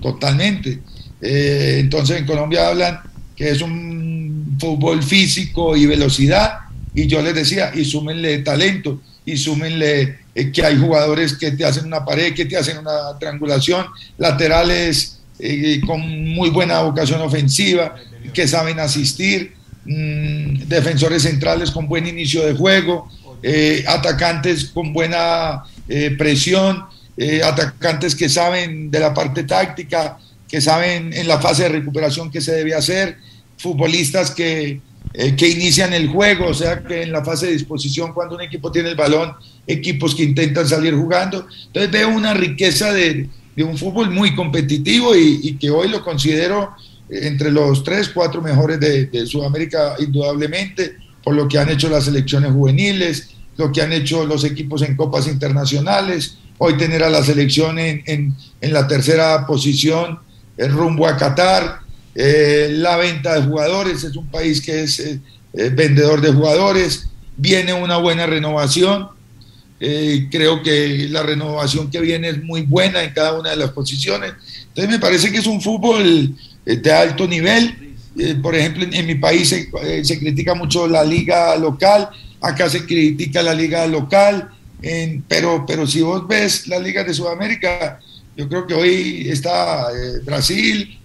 totalmente. 0.01 0.81
Eh, 1.21 1.79
entonces 1.81 2.19
en 2.19 2.27
Colombia 2.27 2.69
hablan 2.69 3.01
que 3.35 3.51
es 3.51 3.63
un 3.63 4.57
fútbol 4.61 5.03
físico 5.03 5.77
y 5.77 5.87
velocidad 5.87 6.59
y 6.95 7.07
yo 7.07 7.23
les 7.23 7.35
decía, 7.35 7.73
y 7.75 7.85
súmenle 7.85 8.39
talento, 8.39 9.01
y 9.25 9.37
súmenle 9.37 10.19
eh, 10.35 10.51
que 10.51 10.65
hay 10.65 10.79
jugadores 10.79 11.37
que 11.37 11.51
te 11.51 11.65
hacen 11.65 11.85
una 11.85 12.05
pared, 12.07 12.33
que 12.35 12.47
te 12.47 12.57
hacen 12.57 12.79
una 12.79 13.19
triangulación, 13.19 13.87
laterales 14.17 15.21
eh, 15.39 15.79
con 15.87 16.01
muy 16.01 16.49
buena 16.49 16.81
vocación 16.81 17.21
ofensiva, 17.21 17.95
que 18.33 18.49
saben 18.49 18.81
asistir, 18.81 19.53
mm, 19.85 20.69
defensores 20.69 21.25
centrales 21.25 21.71
con 21.71 21.87
buen 21.87 22.07
inicio 22.07 22.47
de 22.47 22.55
juego, 22.55 23.11
eh, 23.43 23.85
atacantes 23.87 24.67
con 24.67 24.93
buena 24.93 25.65
presión, 26.17 26.85
atacantes 27.45 28.15
que 28.15 28.31
saben 28.31 28.91
de 28.91 28.99
la 28.99 29.13
parte 29.13 29.45
táctica, 29.45 30.17
que 30.49 30.63
saben 30.63 31.13
en 31.13 31.29
la 31.29 31.39
fase 31.39 31.65
de 31.65 31.69
recuperación 31.69 32.31
que 32.31 32.41
se 32.41 32.53
debe 32.53 32.75
hacer, 32.75 33.19
futbolistas 33.59 34.31
que, 34.31 34.81
que 35.37 35.49
inician 35.49 35.93
el 35.93 36.09
juego, 36.09 36.47
o 36.47 36.55
sea 36.55 36.83
que 36.83 37.03
en 37.03 37.13
la 37.13 37.23
fase 37.23 37.47
de 37.47 37.53
disposición 37.53 38.15
cuando 38.15 38.37
un 38.37 38.41
equipo 38.41 38.73
tiene 38.73 38.89
el 38.89 38.95
balón, 38.95 39.35
equipos 39.67 40.15
que 40.15 40.25
intentan 40.25 40.67
salir 40.69 40.95
jugando. 40.95 41.47
Entonces 41.67 41.91
veo 41.91 42.09
una 42.09 42.35
riqueza 42.35 42.93
de, 42.93 43.29
de 43.57 43.65
un 43.65 43.77
fútbol 43.79 44.11
muy 44.11 44.35
competitivo 44.35 45.15
y, 45.17 45.57
que 45.61 45.71
hoy 45.71 45.89
lo 45.89 46.03
considero 46.03 46.71
eh, 47.09 47.21
entre 47.29 47.51
los 47.51 47.85
tres, 47.85 48.09
cuatro 48.09 48.43
mejores 48.43 48.81
de, 48.81 49.27
Sudamérica 49.27 49.95
indudablemente, 50.01 50.97
por 51.23 51.35
lo 51.35 51.47
que 51.49 51.59
han 51.59 51.69
hecho 51.69 51.89
las 51.89 52.05
selecciones 52.05 52.53
juveniles, 52.53 53.29
lo 53.57 53.71
que 53.71 53.83
han 53.83 53.93
hecho 53.93 54.27
los 54.27 54.45
equipos 54.45 54.83
en 54.83 54.97
copas 54.97 55.27
internacionales, 55.29 56.39
hoy 56.59 56.77
tener 56.77 57.03
a 57.03 57.11
la 57.11 57.23
selección 57.23 57.79
en, 57.79 58.03
en- 58.07 58.35
en 58.61 58.73
la 58.73 58.87
tercera 58.89 59.47
posición 59.47 60.19
eh, 60.57 60.69
rumbo 60.69 61.07
a 61.07 61.17
Qatar, 61.17 61.81
eh, 62.15 62.69
la 62.73 62.97
venta 62.97 63.35
de 63.35 63.43
jugadores, 63.43 64.05
es 64.05 64.17
un 64.17 64.27
país 64.29 64.61
que 64.61 64.83
es 64.83 64.99
eh, 65.01 65.21
eh, 65.55 65.71
vendedor 65.71 66.21
de 66.21 66.33
jugadores, 66.33 67.09
viene 67.37 67.73
una 67.73 67.97
buena 67.97 68.27
renovación, 68.27 69.09
eh, 69.85 70.29
creo 70.31 70.63
que 70.63 71.09
la 71.11 71.23
renovación 71.23 71.91
que 71.91 72.01
viene 72.01 72.29
es 72.29 72.39
muy 72.51 72.63
buena 72.63 73.03
en 73.03 73.13
cada 73.13 73.39
una 73.41 73.51
de 73.51 73.57
las 73.57 73.71
posiciones, 73.79 74.31
entonces 74.69 74.89
me 74.95 75.01
parece 75.07 75.31
que 75.33 75.39
es 75.39 75.47
un 75.47 75.61
fútbol 75.61 76.03
eh, 76.67 76.77
de 76.85 76.93
alto 76.93 77.27
nivel, 77.27 77.65
Eh, 78.15 78.35
por 78.45 78.55
ejemplo, 78.55 78.85
en, 78.85 78.93
en 78.93 79.07
mi 79.07 79.15
país 79.15 79.49
se, 79.49 79.59
eh, 79.85 80.05
se 80.05 80.19
critica 80.19 80.53
mucho 80.55 80.87
la 80.87 81.03
liga 81.03 81.57
local, 81.57 82.11
acá 82.43 82.69
se 82.69 82.81
critica 82.85 83.43
la 83.43 83.55
liga 83.55 83.87
local, 83.87 84.51
en- 84.83 85.23
pero, 85.27 85.65
pero 85.67 85.87
si 85.87 86.03
vos 86.03 86.21
ves 86.29 86.67
las 86.69 86.83
ligas 86.83 87.07
de 87.07 87.15
Sudamérica, 87.15 87.99
yo 88.37 88.45
creo 88.51 88.67
que 88.67 88.75
hoy 88.75 89.29
está 89.37 89.89
eh, 89.97 90.21
Brasil, 90.27 91.01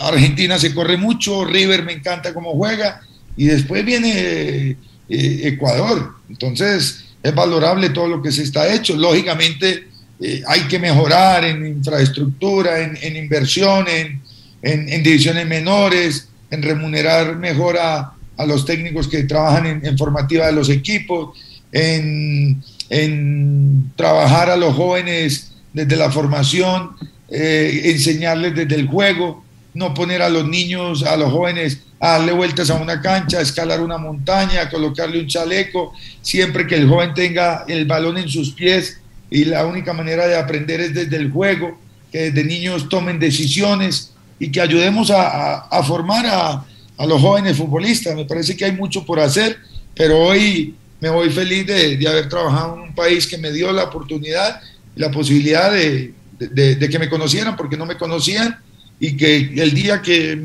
Argentina 0.00 0.58
se 0.58 0.72
corre 0.72 0.96
mucho, 0.96 1.44
River 1.44 1.82
me 1.84 1.92
encanta 1.92 2.32
cómo 2.32 2.54
juega, 2.54 3.02
y 3.36 3.44
después 3.54 3.84
viene 3.84 4.10
eh, 5.10 5.40
Ecuador. 5.52 6.14
Entonces, 6.30 7.04
es 7.26 7.34
valorable 7.34 7.90
todo 7.90 8.06
lo 8.06 8.22
que 8.22 8.30
se 8.30 8.42
está 8.42 8.72
hecho. 8.72 8.96
Lógicamente, 8.96 9.88
eh, 10.20 10.42
hay 10.46 10.60
que 10.62 10.78
mejorar 10.78 11.44
en 11.44 11.66
infraestructura, 11.66 12.80
en, 12.80 13.16
inversión, 13.16 13.86
en, 13.88 15.02
divisiones 15.02 15.46
menores, 15.46 16.28
en 16.50 16.62
remunerar 16.62 17.36
mejor 17.36 17.78
a, 17.78 18.12
los 18.46 18.64
técnicos 18.64 19.08
que 19.08 19.24
trabajan 19.24 19.80
en, 19.82 19.98
formativa 19.98 20.46
de 20.46 20.52
los 20.52 20.68
equipos, 20.68 21.36
en 21.72 22.62
trabajar 23.96 24.50
a 24.50 24.56
los 24.56 24.74
jóvenes 24.74 25.52
desde 25.72 25.96
la 25.96 26.10
formación, 26.12 26.92
eh, 27.28 27.82
enseñarles 27.86 28.54
desde 28.54 28.76
el 28.76 28.86
juego, 28.86 29.44
no 29.74 29.94
poner 29.94 30.22
a 30.22 30.28
los 30.28 30.46
niños, 30.46 31.02
a 31.02 31.16
los 31.16 31.32
jóvenes 31.32 31.80
a 31.98 32.12
darle 32.12 32.32
vueltas 32.32 32.70
a 32.70 32.74
una 32.74 33.00
cancha, 33.00 33.38
a 33.38 33.42
escalar 33.42 33.80
una 33.80 33.98
montaña, 33.98 34.62
a 34.62 34.70
colocarle 34.70 35.20
un 35.20 35.26
chaleco, 35.26 35.94
siempre 36.20 36.66
que 36.66 36.74
el 36.74 36.88
joven 36.88 37.14
tenga 37.14 37.64
el 37.68 37.86
balón 37.86 38.18
en 38.18 38.28
sus 38.28 38.52
pies 38.52 39.00
y 39.30 39.44
la 39.46 39.66
única 39.66 39.92
manera 39.92 40.26
de 40.26 40.36
aprender 40.36 40.80
es 40.80 40.94
desde 40.94 41.16
el 41.16 41.30
juego, 41.30 41.78
que 42.12 42.30
desde 42.30 42.44
niños 42.44 42.88
tomen 42.88 43.18
decisiones 43.18 44.12
y 44.38 44.50
que 44.50 44.60
ayudemos 44.60 45.10
a, 45.10 45.82
formar 45.84 46.26
a, 46.26 46.64
los 47.06 47.20
jóvenes 47.20 47.56
futbolistas. 47.56 48.14
Me 48.14 48.24
parece 48.24 48.56
que 48.56 48.64
hay 48.64 48.72
mucho 48.72 49.04
por 49.04 49.18
hacer, 49.18 49.56
pero 49.94 50.18
hoy 50.18 50.74
me 51.00 51.08
voy 51.08 51.30
feliz 51.30 51.66
de, 51.66 52.06
haber 52.08 52.28
trabajado 52.28 52.74
en 52.74 52.82
un 52.82 52.94
país 52.94 53.26
que 53.26 53.38
me 53.38 53.50
dio 53.52 53.72
la 53.72 53.84
oportunidad 53.84 54.60
y 54.94 55.00
la 55.00 55.10
posibilidad 55.10 55.72
de, 55.72 56.12
de- 56.38 56.88
que 56.88 56.98
me 56.98 57.08
conocieran, 57.08 57.56
porque 57.56 57.76
no 57.76 57.86
me 57.86 57.96
conocían, 57.96 58.58
y 58.98 59.16
que 59.16 59.36
el 59.36 59.74
día 59.74 60.00
que 60.00 60.36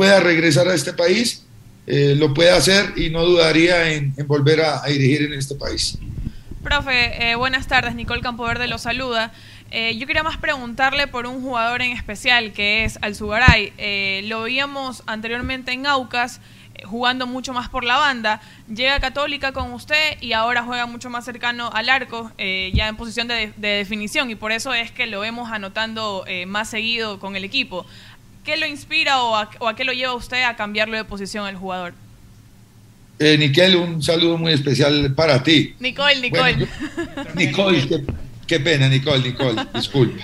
pueda 0.00 0.18
regresar 0.18 0.66
a 0.66 0.72
este 0.72 0.94
país, 0.94 1.44
eh, 1.86 2.14
lo 2.16 2.32
pueda 2.32 2.56
hacer 2.56 2.94
y 2.96 3.10
no 3.10 3.22
dudaría 3.22 3.92
en, 3.92 4.14
volver 4.26 4.62
a, 4.62 4.82
dirigir 4.86 5.24
en 5.24 5.34
este 5.34 5.54
país. 5.56 5.98
Profe, 6.62 7.32
eh, 7.32 7.34
buenas 7.34 7.66
tardes. 7.66 7.94
Nicole 7.94 8.22
Campoverde 8.22 8.66
lo 8.66 8.78
saluda. 8.78 9.30
Eh, 9.70 9.98
yo 9.98 10.06
quería 10.06 10.22
más 10.22 10.38
preguntarle 10.38 11.06
por 11.06 11.26
un 11.26 11.42
jugador 11.42 11.82
en 11.82 11.92
especial 11.92 12.52
que 12.52 12.84
es 12.84 12.98
Alzugaray. 13.02 13.74
Eh, 13.76 14.22
lo 14.24 14.42
veíamos 14.42 15.02
anteriormente 15.06 15.72
en 15.72 15.86
Aucas 15.86 16.40
eh, 16.74 16.84
jugando 16.86 17.26
mucho 17.26 17.52
más 17.52 17.68
por 17.68 17.84
la 17.84 17.98
banda. 17.98 18.40
Llega 18.68 18.98
Católica 19.00 19.52
con 19.52 19.72
usted 19.72 20.16
y 20.22 20.32
ahora 20.32 20.62
juega 20.64 20.86
mucho 20.86 21.10
más 21.10 21.24
cercano 21.26 21.70
al 21.72 21.88
arco, 21.90 22.32
eh, 22.38 22.72
ya 22.74 22.88
en 22.88 22.96
posición 22.96 23.28
de, 23.28 23.52
de 23.56 23.68
definición 23.68 24.30
y 24.30 24.34
por 24.34 24.50
eso 24.50 24.72
es 24.72 24.90
que 24.90 25.06
lo 25.06 25.20
vemos 25.20 25.52
anotando 25.52 26.24
más 26.46 26.70
seguido 26.70 27.20
con 27.20 27.36
el 27.36 27.44
equipo. 27.44 27.86
¿Qué 28.44 28.56
lo 28.56 28.66
inspira 28.66 29.22
o 29.22 29.36
a, 29.36 29.50
o 29.58 29.68
a 29.68 29.76
qué 29.76 29.84
lo 29.84 29.92
lleva 29.92 30.14
usted 30.14 30.42
a 30.42 30.56
cambiarlo 30.56 30.96
de 30.96 31.04
posición 31.04 31.46
al 31.46 31.56
jugador? 31.56 31.92
Eh, 33.18 33.36
Niquel, 33.36 33.76
un 33.76 34.02
saludo 34.02 34.38
muy 34.38 34.52
especial 34.52 35.12
para 35.14 35.42
ti. 35.42 35.74
Nicole, 35.78 36.20
Nicole. 36.20 36.66
Nicole, 37.34 37.86
qué, 37.86 38.02
qué 38.46 38.60
pena, 38.60 38.88
Nicole, 38.88 39.22
Nicole, 39.28 39.66
disculpe. 39.74 40.22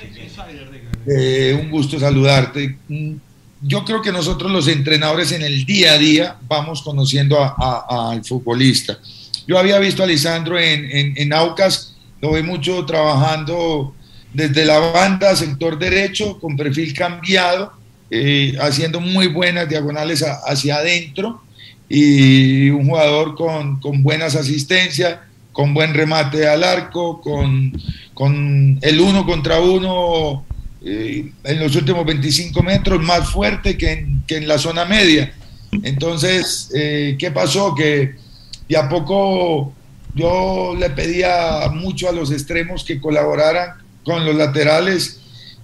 Eh, 1.07 1.59
un 1.61 1.71
gusto 1.71 2.01
saludarte. 2.01 2.79
Mm, 2.89 3.15
Yo 3.63 3.85
creo 3.85 4.01
que 4.03 4.13
nosotros 4.13 4.51
los 4.51 4.67
entrenadores 4.69 5.33
en 5.33 5.43
el 5.43 5.65
día 5.65 5.93
a 5.93 5.99
día 5.99 6.37
vamos 6.49 6.83
conociendo 6.83 7.43
a- 7.43 7.55
a- 7.59 8.13
al 8.13 8.25
futbolista. 8.25 8.99
Yo 9.47 9.59
había 9.59 9.79
visto 9.79 10.03
a 10.03 10.07
Lisandro 10.07 10.59
en, 10.59 10.85
en, 10.91 11.15
en 11.17 11.33
Aucas, 11.33 11.97
lo 12.21 12.33
vi 12.35 12.43
mucho 12.43 12.85
trabajando 12.85 13.95
desde 14.33 14.65
la 14.65 14.79
banda, 14.79 15.35
sector 15.37 15.79
derecho, 15.79 16.39
con 16.39 16.57
perfil 16.57 16.93
cambiado, 16.95 17.73
eh, 18.11 18.57
haciendo 18.61 19.01
muy 19.01 19.29
buenas 19.29 19.69
diagonales 19.69 20.25
hacia 20.47 20.77
adentro 20.77 21.43
y 21.89 22.71
un 22.71 22.89
jugador 22.89 23.35
con, 23.35 23.81
con 23.81 24.03
buenas 24.03 24.35
asistencias, 24.35 25.19
con 25.53 25.75
buen 25.75 25.95
remate 25.95 26.49
al 26.49 26.65
arco, 26.65 27.21
con, 27.21 27.73
con 28.15 28.79
el 28.83 29.01
uno 29.01 29.25
contra 29.25 29.61
uno 29.61 30.45
eh, 30.85 31.33
en 31.45 31.61
los 31.61 31.75
últimos 31.75 32.05
25 32.07 32.63
metros 32.63 33.03
más 33.03 33.29
fuerte 33.31 33.77
que 33.77 33.93
en, 33.93 34.23
que 34.27 34.37
en 34.37 34.47
la 34.47 34.59
zona 34.59 34.85
media. 34.85 35.33
Entonces, 35.83 36.71
eh, 36.75 37.17
¿qué 37.19 37.31
pasó? 37.31 37.75
Que 37.75 38.15
de 38.69 38.77
a 38.77 38.89
poco 38.89 39.73
yo 40.15 40.75
le 40.79 40.91
pedía 40.91 41.69
mucho 41.73 42.09
a 42.09 42.13
los 42.13 42.31
extremos 42.31 42.85
que 42.85 43.01
colaboraran 43.01 43.75
con 44.05 44.25
los 44.25 44.35
laterales. 44.35 45.21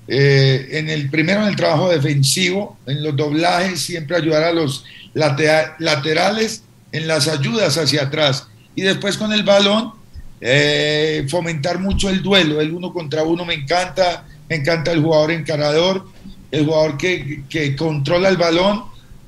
Eh, 0.09 0.69
en 0.73 0.89
el 0.89 1.11
primero 1.11 1.43
en 1.43 1.49
el 1.49 1.57
trabajo 1.57 1.91
defensivo, 1.91 2.79
en 2.87 3.03
los 3.03 3.17
doblajes, 3.17 3.81
siempre 3.81 4.17
ayudar 4.17 4.45
a 4.45 4.53
los 4.53 4.85
laterales 5.15 6.65
en 6.91 7.07
las 7.07 7.29
ayudas 7.29 7.79
hacia 7.79 8.03
atrás. 8.03 8.49
Y 8.75 8.83
después 8.83 9.17
con 9.17 9.33
el 9.33 9.43
balón, 9.43 9.93
eh, 10.41 11.27
fomentar 11.29 11.79
mucho 11.79 12.09
el 12.09 12.23
duelo, 12.23 12.61
el 12.61 12.73
uno 12.73 12.93
contra 12.93 13.23
uno 13.23 13.45
me 13.45 13.55
encanta, 13.55 14.27
me 14.49 14.57
encanta 14.57 14.93
el 14.93 15.03
jugador 15.03 15.31
encarador, 15.31 16.07
el 16.51 16.67
jugador 16.67 16.97
que, 16.97 17.45
que 17.49 17.77
controla 17.77 18.29
el 18.29 18.37
balón 18.37 18.85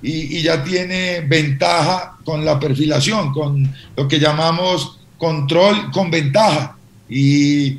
y 0.06 0.42
ya 0.42 0.62
tiene 0.62 1.22
ventaja 1.22 2.18
con 2.26 2.44
la 2.44 2.60
perfilación, 2.60 3.32
con 3.32 3.74
lo 3.96 4.06
que 4.06 4.18
llamamos 4.18 4.98
control 5.16 5.90
con 5.90 6.10
ventaja. 6.10 6.76
Y, 7.08 7.78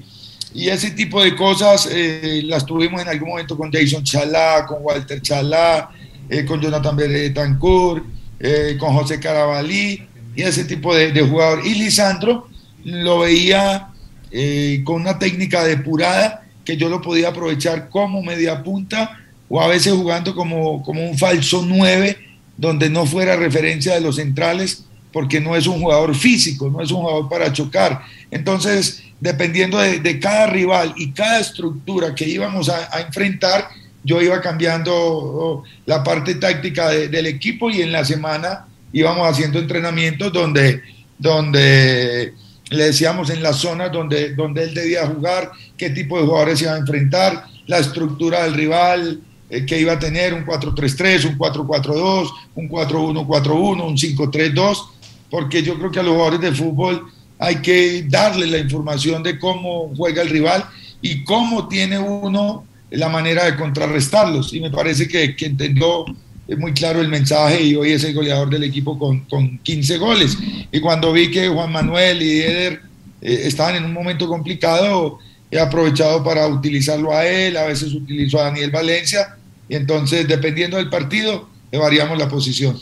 y 0.55 0.69
ese 0.69 0.91
tipo 0.91 1.21
de 1.21 1.35
cosas 1.35 1.89
eh, 1.91 2.41
las 2.45 2.65
tuvimos 2.65 3.01
en 3.01 3.09
algún 3.09 3.29
momento 3.29 3.57
con 3.57 3.69
Jason 3.71 4.03
Chalá, 4.03 4.65
con 4.65 4.77
Walter 4.81 5.21
Chalá, 5.21 5.89
eh, 6.29 6.45
con 6.45 6.61
Jonathan 6.61 6.95
Betancourt, 6.95 8.05
eh, 8.39 8.77
con 8.79 8.93
José 8.93 9.19
Carabalí 9.19 10.07
y 10.33 10.41
ese 10.41 10.63
tipo 10.63 10.95
de, 10.95 11.11
de 11.11 11.21
jugador. 11.21 11.65
Y 11.65 11.75
Lisandro 11.75 12.47
lo 12.85 13.19
veía 13.19 13.89
eh, 14.31 14.81
con 14.83 15.01
una 15.01 15.19
técnica 15.19 15.63
depurada 15.63 16.45
que 16.63 16.77
yo 16.77 16.89
lo 16.89 17.01
podía 17.01 17.29
aprovechar 17.29 17.89
como 17.89 18.23
media 18.23 18.63
punta 18.63 19.19
o 19.49 19.61
a 19.61 19.67
veces 19.67 19.93
jugando 19.93 20.35
como, 20.35 20.81
como 20.83 21.07
un 21.07 21.17
falso 21.17 21.63
9 21.65 22.17
donde 22.57 22.89
no 22.89 23.05
fuera 23.05 23.35
referencia 23.35 23.93
de 23.93 24.01
los 24.01 24.15
centrales 24.15 24.85
porque 25.11 25.39
no 25.39 25.55
es 25.55 25.67
un 25.67 25.81
jugador 25.81 26.13
físico, 26.15 26.69
no 26.69 26.81
es 26.81 26.91
un 26.91 27.01
jugador 27.01 27.29
para 27.29 27.53
chocar. 27.53 28.01
Entonces, 28.31 29.03
dependiendo 29.19 29.77
de, 29.77 30.19
cada 30.19 30.47
rival 30.47 30.93
y 30.97 31.11
cada 31.11 31.39
estructura 31.39 32.13
que 32.13 32.27
íbamos 32.27 32.69
a, 32.69 33.01
enfrentar, 33.01 33.69
yo 34.03 34.21
iba 34.21 34.39
cambiando 34.41 34.93
oh, 34.93 35.63
la 35.85 36.03
parte 36.03 36.35
táctica 36.35 36.89
de- 36.89 37.07
del 37.07 37.25
equipo 37.25 37.69
y 37.69 37.81
en 37.81 37.91
la 37.91 38.05
semana 38.05 38.67
íbamos 38.93 39.27
haciendo 39.27 39.59
entrenamientos 39.59 40.31
donde, 40.31 40.81
donde 41.17 42.33
le 42.69 42.83
decíamos 42.85 43.29
en 43.29 43.43
las 43.43 43.57
zonas 43.57 43.91
donde, 43.91 44.33
donde 44.33 44.63
él 44.63 44.73
debía 44.73 45.07
jugar, 45.07 45.51
qué 45.77 45.89
tipo 45.89 46.19
de 46.19 46.25
jugadores 46.25 46.61
iba 46.61 46.73
a 46.73 46.77
enfrentar, 46.77 47.45
la 47.67 47.79
estructura 47.79 48.43
del 48.43 48.53
rival 48.53 49.21
eh, 49.49 49.65
que 49.65 49.79
iba 49.79 49.93
a 49.93 49.99
tener, 49.99 50.33
un 50.33 50.45
4-3-3, 50.45 51.25
un 51.25 51.37
4-4-2, 51.37 52.31
un 52.55 52.69
4-1-4-1, 52.69 53.85
un 53.85 53.97
5-3-2, 53.97 54.87
porque 55.29 55.61
yo 55.63 55.77
creo 55.77 55.91
que 55.91 55.99
a 55.99 56.03
los 56.03 56.13
jugadores 56.13 56.41
de 56.41 56.51
fútbol 56.51 57.05
hay 57.39 57.57
que 57.57 58.03
darle 58.07 58.47
la 58.47 58.57
información 58.57 59.23
de 59.23 59.37
cómo 59.39 59.93
juega 59.95 60.21
el 60.21 60.29
rival 60.29 60.65
y 61.01 61.23
cómo 61.23 61.67
tiene 61.67 61.99
uno 61.99 62.65
la 62.91 63.09
manera 63.09 63.45
de 63.45 63.55
contrarrestarlos. 63.55 64.53
Y 64.53 64.61
me 64.61 64.71
parece 64.71 65.07
que, 65.07 65.35
que 65.35 65.47
entendió 65.47 66.05
eh, 66.47 66.55
muy 66.55 66.73
claro 66.73 67.01
el 67.01 67.09
mensaje 67.09 67.61
y 67.61 67.75
hoy 67.75 67.91
es 67.91 68.03
el 68.03 68.13
goleador 68.13 68.49
del 68.49 68.63
equipo 68.63 68.97
con, 68.97 69.21
con 69.21 69.57
15 69.59 69.97
goles. 69.97 70.37
Y 70.71 70.79
cuando 70.79 71.11
vi 71.11 71.31
que 71.31 71.49
Juan 71.49 71.71
Manuel 71.71 72.21
y 72.21 72.41
Eder 72.41 72.81
eh, 73.21 73.41
estaban 73.43 73.75
en 73.75 73.85
un 73.85 73.93
momento 73.93 74.27
complicado, 74.27 75.19
he 75.51 75.59
aprovechado 75.59 76.23
para 76.23 76.47
utilizarlo 76.47 77.13
a 77.13 77.25
él, 77.25 77.57
a 77.57 77.65
veces 77.65 77.93
utilizo 77.93 78.39
a 78.39 78.45
Daniel 78.45 78.71
Valencia, 78.71 79.37
y 79.67 79.75
entonces 79.75 80.27
dependiendo 80.27 80.77
del 80.77 80.89
partido, 80.89 81.49
variamos 81.71 82.17
la 82.17 82.29
posición. 82.29 82.77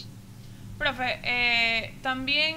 Profe, 0.78 1.20
eh, 1.24 1.94
también 2.02 2.56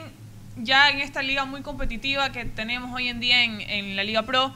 ya 0.62 0.90
en 0.90 1.00
esta 1.00 1.22
liga 1.22 1.44
muy 1.44 1.62
competitiva 1.62 2.32
que 2.32 2.44
tenemos 2.44 2.94
hoy 2.94 3.08
en 3.08 3.20
día 3.20 3.44
en, 3.44 3.60
en 3.60 3.96
la 3.96 4.04
Liga 4.04 4.22
Pro, 4.22 4.52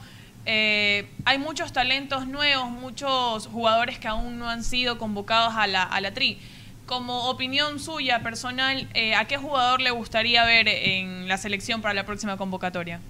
eh, 0.46 1.06
hay 1.24 1.38
muchos 1.38 1.72
talentos 1.72 2.26
nuevos, 2.26 2.70
muchos 2.70 3.46
jugadores 3.46 3.98
que 3.98 4.08
aún 4.08 4.38
no 4.38 4.48
han 4.48 4.64
sido 4.64 4.98
convocados 4.98 5.54
a 5.56 5.66
la, 5.66 5.82
a 5.82 6.00
la 6.00 6.12
TRI. 6.14 6.38
Como 6.86 7.28
opinión 7.28 7.78
suya 7.78 8.22
personal, 8.22 8.88
eh, 8.94 9.14
¿a 9.14 9.26
qué 9.26 9.36
jugador 9.36 9.80
le 9.80 9.90
gustaría 9.90 10.44
ver 10.44 10.66
en 10.66 11.28
la 11.28 11.36
selección 11.36 11.82
para 11.82 11.94
la 11.94 12.04
próxima 12.06 12.36
convocatoria? 12.36 13.00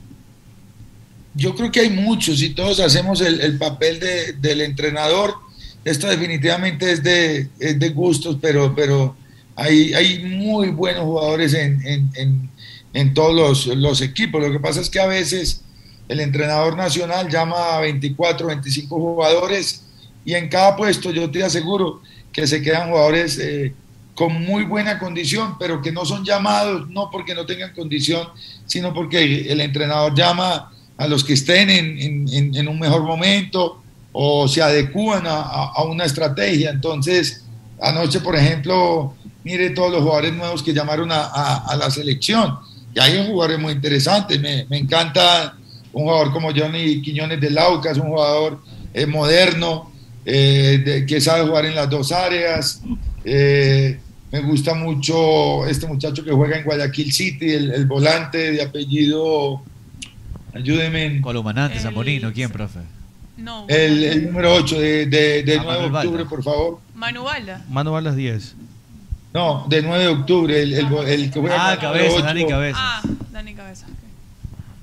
Yo 1.34 1.55
creo 1.55 1.70
que 1.70 1.80
hay 1.80 1.91
muchos 1.91 2.43
y 2.43 2.51
todos 2.51 2.80
hacemos 2.80 3.20
el, 3.20 3.41
el 3.41 3.57
papel 3.57 4.01
de- 4.01 4.32
del 4.34 4.61
entrenador. 4.62 5.34
Esto 5.84 6.09
definitivamente 6.09 6.91
es 6.91 7.03
de, 7.03 7.49
es 7.61 7.78
de 7.78 7.88
gustos, 7.91 8.36
pero, 8.43 8.74
pero 8.74 9.16
hay, 9.57 9.95
hay 9.95 10.18
muy 10.24 10.68
buenos 10.70 11.05
jugadores 11.05 11.55
en, 11.55 11.80
en- 11.86 12.11
en- 12.16 12.51
en 12.93 13.14
todos 13.14 13.34
los, 13.34 13.76
los 13.76 14.01
equipos. 14.01 14.43
Lo 14.43 14.51
que 14.53 14.61
pasa 14.61 14.80
es 14.80 14.91
que 14.91 15.01
a 15.01 15.07
veces 15.07 15.62
el 16.09 16.20
entrenador 16.20 16.76
nacional 16.76 17.28
llama 17.28 17.76
a 17.76 17.80
24, 17.80 18.47
25 18.49 18.95
jugadores 18.97 19.82
y 20.24 20.34
en 20.34 20.49
cada 20.49 20.76
puesto 20.76 21.11
yo 21.12 21.30
te 21.30 21.43
aseguro 21.45 22.01
que 22.32 22.47
se 22.47 22.62
quedan 22.62 22.88
jugadores 22.91 23.38
eh, 23.38 23.74
con 24.14 24.45
muy 24.45 24.64
buena 24.64 24.99
condición, 24.99 25.57
pero 25.59 25.80
que 25.80 25.93
no 25.93 26.05
son 26.05 26.24
llamados 26.24 26.88
no 26.91 27.11
porque 27.11 27.34
no 27.34 27.47
tengan 27.47 27.72
condición, 27.74 28.28
sino 28.66 28.93
porque 28.93 29.51
el 29.51 29.61
entrenador 29.61 30.14
llama 30.14 30.72
a 30.97 31.07
los 31.07 31.24
que 31.24 31.32
estén 31.32 31.70
en, 31.70 32.28
en- 32.28 32.68
un 32.68 32.78
mejor 32.78 33.03
momento 33.03 33.82
o 34.12 34.47
se 34.49 34.61
adecúan 34.62 35.26
a, 35.26 35.41
a- 35.41 35.84
una 35.84 36.05
estrategia. 36.05 36.70
Entonces, 36.70 37.45
anoche, 37.80 38.20
por 38.20 38.36
ejemplo, 38.36 39.14
mire 39.43 39.70
todos 39.70 39.91
los 39.91 40.03
jugadores 40.03 40.34
nuevos 40.34 40.62
que 40.62 40.74
llamaron 40.74 41.11
a- 41.11 41.24
a 41.66 41.76
la 41.76 41.91
selección. 41.91 42.59
Y 42.95 43.01
hay 43.01 43.26
jugadores 43.26 43.59
muy 43.59 43.72
interesantes. 43.72 44.41
Me, 44.41 44.66
me 44.68 44.78
encanta 44.78 45.57
un 45.93 46.05
jugador 46.05 46.32
como 46.32 46.51
Johnny 46.55 47.01
Quiñones 47.03 47.41
de 47.41 47.51
Laucas, 47.51 47.99
un 47.99 48.09
jugador 48.09 48.61
eh, 48.95 49.07
moderno, 49.07 49.91
eh, 50.24 50.82
de- 50.84 51.07
que 51.07 51.20
sabe 51.20 51.47
jugar 51.47 51.66
en 51.66 51.74
las 51.74 51.88
dos 51.88 52.12
áreas. 52.12 52.82
Eh, 53.24 53.99
me 54.32 54.41
gusta 54.43 54.74
mucho 54.74 55.66
este 55.66 55.86
muchacho 55.86 56.24
que 56.24 56.30
juega 56.32 56.59
en 56.59 56.64
Guayaquil 56.64 57.12
City, 57.12 57.51
el, 57.51 57.72
el 57.72 57.86
volante 57.86 58.53
de 58.53 58.62
apellido, 58.62 59.61
ayúdeme. 60.55 61.20
Colomanante, 61.20 61.78
Zamorino, 61.80 62.32
¿quién, 62.32 62.51
profe? 62.51 62.80
No. 63.36 63.64
El, 63.68 64.05
el 64.05 64.26
número 64.26 64.55
8 64.55 64.78
de, 64.78 65.07
de, 65.07 65.43
de 65.43 65.57
Ah, 65.59 65.62
9 65.62 65.62
de 65.62 65.66
Manuel 65.66 65.91
Balda. 65.93 65.99
octubre, 66.11 66.24
por 66.26 66.43
favor. 66.45 66.78
Manu 66.95 67.24
Balda. 67.24 67.64
Manu 67.70 67.97
a 67.97 68.01
las 68.01 68.14
10. 68.16 68.55
No, 69.33 69.64
de 69.68 69.81
9 69.83 70.03
de 70.05 70.09
octubre, 70.09 70.62
el, 70.62 70.72
el, 70.74 70.87
el 71.07 71.31
que 71.31 71.41
Ah, 71.51 71.76
con 71.81 71.97
el 71.97 72.03
número 72.09 72.14
Cabeza, 72.14 72.22
Dani 72.22 72.43
8. 72.45 72.49
Cabeza. 72.49 72.78
Ah, 72.81 73.03
Dani 73.31 73.55
Cabeza. 73.55 73.87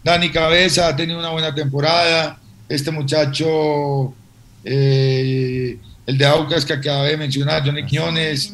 Dani 0.04 0.30
Cabeza 0.32 0.88
ha 0.88 0.96
tenido 0.96 1.20
una 1.20 1.30
buena 1.32 1.54
temporada. 1.54 2.40
Este 2.70 2.92
muchacho, 2.92 4.14
eh, 4.64 5.78
el 6.06 6.18
de 6.18 6.26
Aucas 6.26 6.66
que 6.66 6.74
acabé 6.74 7.12
de 7.12 7.18
mencionar, 7.18 7.64
Johnny 7.66 7.86
Quiñones. 7.86 8.54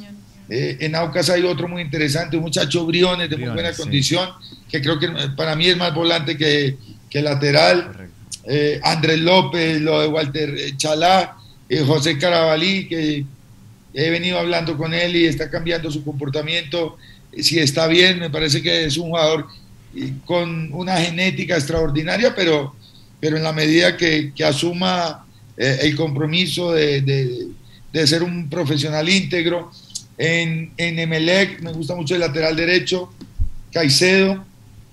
Eh, 0.50 0.78
en 0.82 0.96
Aucas 0.96 1.30
hay 1.30 1.44
otro 1.44 1.68
muy 1.68 1.82
interesante, 1.82 2.38
un 2.38 2.44
muchacho 2.44 2.86
Briones 2.86 3.30
de 3.30 3.36
muy 3.38 3.44
Briones, 3.46 3.54
buena 3.62 3.74
sí. 3.76 3.82
condición, 3.82 4.30
que 4.70 4.82
creo 4.82 5.00
que 5.00 5.10
para 5.38 5.56
mí 5.56 5.68
es 5.68 5.78
más 5.78 5.94
volante 5.94 6.38
que, 6.38 6.78
que 7.10 7.22
lateral. 7.22 8.10
Eh, 8.46 8.80
Andrés 8.84 9.20
López, 9.20 9.80
lo 9.82 10.02
de 10.02 10.08
Walter 10.08 10.54
eh, 10.58 10.74
Chalá, 10.76 11.38
eh, 11.70 11.84
José 11.86 12.18
Carabalí, 12.18 12.88
que 12.89 13.26
he 13.94 14.10
venido 14.10 14.39
hablando 14.39 14.78
con 14.78 14.94
él 14.94 15.16
y 15.16 15.26
está 15.26 15.50
cambiando 15.50 15.91
su 15.91 16.04
comportamiento. 16.04 16.98
Si 17.39 17.60
está 17.60 17.88
bien, 17.88 18.20
me 18.20 18.30
parece 18.30 18.62
que 18.62 18.86
es 18.86 18.98
un 18.98 19.10
jugador 19.10 19.48
con 20.26 20.74
una 20.74 20.98
genética 20.98 21.56
extraordinaria, 21.56 22.34
pero, 22.36 22.76
pero 23.20 23.38
en 23.38 23.44
la 23.44 23.54
medida 23.54 23.96
que, 23.96 24.32
que 24.36 24.44
asuma 24.44 25.26
eh, 25.58 25.78
el 25.82 25.96
compromiso 25.96 26.72
de, 26.72 27.02
de- 27.02 27.48
de 27.91 28.08
ser 28.08 28.24
un 28.24 28.50
profesional 28.50 29.08
íntegro. 29.08 29.72
En, 30.18 30.72
en 30.78 30.98
Emelec 30.98 31.62
me 31.62 31.72
gusta 31.72 31.96
mucho 31.96 32.16
el 32.16 32.22
lateral 32.22 32.56
derecho, 32.56 33.14
Caicedo, 33.72 34.44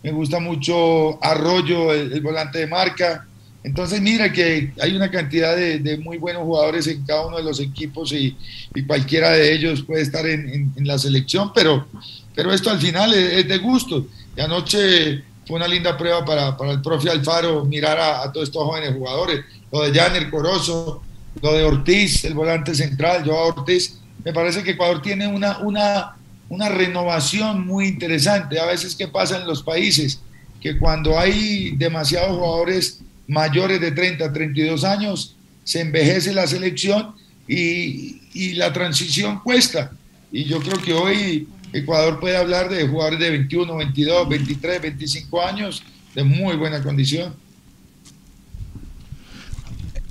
me 0.02 0.10
gusta 0.12 0.38
mucho 0.38 1.22
Arroyo, 1.24 1.92
el, 1.94 2.12
el 2.12 2.20
volante 2.20 2.58
de 2.58 2.66
marca. 2.66 3.26
Entonces 3.62 4.00
mira 4.00 4.32
que 4.32 4.72
hay 4.80 4.96
una 4.96 5.10
cantidad 5.10 5.54
de, 5.54 5.78
de 5.80 5.98
muy 5.98 6.16
buenos 6.16 6.42
jugadores 6.44 6.86
en 6.86 7.04
cada 7.04 7.26
uno 7.26 7.36
de 7.36 7.42
los 7.42 7.60
equipos 7.60 8.12
y, 8.12 8.36
cualquiera 8.86 9.30
de 9.32 9.52
ellos 9.52 9.82
puede 9.82 10.02
estar 10.02 10.26
en, 10.26 10.48
en- 10.48 10.72
en 10.76 10.86
la 10.86 10.96
selección, 10.98 11.52
pero, 11.54 11.86
pero 12.34 12.52
esto 12.52 12.70
al 12.70 12.80
final 12.80 13.12
es, 13.12 13.46
de 13.46 13.58
gusto. 13.58 14.06
Y 14.36 14.40
anoche 14.40 15.22
fue 15.46 15.56
una 15.56 15.68
linda 15.68 15.96
prueba 15.98 16.24
para, 16.24 16.56
el 16.72 16.80
profe 16.80 17.10
Alfaro 17.10 17.64
mirar 17.66 17.98
a, 17.98 18.22
a 18.22 18.32
todos 18.32 18.48
estos 18.48 18.64
jóvenes 18.64 18.94
jugadores. 18.94 19.44
Lo 19.70 19.82
de 19.82 19.92
Janer 19.92 20.30
Corozo, 20.30 21.02
lo 21.42 21.52
de 21.52 21.62
Ortiz, 21.64 22.24
el 22.24 22.34
volante 22.34 22.74
central, 22.74 23.24
Joao 23.26 23.48
Ortiz. 23.48 23.98
Me 24.24 24.32
parece 24.32 24.62
que 24.62 24.70
Ecuador 24.72 25.02
tiene 25.02 25.26
una, 25.26 25.58
una, 25.58 26.16
una 26.48 26.68
renovación 26.70 27.66
muy 27.66 27.88
interesante. 27.88 28.58
A 28.58 28.66
veces, 28.66 28.94
¿qué 28.94 29.06
pasa 29.08 29.38
en 29.38 29.46
los 29.46 29.62
países? 29.62 30.20
Que 30.60 30.78
cuando 30.78 31.18
hay 31.18 31.72
demasiados 31.76 32.36
jugadores 32.36 33.00
mayores 33.30 33.80
de 33.80 33.92
30, 33.92 34.32
32 34.32 34.84
años, 34.84 35.36
se 35.62 35.80
envejece 35.80 36.32
la 36.32 36.46
selección 36.46 37.14
y, 37.46 38.20
y 38.34 38.54
la 38.54 38.72
transición 38.72 39.40
cuesta. 39.40 39.92
Y 40.32 40.44
yo 40.44 40.60
creo 40.60 40.82
que 40.82 40.92
hoy 40.92 41.48
Ecuador 41.72 42.18
puede 42.18 42.36
hablar 42.36 42.68
de 42.68 42.88
jugadores 42.88 43.20
de 43.20 43.30
21, 43.30 43.76
22, 43.76 44.28
23, 44.28 44.82
25 44.82 45.42
años 45.42 45.82
de 46.14 46.24
muy 46.24 46.56
buena 46.56 46.82
condición. 46.82 47.34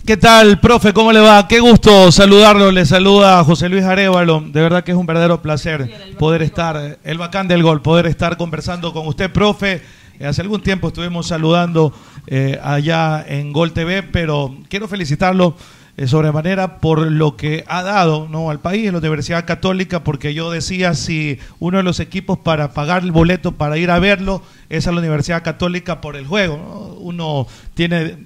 ¿Qué 0.06 0.16
tal, 0.18 0.60
profe? 0.60 0.94
¿Cómo 0.94 1.12
le 1.12 1.20
va? 1.20 1.46
Qué 1.48 1.60
gusto 1.60 2.12
saludarlo. 2.12 2.72
Le 2.72 2.86
saluda 2.86 3.44
José 3.44 3.70
Luis 3.70 3.84
Arevalo. 3.84 4.42
De 4.42 4.62
verdad 4.62 4.84
que 4.84 4.92
es 4.92 4.98
un 4.98 5.06
verdadero 5.06 5.42
placer 5.42 6.16
poder 6.18 6.42
estar, 6.42 6.98
el 7.04 7.18
bacán 7.18 7.48
del 7.48 7.62
gol, 7.62 7.82
poder 7.82 8.08
estar 8.08 8.38
conversando 8.38 8.94
con 8.94 9.06
usted, 9.08 9.30
profe. 9.30 9.82
Eh, 10.20 10.28
hace 10.28 10.42
algún 10.42 10.62
tiempo 10.62 10.90
estuvimos 10.90 11.28
saludando 11.28 11.94
eh, 12.28 12.60
allá 12.62 13.26
en 13.26 13.54
Gol 13.54 13.72
TV, 13.72 14.04
pero 14.04 14.54
quiero 14.68 14.90
felicitarlo 14.90 15.56
eh, 15.96 16.08
sobremanera 16.08 16.80
por 16.80 17.10
lo 17.10 17.38
que 17.38 17.64
ha 17.68 17.84
dado 17.84 18.28
¿no? 18.30 18.50
al 18.50 18.60
país, 18.60 18.86
en 18.86 18.92
la 18.92 19.00
Universidad 19.00 19.46
Católica, 19.46 20.04
porque 20.04 20.34
yo 20.34 20.52
decía 20.52 20.94
si 20.94 21.40
uno 21.60 21.78
de 21.78 21.84
los 21.84 22.02
equipos 22.02 22.38
para 22.38 22.74
pagar 22.74 23.04
el 23.04 23.14
boleto 23.14 23.54
para 23.54 23.78
ir 23.78 23.92
a 23.92 24.00
verlo 24.00 24.42
es 24.68 24.88
a 24.88 24.92
la 24.92 25.00
Universidad 25.00 25.42
Católica 25.42 26.02
por 26.02 26.18
el 26.18 26.28
juego. 26.28 26.58
¿no? 26.58 26.80
Uno 27.00 27.48
tiene 27.74 28.18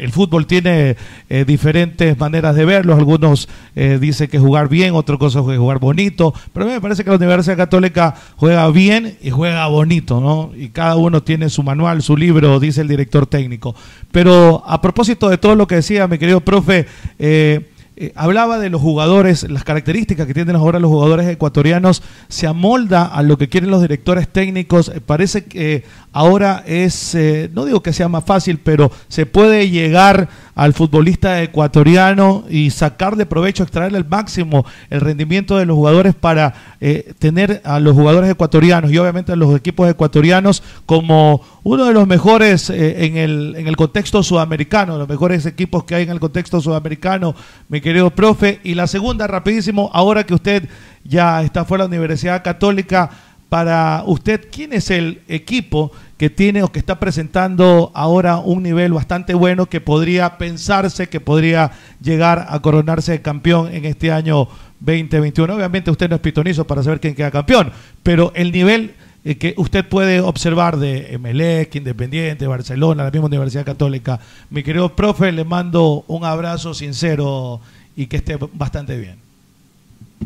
el 0.00 0.12
fútbol 0.12 0.46
tiene 0.46 0.96
eh, 1.28 1.44
diferentes 1.46 2.18
maneras 2.18 2.56
de 2.56 2.64
verlo. 2.64 2.94
Algunos 2.94 3.48
eh, 3.76 3.98
dicen 4.00 4.28
que 4.28 4.38
jugar 4.38 4.68
bien, 4.68 4.94
otros 4.94 5.18
cosas 5.18 5.44
que 5.46 5.56
jugar 5.56 5.78
bonito. 5.78 6.32
Pero 6.52 6.64
a 6.64 6.68
mí 6.68 6.74
me 6.74 6.80
parece 6.80 7.04
que 7.04 7.10
la 7.10 7.16
Universidad 7.16 7.56
Católica 7.56 8.14
juega 8.36 8.68
bien 8.70 9.18
y 9.20 9.30
juega 9.30 9.66
bonito, 9.66 10.20
¿no? 10.20 10.52
Y 10.56 10.70
cada 10.70 10.96
uno 10.96 11.22
tiene 11.22 11.50
su 11.50 11.62
manual, 11.62 12.02
su 12.02 12.16
libro, 12.16 12.58
dice 12.58 12.80
el 12.80 12.88
director 12.88 13.26
técnico. 13.26 13.74
Pero 14.10 14.62
a 14.66 14.80
propósito 14.80 15.28
de 15.28 15.38
todo 15.38 15.54
lo 15.54 15.66
que 15.66 15.76
decía 15.76 16.08
mi 16.08 16.18
querido 16.18 16.40
profe, 16.40 16.86
eh, 17.18 17.68
eh, 18.02 18.12
hablaba 18.14 18.58
de 18.58 18.70
los 18.70 18.80
jugadores, 18.80 19.42
las 19.50 19.62
características 19.62 20.26
que 20.26 20.32
tienen 20.32 20.56
ahora 20.56 20.78
los 20.78 20.90
jugadores 20.90 21.28
ecuatorianos, 21.28 22.02
se 22.28 22.46
amolda 22.46 23.04
a 23.04 23.22
lo 23.22 23.36
que 23.36 23.50
quieren 23.50 23.70
los 23.70 23.82
directores 23.82 24.26
técnicos. 24.26 24.88
Eh, 24.88 25.02
parece 25.02 25.44
que 25.44 25.84
ahora 26.10 26.64
es, 26.66 27.14
eh, 27.14 27.50
no 27.52 27.66
digo 27.66 27.82
que 27.82 27.92
sea 27.92 28.08
más 28.08 28.24
fácil, 28.24 28.58
pero 28.58 28.90
se 29.08 29.26
puede 29.26 29.68
llegar 29.68 30.30
al 30.60 30.74
futbolista 30.74 31.42
ecuatoriano 31.42 32.44
y 32.50 32.68
sacarle 32.68 33.24
provecho, 33.24 33.62
extraerle 33.62 33.96
el 33.96 34.04
máximo 34.04 34.66
el 34.90 35.00
rendimiento 35.00 35.56
de 35.56 35.64
los 35.64 35.74
jugadores 35.74 36.14
para 36.14 36.52
eh, 36.82 37.14
tener 37.18 37.62
a 37.64 37.80
los 37.80 37.94
jugadores 37.94 38.30
ecuatorianos 38.30 38.92
y 38.92 38.98
obviamente 38.98 39.32
a 39.32 39.36
los 39.36 39.56
equipos 39.56 39.88
ecuatorianos 39.88 40.62
como 40.84 41.40
uno 41.62 41.86
de 41.86 41.94
los 41.94 42.06
mejores 42.06 42.68
eh, 42.68 43.06
en, 43.06 43.16
el, 43.16 43.54
en 43.56 43.68
el 43.68 43.76
contexto 43.76 44.22
sudamericano, 44.22 44.98
los 44.98 45.08
mejores 45.08 45.46
equipos 45.46 45.84
que 45.84 45.94
hay 45.94 46.02
en 46.02 46.10
el 46.10 46.20
contexto 46.20 46.60
sudamericano, 46.60 47.34
mi 47.70 47.80
querido 47.80 48.10
profe. 48.10 48.60
Y 48.62 48.74
la 48.74 48.86
segunda, 48.86 49.26
rapidísimo, 49.26 49.88
ahora 49.94 50.24
que 50.24 50.34
usted 50.34 50.68
ya 51.04 51.42
está 51.42 51.64
fuera 51.64 51.84
de 51.84 51.88
la 51.88 52.00
Universidad 52.00 52.44
Católica, 52.44 53.08
para 53.48 54.04
usted, 54.06 54.48
¿quién 54.52 54.74
es 54.74 54.90
el 54.90 55.22
equipo 55.26 55.90
que 56.20 56.28
tiene 56.28 56.62
o 56.62 56.70
que 56.70 56.78
está 56.78 57.00
presentando 57.00 57.90
ahora 57.94 58.40
un 58.40 58.62
nivel 58.62 58.92
bastante 58.92 59.32
bueno 59.32 59.64
que 59.64 59.80
podría 59.80 60.36
pensarse 60.36 61.08
que 61.08 61.18
podría 61.18 61.70
llegar 62.02 62.44
a 62.50 62.60
coronarse 62.60 63.22
campeón 63.22 63.72
en 63.72 63.86
este 63.86 64.12
año 64.12 64.46
2021? 64.80 65.54
Obviamente 65.54 65.90
usted 65.90 66.10
no 66.10 66.16
es 66.16 66.20
pitonizo 66.20 66.66
para 66.66 66.82
saber 66.82 67.00
quién 67.00 67.14
queda 67.14 67.30
campeón, 67.30 67.72
pero 68.02 68.32
el 68.34 68.52
nivel 68.52 68.96
eh, 69.24 69.38
que 69.38 69.54
usted 69.56 69.88
puede 69.88 70.20
observar 70.20 70.76
de 70.76 71.14
Emelec, 71.14 71.74
Independiente, 71.76 72.46
Barcelona, 72.46 73.04
la 73.04 73.10
misma 73.10 73.28
Universidad 73.28 73.64
Católica. 73.64 74.20
Mi 74.50 74.62
querido 74.62 74.94
profe, 74.94 75.32
le 75.32 75.44
mando 75.44 76.04
un 76.06 76.26
abrazo 76.26 76.74
sincero 76.74 77.62
y 77.96 78.08
que 78.08 78.18
esté 78.18 78.36
bastante 78.52 78.98
bien. 78.98 79.16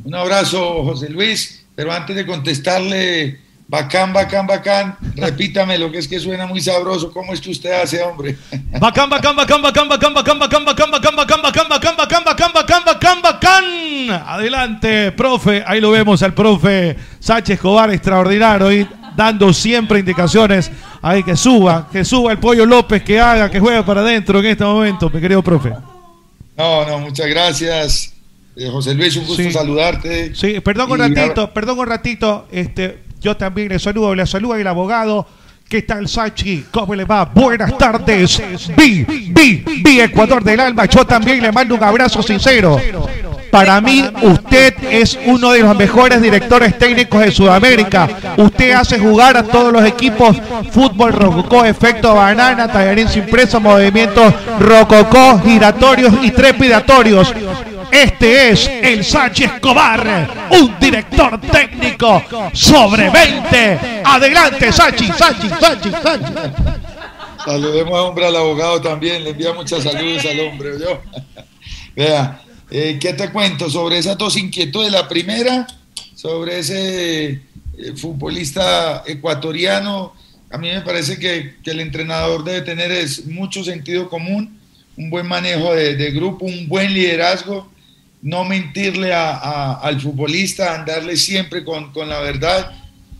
Un 0.03 0.16
abrazo, 0.16 0.82
José 0.82 1.09
Luis. 1.09 1.64
Pero 1.76 1.92
antes 1.92 2.16
de 2.16 2.26
contestarle, 2.26 3.43
bacán, 3.69 4.12
bacán, 4.12 4.47
bacán, 4.47 4.97
repítame 5.17 5.79
lo 5.79 5.91
que 5.91 5.99
es 5.99 6.09
que 6.09 6.19
suena 6.21 6.47
muy 6.47 6.61
sabroso. 6.61 7.12
¿Cómo 7.12 7.33
es 7.33 7.41
que 7.41 7.51
usted 7.51 7.73
hace, 7.73 8.03
hombre? 8.03 8.37
Bacán, 8.79 9.09
bacán, 9.11 9.35
bacán, 9.37 9.62
bacán, 9.62 9.89
bacán, 9.89 10.15
bacán, 10.15 10.39
bacán, 10.39 10.65
bacán, 10.65 10.91
bacán, 10.91 11.17
bacán, 11.17 11.17
bacán, 11.43 11.69
bacán, 11.69 11.95
bacán, 11.97 12.23
bacán, 12.25 12.53
bacán, 12.55 12.83
bacán, 12.85 13.23
bacán. 13.23 13.65
Adelante, 14.27 15.12
profe. 15.12 15.62
Ahí 15.67 15.81
lo 15.81 15.91
vemos 15.91 16.23
al 16.23 16.35
profe 16.35 16.97
Sánchez 17.21 17.55
Escobar, 17.57 17.91
extraordinario. 17.91 18.73
Y 18.73 18.87
dando 19.17 19.53
siempre 19.53 20.01
indicaciones. 20.01 20.71
Ahí 21.01 21.23
que 21.23 21.37
suba, 21.37 21.89
que 21.93 22.05
suba 22.05 22.33
el 22.33 22.39
pollo 22.39 22.65
López, 22.67 23.03
que 23.03 23.21
haga, 23.21 23.51
que 23.51 23.61
juegue 23.61 23.83
para 23.83 24.01
adentro 24.01 24.39
en 24.41 24.47
este 24.47 24.65
momento, 24.65 25.11
mi 25.11 25.21
querido 25.21 25.43
profe. 25.43 25.71
No, 26.57 26.87
no, 26.87 26.99
muchas 26.99 27.27
gracias. 27.27 28.15
Eh, 28.57 28.69
José 28.71 28.95
Luis, 28.95 29.17
un 29.17 29.27
gusto 29.27 29.43
Sí. 29.43 29.53
saludarte. 29.53 30.35
Sí, 30.35 30.61
perdón 30.61 30.93
un 30.93 30.99
ratito, 30.99 31.53
perdón 31.53 31.79
un 31.81 31.87
ratito. 31.87 32.47
Este, 32.53 33.04
yo 33.25 33.35
también 33.35 33.70
le 33.70 33.79
saludo, 33.79 34.14
le 34.14 34.27
saludo 34.27 34.55
el 34.55 34.66
abogado. 34.66 35.27
¿Qué 35.66 35.81
tal, 35.81 36.07
Sachi? 36.07 36.66
¿Cómo 36.70 36.95
le 36.95 37.07
va? 37.07 37.25
Buenas 37.25 37.77
tardes. 37.79 38.43
Vi, 38.77 39.03
vi, 39.03 39.64
vi 39.83 40.01
Ecuador 40.03 40.45
del 40.45 40.61
alma. 40.61 40.85
Yo 40.85 41.07
también 41.07 41.41
le 41.41 41.51
mando 41.51 41.75
un 41.75 41.83
abrazo 41.83 42.22
sincero. 42.22 42.79
Para 43.51 43.81
mí, 43.81 44.05
usted 44.20 44.75
es 44.91 45.18
uno 45.25 45.53
de 45.53 45.61
los 45.61 45.75
mejores 45.75 46.20
directores 46.20 46.77
técnicos 46.77 47.22
de 47.22 47.31
Sudamérica. 47.31 48.11
Usted 48.37 48.72
hace 48.72 48.99
jugar 48.99 49.39
a 49.39 49.43
todos 49.43 49.72
los 49.72 49.87
equipos 49.87 50.37
fútbol 50.70 51.14
rococó, 51.14 51.64
efecto 51.64 52.14
banana, 52.14 52.68
tallarín 52.68 53.09
sin 53.09 53.25
preso, 53.25 53.59
movimientos 53.59 54.35
rococó, 54.61 55.41
giratorios 55.43 56.12
y 56.20 56.31
trepidatorios. 56.31 57.33
Este 57.91 58.51
es 58.51 58.68
el 58.68 59.05
Sánchez 59.05 59.53
Escobar, 59.53 60.49
un 60.51 60.78
director 60.78 61.41
técnico 61.41 62.22
sobre 62.53 63.11
20. 63.11 64.03
Adelante, 64.05 64.72
Sachi, 64.72 65.07
Sachi, 65.09 65.49
Sachi, 65.49 65.91
Sachi. 65.91 66.32
Saludemos 67.45 67.95
a 67.95 68.03
hombre 68.03 68.26
al 68.26 68.37
abogado 68.37 68.80
también, 68.80 69.22
le 69.22 69.30
envía 69.30 69.53
muchas 69.53 69.82
saludos 69.82 70.24
al 70.24 70.41
hombre. 70.41 70.70
Vea, 71.97 72.41
eh, 72.70 72.99
¿qué 73.01 73.12
te 73.12 73.30
cuento 73.30 73.68
sobre 73.68 73.99
esas 73.99 74.16
dos 74.16 74.37
inquietudes? 74.37 74.91
La 74.91 75.07
primera, 75.09 75.66
sobre 76.14 76.61
ese 76.61 77.26
eh, 77.30 77.41
futbolista 77.97 79.05
ecuatoriano, 79.07 80.14
a 80.51 80.59
mí 80.59 80.68
me 80.70 80.80
parece 80.80 81.18
que, 81.18 81.57
el 81.64 81.80
entrenador 81.80 82.45
debe 82.45 82.62
tener 82.62 82.91
es 82.91 83.26
mucho 83.26 83.62
sentido 83.62 84.09
común, 84.09 84.59
un 84.97 85.11
buen 85.11 85.26
manejo 85.26 85.74
de 85.74 86.11
grupo, 86.12 86.47
un 86.47 86.68
buen 86.68 86.95
liderazgo, 86.95 87.74
no 88.25 88.43
mentirle 88.45 89.12
al 89.14 90.01
futbolista, 90.01 90.75
andarle 90.75 91.16
siempre 91.16 91.62
con, 91.62 91.93
con 91.93 92.09
la 92.09 92.20
verdad, 92.20 92.72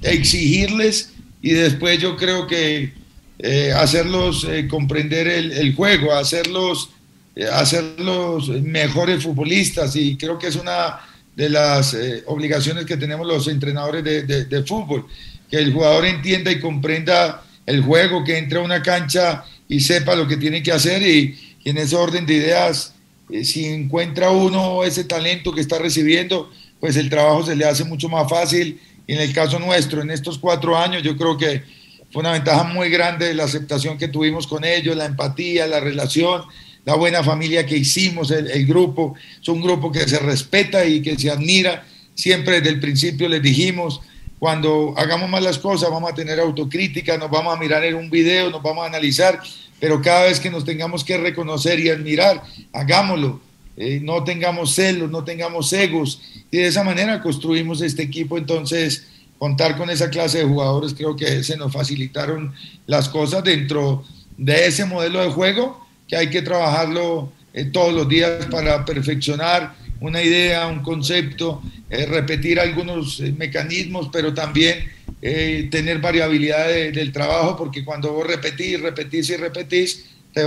exigirles 0.02 1.12
y 1.42 1.50
después 1.50 1.98
yo 1.98 2.16
creo 2.16 2.46
que 2.46 2.92
eh, 3.38 3.72
hacerlos 3.72 4.44
eh, 4.50 4.66
comprender 4.66 5.28
el, 5.28 5.74
juego, 5.74 6.12
hacerlos, 6.14 6.88
eh, 7.36 7.44
hacerlos 7.52 8.48
mejores 8.62 9.22
futbolistas. 9.22 9.94
Y 9.94 10.16
creo 10.16 10.38
que 10.38 10.46
es 10.46 10.57
una 10.57 11.00
de 11.36 11.50
las 11.50 11.94
obligaciones 12.26 12.86
que 12.86 12.96
tenemos 12.96 13.26
los 13.26 13.46
entrenadores 13.48 14.02
de, 14.05 14.22
de- 14.22 14.44
de 14.46 14.62
fútbol, 14.62 15.07
que 15.50 15.59
el 15.59 15.72
jugador 15.72 16.07
entienda 16.07 16.50
y 16.50 16.61
comprenda 16.61 17.42
el 17.66 17.82
juego, 17.82 18.24
que 18.24 18.38
entre 18.38 18.59
a 18.59 18.62
una 18.62 18.80
cancha 18.82 19.44
y 19.68 19.80
sepa 19.80 20.14
lo 20.14 20.26
que 20.26 20.36
tiene 20.38 20.62
que 20.62 20.72
hacer 20.72 21.02
y, 21.02 21.57
y 21.62 21.70
en 21.70 21.76
ese 21.78 21.96
orden 21.96 22.24
de 22.24 22.34
ideas, 22.34 22.93
eh, 23.30 23.44
si 23.44 23.66
encuentra 23.66 24.30
uno 24.30 24.84
ese 24.84 25.04
talento 25.04 25.52
que 25.52 25.60
está 25.60 25.78
recibiendo, 25.78 26.50
pues 26.80 26.96
el 26.96 27.08
trabajo 27.08 27.44
se 27.44 27.56
le 27.56 27.64
hace 27.64 27.84
mucho 27.84 28.08
más 28.08 28.28
fácil. 28.28 28.80
Y 29.06 29.14
en 29.14 29.20
el 29.20 29.32
caso 29.32 29.58
nuestro, 29.58 30.02
en 30.02 30.10
estos 30.10 30.38
cuatro 30.38 30.76
años, 30.76 31.02
yo 31.02 31.16
creo 31.16 31.36
que 31.36 31.62
fue 32.10 32.20
una 32.20 32.32
ventaja 32.32 32.64
muy 32.64 32.90
grande 32.90 33.34
la 33.34 33.44
aceptación 33.44 33.98
que 33.98 34.08
tuvimos 34.08 34.46
con 34.46 34.64
ellos, 34.64 34.96
la 34.96 35.06
empatía, 35.06 35.66
la 35.66 35.80
relación, 35.80 36.42
la 36.84 36.94
buena 36.94 37.22
familia 37.22 37.66
que 37.66 37.76
hicimos, 37.76 38.30
el, 38.30 38.50
el 38.50 38.66
grupo. 38.66 39.14
Es 39.40 39.48
un 39.48 39.60
grupo 39.62 39.90
que 39.90 40.08
se 40.08 40.18
respeta 40.18 40.84
y 40.84 41.02
que 41.02 41.18
se 41.18 41.30
admira. 41.30 41.86
Siempre 42.14 42.60
desde 42.60 42.70
el 42.70 42.80
principio 42.80 43.28
les 43.28 43.42
dijimos, 43.42 44.00
cuando 44.38 44.92
hagamos 44.98 45.30
mal 45.30 45.42
las 45.42 45.58
cosas 45.58 45.90
vamos 45.90 46.12
a 46.12 46.14
tener 46.14 46.38
autocrítica, 46.38 47.16
nos 47.16 47.30
vamos 47.30 47.56
a 47.56 47.58
mirar 47.58 47.82
en 47.82 47.94
un 47.94 48.10
video, 48.10 48.50
nos 48.50 48.62
vamos 48.62 48.84
a 48.84 48.88
analizar, 48.88 49.40
pero 49.85 50.01
cada 50.01 50.22
vez 50.22 50.41
que 50.41 50.49
nos 50.49 50.64
tengamos 50.64 51.05
que 51.05 51.18
reconocer 51.18 51.78
y 51.78 51.91
admirar, 51.91 52.43
hagámoslo. 52.72 53.39
Eh, 53.76 54.01
no 54.03 54.24
tengamos 54.24 54.74
celos, 54.74 55.11
no 55.11 55.24
tengamos 55.24 55.70
egos 55.74 56.22
y 56.51 56.57
de 56.57 56.68
esa 56.68 56.82
manera 56.82 57.20
construimos 57.20 57.82
este 57.82 58.03
equipo. 58.03 58.39
Entonces, 58.39 59.07
contar 59.39 59.76
con 59.76 59.91
esa 59.91 60.09
clase 60.09 60.39
de 60.39 60.45
jugadores 60.45 60.95
creo 60.95 61.14
que 61.14 61.45
se 61.45 61.59
nos 61.59 61.70
facilitaron 61.70 62.55
las 62.87 63.11
cosas 63.11 63.45
dentro 63.45 64.03
de 64.39 64.68
ese 64.68 64.87
modelo 64.87 65.20
de 65.20 65.28
juego 65.28 65.87
que 66.09 66.16
hay 66.16 66.30
que 66.30 66.41
trabajarlo 66.41 67.30
eh, 67.53 67.66
todos 67.66 67.93
los 67.93 68.09
días 68.09 68.47
para 68.47 68.87
perfeccionar 68.87 69.74
una 70.01 70.22
idea, 70.22 70.66
un 70.66 70.80
concepto, 70.80 71.61
eh, 71.91 72.07
repetir 72.07 72.59
algunos 72.59 73.20
mecanismos, 73.37 74.09
pero 74.11 74.32
también 74.32 74.93
eh, 75.26 75.68
tener 75.70 76.00
variabilidad 76.00 76.68
de- 76.68 76.92
del 76.92 77.10
trabajo, 77.10 77.56
porque 77.56 77.82
cuando 77.82 78.12
vos 78.12 78.26
repetís, 78.26 78.78
repetís 78.78 79.30
y 79.30 79.36
repetís, 79.36 80.04
te, 80.34 80.42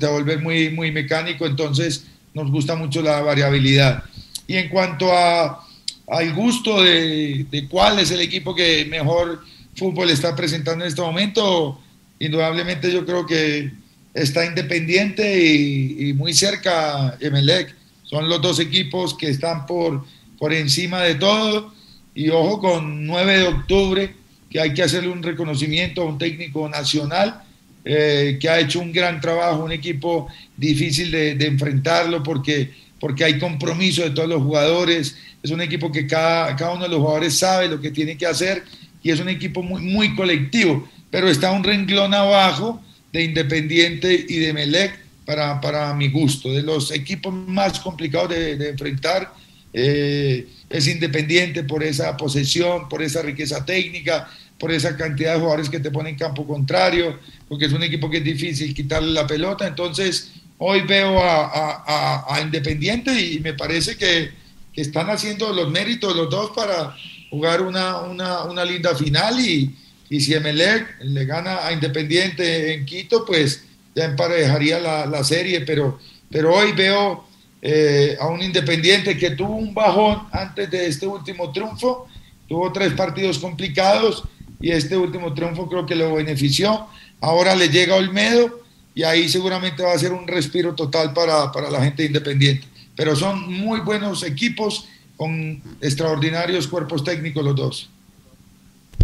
te 0.00 0.36
muy, 0.38 0.70
muy 0.70 0.90
mecánico, 0.90 1.44
entonces 1.44 2.04
nos 2.32 2.50
gusta 2.50 2.74
mucho 2.74 3.02
la 3.02 3.20
variabilidad. 3.20 4.04
Y 4.46 4.56
en 4.56 4.70
cuanto 4.70 5.12
a, 5.12 5.62
al 6.08 6.32
gusto 6.32 6.82
de, 6.82 7.44
de 7.50 7.68
cuál 7.68 7.98
es 7.98 8.10
el 8.10 8.22
equipo 8.22 8.54
que 8.54 8.86
mejor 8.86 9.42
fútbol 9.76 10.08
está 10.08 10.34
presentando 10.34 10.82
en 10.82 10.88
este 10.88 11.02
momento, 11.02 11.78
indudablemente 12.18 12.90
yo 12.90 13.04
creo 13.04 13.26
que 13.26 13.70
está 14.14 14.46
Independiente 14.46 15.44
y, 15.44 16.08
y 16.08 16.12
muy 16.14 16.32
cerca 16.32 17.18
Emelec. 17.20 17.74
Son 18.04 18.26
los 18.30 18.40
dos 18.40 18.60
equipos 18.60 19.14
que 19.14 19.28
están 19.28 19.66
por, 19.66 20.06
por 20.38 20.54
encima 20.54 21.02
de 21.02 21.16
todo. 21.16 21.74
Y 22.14 22.30
ojo 22.30 22.60
con 22.60 23.06
9 23.06 23.38
de 23.38 23.46
octubre, 23.48 24.14
que 24.52 24.60
hay 24.60 24.74
que 24.74 24.82
hacerle 24.82 25.08
un 25.08 25.22
reconocimiento 25.22 26.02
a 26.02 26.04
un 26.04 26.18
técnico 26.18 26.68
nacional 26.68 27.42
eh, 27.84 28.36
que 28.38 28.48
ha 28.50 28.60
hecho 28.60 28.80
un 28.80 28.92
gran 28.92 29.18
trabajo, 29.18 29.64
un 29.64 29.72
equipo 29.72 30.28
difícil 30.56 31.10
de, 31.10 31.34
de, 31.34 31.46
enfrentarlo 31.46 32.22
porque, 32.22 32.70
porque 33.00 33.24
hay 33.24 33.38
compromiso 33.38 34.02
de 34.02 34.10
todos 34.10 34.28
los 34.28 34.42
jugadores, 34.42 35.16
es 35.42 35.50
un 35.50 35.62
equipo 35.62 35.90
que 35.90 36.06
cada, 36.06 36.54
cada 36.54 36.72
uno 36.74 36.84
de 36.84 36.90
los 36.90 36.98
jugadores 36.98 37.38
sabe 37.38 37.66
lo 37.66 37.80
que 37.80 37.90
tiene 37.90 38.18
que 38.18 38.26
hacer 38.26 38.62
y 39.02 39.10
es 39.10 39.18
un 39.20 39.30
equipo 39.30 39.62
muy, 39.62 39.80
muy 39.80 40.14
colectivo, 40.14 40.86
pero 41.10 41.28
está 41.28 41.50
un 41.50 41.64
renglón 41.64 42.12
abajo 42.12 42.82
de 43.10 43.24
Independiente 43.24 44.26
y 44.28 44.36
de 44.36 44.52
Melec 44.52 44.98
para, 45.24 45.60
para 45.62 45.94
mi 45.94 46.08
gusto, 46.08 46.52
de 46.52 46.62
los 46.62 46.92
equipos 46.92 47.32
más 47.32 47.80
complicados 47.80 48.28
de, 48.28 48.56
de 48.56 48.68
enfrentar. 48.68 49.32
Eh, 49.72 50.46
es 50.68 50.86
independiente 50.86 51.64
por 51.64 51.82
esa 51.82 52.16
posesión, 52.16 52.88
por 52.88 53.02
esa 53.02 53.22
riqueza 53.22 53.64
técnica, 53.64 54.28
por 54.62 54.70
esa 54.70 54.96
cantidad 54.96 55.32
de 55.34 55.40
jugadores 55.40 55.68
que 55.68 55.80
te 55.80 55.90
ponen 55.90 56.12
en 56.12 56.18
campo 56.20 56.46
contrario, 56.46 57.18
porque 57.48 57.64
es 57.64 57.72
un 57.72 57.82
equipo 57.82 58.08
que 58.08 58.18
es 58.18 58.24
difícil 58.24 58.72
quitarle 58.72 59.10
la 59.10 59.26
pelota. 59.26 59.66
Entonces, 59.66 60.34
hoy 60.56 60.82
veo 60.82 61.18
a, 61.20 62.28
a, 62.32 62.40
Independiente 62.40 63.10
y 63.20 63.40
me 63.40 63.54
parece 63.54 63.96
que, 63.96 64.30
que, 64.72 64.80
están 64.80 65.10
haciendo 65.10 65.52
los 65.52 65.68
méritos 65.68 66.14
los 66.14 66.30
dos 66.30 66.52
para 66.54 66.94
jugar 67.28 67.60
una, 67.60 68.02
una, 68.02 68.44
una 68.44 68.64
linda 68.64 68.94
final. 68.94 69.40
Y, 69.40 69.74
y 70.08 70.20
si 70.20 70.32
Emelec 70.32 71.00
le 71.00 71.24
gana 71.24 71.66
a 71.66 71.72
Independiente 71.72 72.72
en 72.72 72.86
Quito, 72.86 73.24
pues 73.24 73.64
ya 73.96 74.04
emparejaría 74.04 74.78
la, 74.78 75.06
la 75.06 75.24
serie, 75.24 75.62
pero, 75.62 75.98
pero 76.30 76.54
hoy 76.54 76.70
veo 76.70 77.26
eh, 77.60 78.16
a 78.20 78.28
un 78.28 78.40
Independiente 78.40 79.18
que 79.18 79.30
tuvo 79.30 79.56
un 79.56 79.74
bajón 79.74 80.20
antes 80.30 80.70
de 80.70 80.86
este 80.86 81.04
último 81.04 81.50
triunfo, 81.50 82.06
tuvo 82.46 82.70
tres 82.70 82.92
partidos 82.92 83.40
complicados 83.40 84.22
y 84.62 84.70
este 84.70 84.96
último 84.96 85.34
triunfo 85.34 85.68
creo 85.68 85.84
que 85.84 85.96
lo 85.96 86.14
benefició. 86.14 86.86
Ahora 87.20 87.54
le 87.54 87.68
llega 87.68 87.96
Olmedo 87.96 88.60
y 88.94 89.02
ahí 89.02 89.28
seguramente 89.28 89.82
va 89.82 89.92
a 89.92 89.98
ser 89.98 90.12
un 90.12 90.26
respiro 90.26 90.74
total 90.74 91.12
para, 91.12 91.50
para 91.50 91.70
la 91.70 91.82
gente 91.82 92.04
independiente. 92.04 92.66
Pero 92.94 93.16
son 93.16 93.52
muy 93.52 93.80
buenos 93.80 94.22
equipos 94.22 94.86
con 95.16 95.60
extraordinarios 95.80 96.68
cuerpos 96.68 97.02
técnicos 97.02 97.44
los 97.44 97.56
dos. 97.56 97.90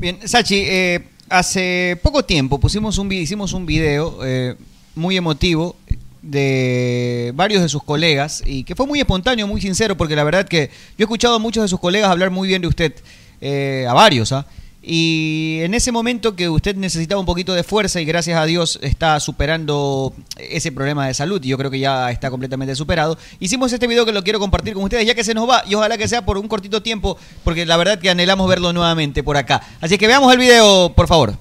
Bien, 0.00 0.18
Sachi, 0.24 0.62
eh, 0.64 1.04
hace 1.28 1.98
poco 2.02 2.24
tiempo 2.24 2.58
pusimos 2.60 2.98
un, 2.98 3.10
hicimos 3.10 3.52
un 3.52 3.66
video 3.66 4.18
eh, 4.24 4.54
muy 4.94 5.16
emotivo 5.16 5.76
de 6.22 7.32
varios 7.34 7.62
de 7.62 7.68
sus 7.68 7.82
colegas 7.82 8.42
y 8.46 8.64
que 8.64 8.76
fue 8.76 8.86
muy 8.86 9.00
espontáneo, 9.00 9.46
muy 9.46 9.60
sincero, 9.60 9.96
porque 9.96 10.14
la 10.14 10.24
verdad 10.24 10.46
que 10.46 10.70
yo 10.96 11.00
he 11.00 11.02
escuchado 11.04 11.34
a 11.34 11.38
muchos 11.38 11.62
de 11.62 11.68
sus 11.68 11.80
colegas 11.80 12.10
hablar 12.10 12.30
muy 12.30 12.48
bien 12.48 12.62
de 12.62 12.68
usted, 12.68 12.92
eh, 13.40 13.86
a 13.88 13.92
varios, 13.92 14.32
¿ah? 14.32 14.46
Y 14.90 15.58
en 15.60 15.74
ese 15.74 15.92
momento 15.92 16.34
que 16.34 16.48
usted 16.48 16.74
necesitaba 16.74 17.20
un 17.20 17.26
poquito 17.26 17.52
de 17.52 17.62
fuerza 17.62 18.00
y 18.00 18.06
gracias 18.06 18.38
a 18.38 18.46
Dios 18.46 18.78
está 18.80 19.20
superando 19.20 20.14
ese 20.38 20.72
problema 20.72 21.06
de 21.06 21.12
salud, 21.12 21.42
yo 21.42 21.58
creo 21.58 21.70
que 21.70 21.78
ya 21.78 22.10
está 22.10 22.30
completamente 22.30 22.74
superado, 22.74 23.18
hicimos 23.38 23.70
este 23.70 23.86
video 23.86 24.06
que 24.06 24.12
lo 24.12 24.24
quiero 24.24 24.38
compartir 24.38 24.72
con 24.72 24.84
ustedes 24.84 25.04
ya 25.04 25.14
que 25.14 25.24
se 25.24 25.34
nos 25.34 25.46
va 25.46 25.62
y 25.68 25.74
ojalá 25.74 25.98
que 25.98 26.08
sea 26.08 26.24
por 26.24 26.38
un 26.38 26.48
cortito 26.48 26.80
tiempo 26.80 27.18
porque 27.44 27.66
la 27.66 27.76
verdad 27.76 27.98
que 27.98 28.08
anhelamos 28.08 28.48
verlo 28.48 28.72
nuevamente 28.72 29.22
por 29.22 29.36
acá. 29.36 29.60
Así 29.82 29.98
que 29.98 30.06
veamos 30.06 30.32
el 30.32 30.38
video, 30.38 30.90
por 30.96 31.06
favor. 31.06 31.34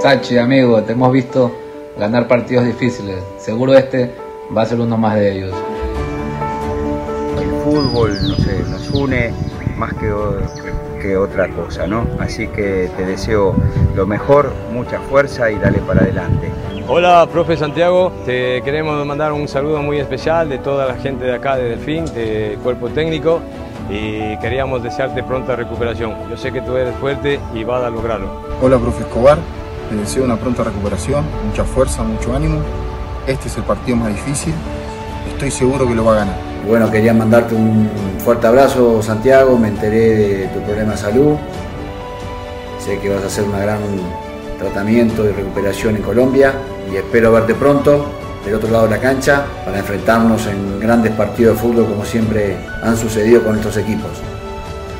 Sachi, 0.00 0.38
amigo, 0.38 0.80
te 0.84 0.92
hemos 0.92 1.10
visto 1.10 1.65
ganar 1.98 2.28
partidos 2.28 2.64
difíciles. 2.64 3.22
Seguro 3.38 3.74
este 3.74 4.14
va 4.56 4.62
a 4.62 4.66
ser 4.66 4.80
uno 4.80 4.96
más 4.96 5.16
de 5.16 5.32
ellos. 5.32 5.54
El 7.40 7.50
fútbol, 7.62 8.10
no 8.28 8.36
sé, 8.36 8.62
nos 8.70 8.90
une 8.90 9.32
más 9.76 9.92
que, 9.94 10.12
que 11.00 11.16
otra 11.16 11.48
cosa, 11.48 11.86
¿no? 11.86 12.06
Así 12.18 12.48
que 12.48 12.90
te 12.96 13.04
deseo 13.04 13.54
lo 13.94 14.06
mejor, 14.06 14.52
mucha 14.72 15.00
fuerza 15.00 15.50
y 15.50 15.56
dale 15.56 15.78
para 15.80 16.02
adelante. 16.02 16.50
Hola, 16.88 17.28
profe 17.30 17.56
Santiago. 17.56 18.12
Te 18.24 18.62
queremos 18.62 19.04
mandar 19.04 19.32
un 19.32 19.48
saludo 19.48 19.82
muy 19.82 19.98
especial 19.98 20.48
de 20.48 20.58
toda 20.58 20.86
la 20.86 20.94
gente 20.94 21.24
de 21.24 21.34
acá 21.34 21.56
de 21.56 21.70
Delfín, 21.70 22.04
del 22.14 22.58
cuerpo 22.58 22.88
técnico, 22.90 23.40
y 23.90 24.36
queríamos 24.38 24.82
desearte 24.82 25.22
pronta 25.24 25.56
recuperación. 25.56 26.14
Yo 26.30 26.36
sé 26.36 26.52
que 26.52 26.60
tú 26.60 26.76
eres 26.76 26.94
fuerte 26.96 27.40
y 27.54 27.64
vas 27.64 27.82
a 27.82 27.90
lograrlo. 27.90 28.30
Hola, 28.62 28.78
profe 28.78 29.02
Escobar. 29.02 29.38
Les 29.90 30.00
deseo 30.00 30.24
una 30.24 30.36
pronta 30.36 30.64
recuperación, 30.64 31.24
mucha 31.46 31.64
fuerza, 31.64 32.02
mucho 32.02 32.34
ánimo. 32.34 32.60
Este 33.26 33.48
es 33.48 33.56
el 33.56 33.62
partido 33.62 33.96
más 33.96 34.08
difícil. 34.08 34.52
Estoy 35.32 35.50
seguro 35.50 35.86
que 35.86 35.94
lo 35.94 36.04
va 36.04 36.12
a 36.12 36.16
ganar. 36.16 36.36
Bueno, 36.66 36.90
quería 36.90 37.14
mandarte 37.14 37.54
un 37.54 37.88
fuerte 38.18 38.48
abrazo, 38.48 39.00
Santiago. 39.00 39.56
Me 39.56 39.68
enteré 39.68 40.16
de 40.16 40.46
tu 40.48 40.60
problema 40.62 40.92
de 40.92 40.98
salud. 40.98 41.36
Sé 42.80 42.98
que 42.98 43.08
vas 43.08 43.22
a 43.22 43.26
hacer 43.26 43.44
un 43.44 43.52
gran 43.52 43.78
tratamiento 44.58 45.22
de 45.22 45.32
recuperación 45.32 45.96
en 45.96 46.02
Colombia 46.02 46.52
y 46.92 46.96
espero 46.96 47.30
verte 47.30 47.54
pronto 47.54 48.06
del 48.44 48.54
otro 48.54 48.70
lado 48.70 48.84
de 48.84 48.90
la 48.90 49.00
cancha 49.00 49.44
para 49.64 49.78
enfrentarnos 49.78 50.46
en 50.46 50.80
grandes 50.80 51.12
partidos 51.12 51.56
de 51.56 51.62
fútbol 51.62 51.86
como 51.86 52.04
siempre 52.04 52.56
han 52.82 52.96
sucedido 52.96 53.42
con 53.42 53.52
nuestros 53.52 53.76
equipos. 53.76 54.10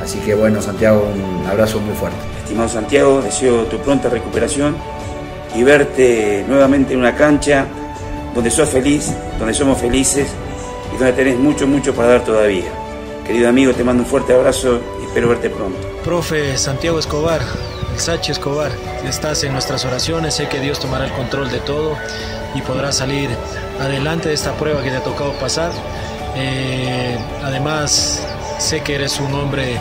Así 0.02 0.18
que 0.20 0.34
bueno, 0.34 0.60
Santiago, 0.60 1.08
un 1.12 1.46
abrazo 1.46 1.80
muy 1.80 1.94
fuerte. 1.94 2.35
Estimado 2.46 2.68
Santiago, 2.68 3.20
deseo 3.22 3.64
tu 3.64 3.76
pronta 3.78 4.08
recuperación 4.08 4.76
y 5.56 5.64
verte 5.64 6.44
nuevamente 6.46 6.94
en 6.94 7.00
una 7.00 7.16
cancha 7.16 7.66
donde 8.36 8.52
sos 8.52 8.68
feliz, 8.68 9.12
donde 9.36 9.52
somos 9.52 9.78
felices 9.78 10.28
y 10.94 10.96
donde 10.96 11.12
tenés 11.12 11.36
mucho, 11.40 11.66
mucho 11.66 11.92
para 11.92 12.06
dar 12.06 12.24
todavía. 12.24 12.70
Querido 13.26 13.48
amigo, 13.48 13.72
te 13.72 13.82
mando 13.82 14.04
un 14.04 14.08
fuerte 14.08 14.32
abrazo 14.32 14.80
y 15.02 15.06
espero 15.06 15.28
verte 15.28 15.50
pronto. 15.50 15.76
Profe 16.04 16.56
Santiago 16.56 17.00
Escobar, 17.00 17.40
el 17.92 17.98
Sachi 17.98 18.30
Escobar, 18.30 18.70
estás 19.04 19.42
en 19.42 19.52
nuestras 19.52 19.84
oraciones, 19.84 20.34
sé 20.34 20.48
que 20.48 20.60
Dios 20.60 20.78
tomará 20.78 21.06
el 21.06 21.12
control 21.14 21.50
de 21.50 21.58
todo 21.58 21.96
y 22.54 22.62
podrás 22.62 22.98
salir 22.98 23.28
adelante 23.80 24.28
de 24.28 24.34
esta 24.36 24.52
prueba 24.52 24.84
que 24.84 24.90
te 24.90 24.98
ha 24.98 25.02
tocado 25.02 25.32
pasar. 25.40 25.72
Eh, 26.36 27.18
además, 27.42 28.24
sé 28.60 28.82
que 28.82 28.94
eres 28.94 29.18
un 29.18 29.34
hombre 29.34 29.80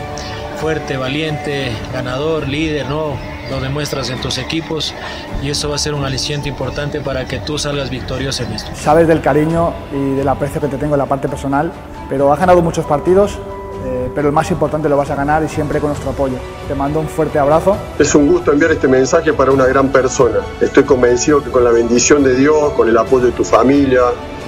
fuerte, 0.66 0.98
valiente, 0.98 1.72
ganador, 1.94 2.48
líder, 2.48 2.90
¿no? 2.90 3.16
Lo 3.52 3.62
demuestras 3.62 4.10
en 4.10 4.20
tus 4.20 4.40
equipos 4.40 4.96
y 5.44 5.52
eso 5.52 5.70
va 5.70 5.76
a 5.76 5.78
ser 5.78 5.94
un 5.94 6.04
aliciente 6.04 6.50
importante 6.50 7.02
para 7.02 7.28
que 7.28 7.38
tú 7.38 7.60
salgas 7.60 7.92
victorioso 7.92 8.42
en 8.42 8.54
esto. 8.54 8.72
Sabes 8.74 9.08
del 9.08 9.22
cariño 9.22 9.76
y 9.94 10.16
del 10.16 10.28
aprecio 10.28 10.60
que 10.60 10.68
te 10.68 10.78
tengo 10.78 10.96
en 10.96 10.98
la 10.98 11.06
parte 11.06 11.30
personal, 11.30 11.72
pero 12.10 12.34
has 12.34 12.40
ganado 12.40 12.64
muchos 12.64 12.84
partidos, 12.84 13.38
eh, 13.86 14.10
pero 14.16 14.30
el 14.30 14.34
más 14.34 14.50
importante 14.50 14.90
lo 14.90 14.98
vas 14.98 15.12
a 15.12 15.16
ganar 15.16 15.44
y 15.44 15.50
siempre 15.50 15.80
con 15.80 15.90
nuestro 15.90 16.10
apoyo. 16.10 16.38
Te 16.68 16.74
mando 16.74 17.00
un 17.00 17.10
fuerte 17.10 17.38
abrazo. 17.38 17.78
Es 18.00 18.16
un 18.16 18.28
gusto 18.28 18.52
enviar 18.52 18.72
este 18.72 18.88
mensaje 18.88 19.34
para 19.34 19.52
una 19.52 19.68
gran 19.68 19.90
persona. 19.90 20.40
Estoy 20.60 20.84
convencido 20.84 21.44
que 21.44 21.52
con 21.52 21.64
la 21.64 21.70
bendición 21.70 22.24
de 22.24 22.34
Dios, 22.34 22.74
con 22.74 22.90
el 22.90 22.98
apoyo 22.98 23.28
de 23.28 23.34
tu 23.34 23.44
familia, 23.44 24.02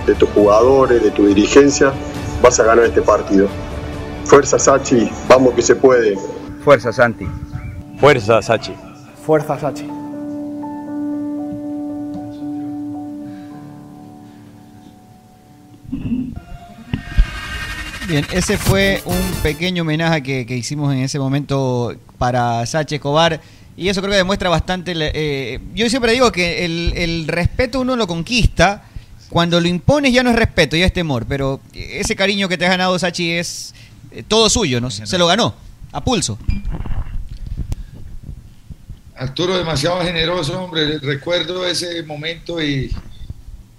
de 0.07 0.15
tus 0.15 0.30
jugadores, 0.30 1.03
de 1.03 1.11
tu 1.11 1.28
dirigencia, 1.28 1.93
vas 2.41 2.59
a 2.59 2.63
ganar 2.63 2.86
este 2.86 3.03
partido. 3.03 3.47
Fuerza 4.28 4.60
Sachi, 4.60 5.10
vamos 5.30 5.54
que 5.54 5.62
se 5.62 5.74
puede. 5.74 6.18
Fuerza 6.62 6.92
Santi. 6.92 7.26
Fuerza 7.98 8.42
Sachi. 8.42 8.74
Fuerza 9.26 9.58
Sachi. 9.58 9.88
Bien, 18.10 18.26
ese 18.34 18.58
fue 18.58 19.02
un 19.06 19.16
pequeño 19.44 19.84
homenaje 19.84 20.22
que, 20.22 20.46
que 20.46 20.58
hicimos 20.58 20.94
en 20.94 21.00
ese 21.00 21.20
momento 21.20 21.96
para 22.18 22.66
Sachi 22.66 22.96
Escobar. 22.96 23.40
Y 23.78 23.88
eso 23.88 24.02
creo 24.02 24.12
que 24.12 24.18
demuestra 24.18 24.50
bastante. 24.50 24.92
Eh, 24.94 25.62
yo 25.74 25.90
siempre 25.90 26.12
digo 26.12 26.34
que 26.34 26.66
el, 26.66 26.92
el, 26.98 27.28
respeto 27.30 27.80
uno 27.80 27.96
lo 27.96 28.08
conquista. 28.08 28.84
Cuando 29.30 29.62
lo 29.62 29.70
impones 29.70 30.12
ya 30.12 30.22
no 30.22 30.32
es 30.32 30.36
respeto, 30.36 30.76
ya 30.76 30.86
es 30.86 30.94
temor. 30.94 31.26
Pero 31.30 31.62
ese 31.74 32.18
cariño 32.18 32.50
que 32.50 32.58
te 32.58 32.66
has 32.66 32.72
ganado, 32.72 33.00
Sachi, 33.00 33.32
es 33.32 33.74
eh, 34.12 34.24
todo 34.28 34.49
suyo, 34.49 34.82
¿no? 34.82 34.89
Se 34.91 35.18
lo 35.18 35.28
ganó, 35.28 35.53
a 35.91 36.03
pulso. 36.03 36.38
Arturo, 39.16 39.58
demasiado 39.58 40.01
generoso, 40.01 40.62
hombre. 40.62 40.99
Recuerdo 40.99 41.66
ese 41.66 42.03
momento 42.03 42.62
y, 42.62 42.91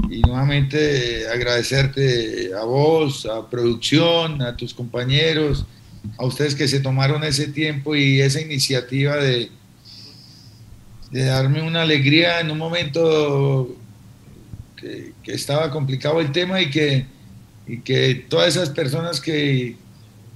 nuevamente 0.08 1.28
agradecerte 1.28 2.50
a 2.54 2.64
vos, 2.64 3.26
a 3.26 3.48
producción, 3.48 4.42
a 4.42 4.56
tus 4.56 4.74
compañeros, 4.74 5.64
a 6.16 6.24
ustedes 6.24 6.54
que 6.54 6.66
se 6.66 6.80
tomaron 6.80 7.22
ese 7.24 7.48
tiempo 7.48 7.94
y 7.94 8.20
esa 8.20 8.40
iniciativa 8.40 9.16
de, 9.16 9.50
de 11.10 11.24
darme 11.24 11.62
una 11.62 11.82
alegría 11.82 12.40
en 12.40 12.50
un 12.50 12.58
momento 12.58 13.76
que, 14.76 15.12
que, 15.22 15.32
estaba 15.32 15.70
complicado 15.70 16.20
el 16.20 16.32
tema 16.32 16.60
y 16.60 16.70
que, 16.70 17.06
y 17.66 17.80
que 17.80 18.14
todas 18.28 18.48
esas 18.48 18.70
personas 18.70 19.20
que, 19.20 19.76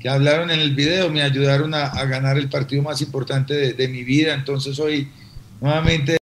que 0.03 0.09
hablaron 0.09 0.51
en 0.51 0.59
el 0.59 0.75
video 0.75 1.09
me 1.11 1.23
ayudaron 1.23 1.73
a, 1.75 1.91
ganar 2.07 2.37
el 2.37 2.49
partido 2.49 2.83
más 2.83 3.01
importante 3.01 3.73
de 3.73 3.89
mi 3.89 4.03
vida. 4.03 4.35
Entonces 4.35 4.81
hoy 4.81 5.09
nuevamente 5.61 6.11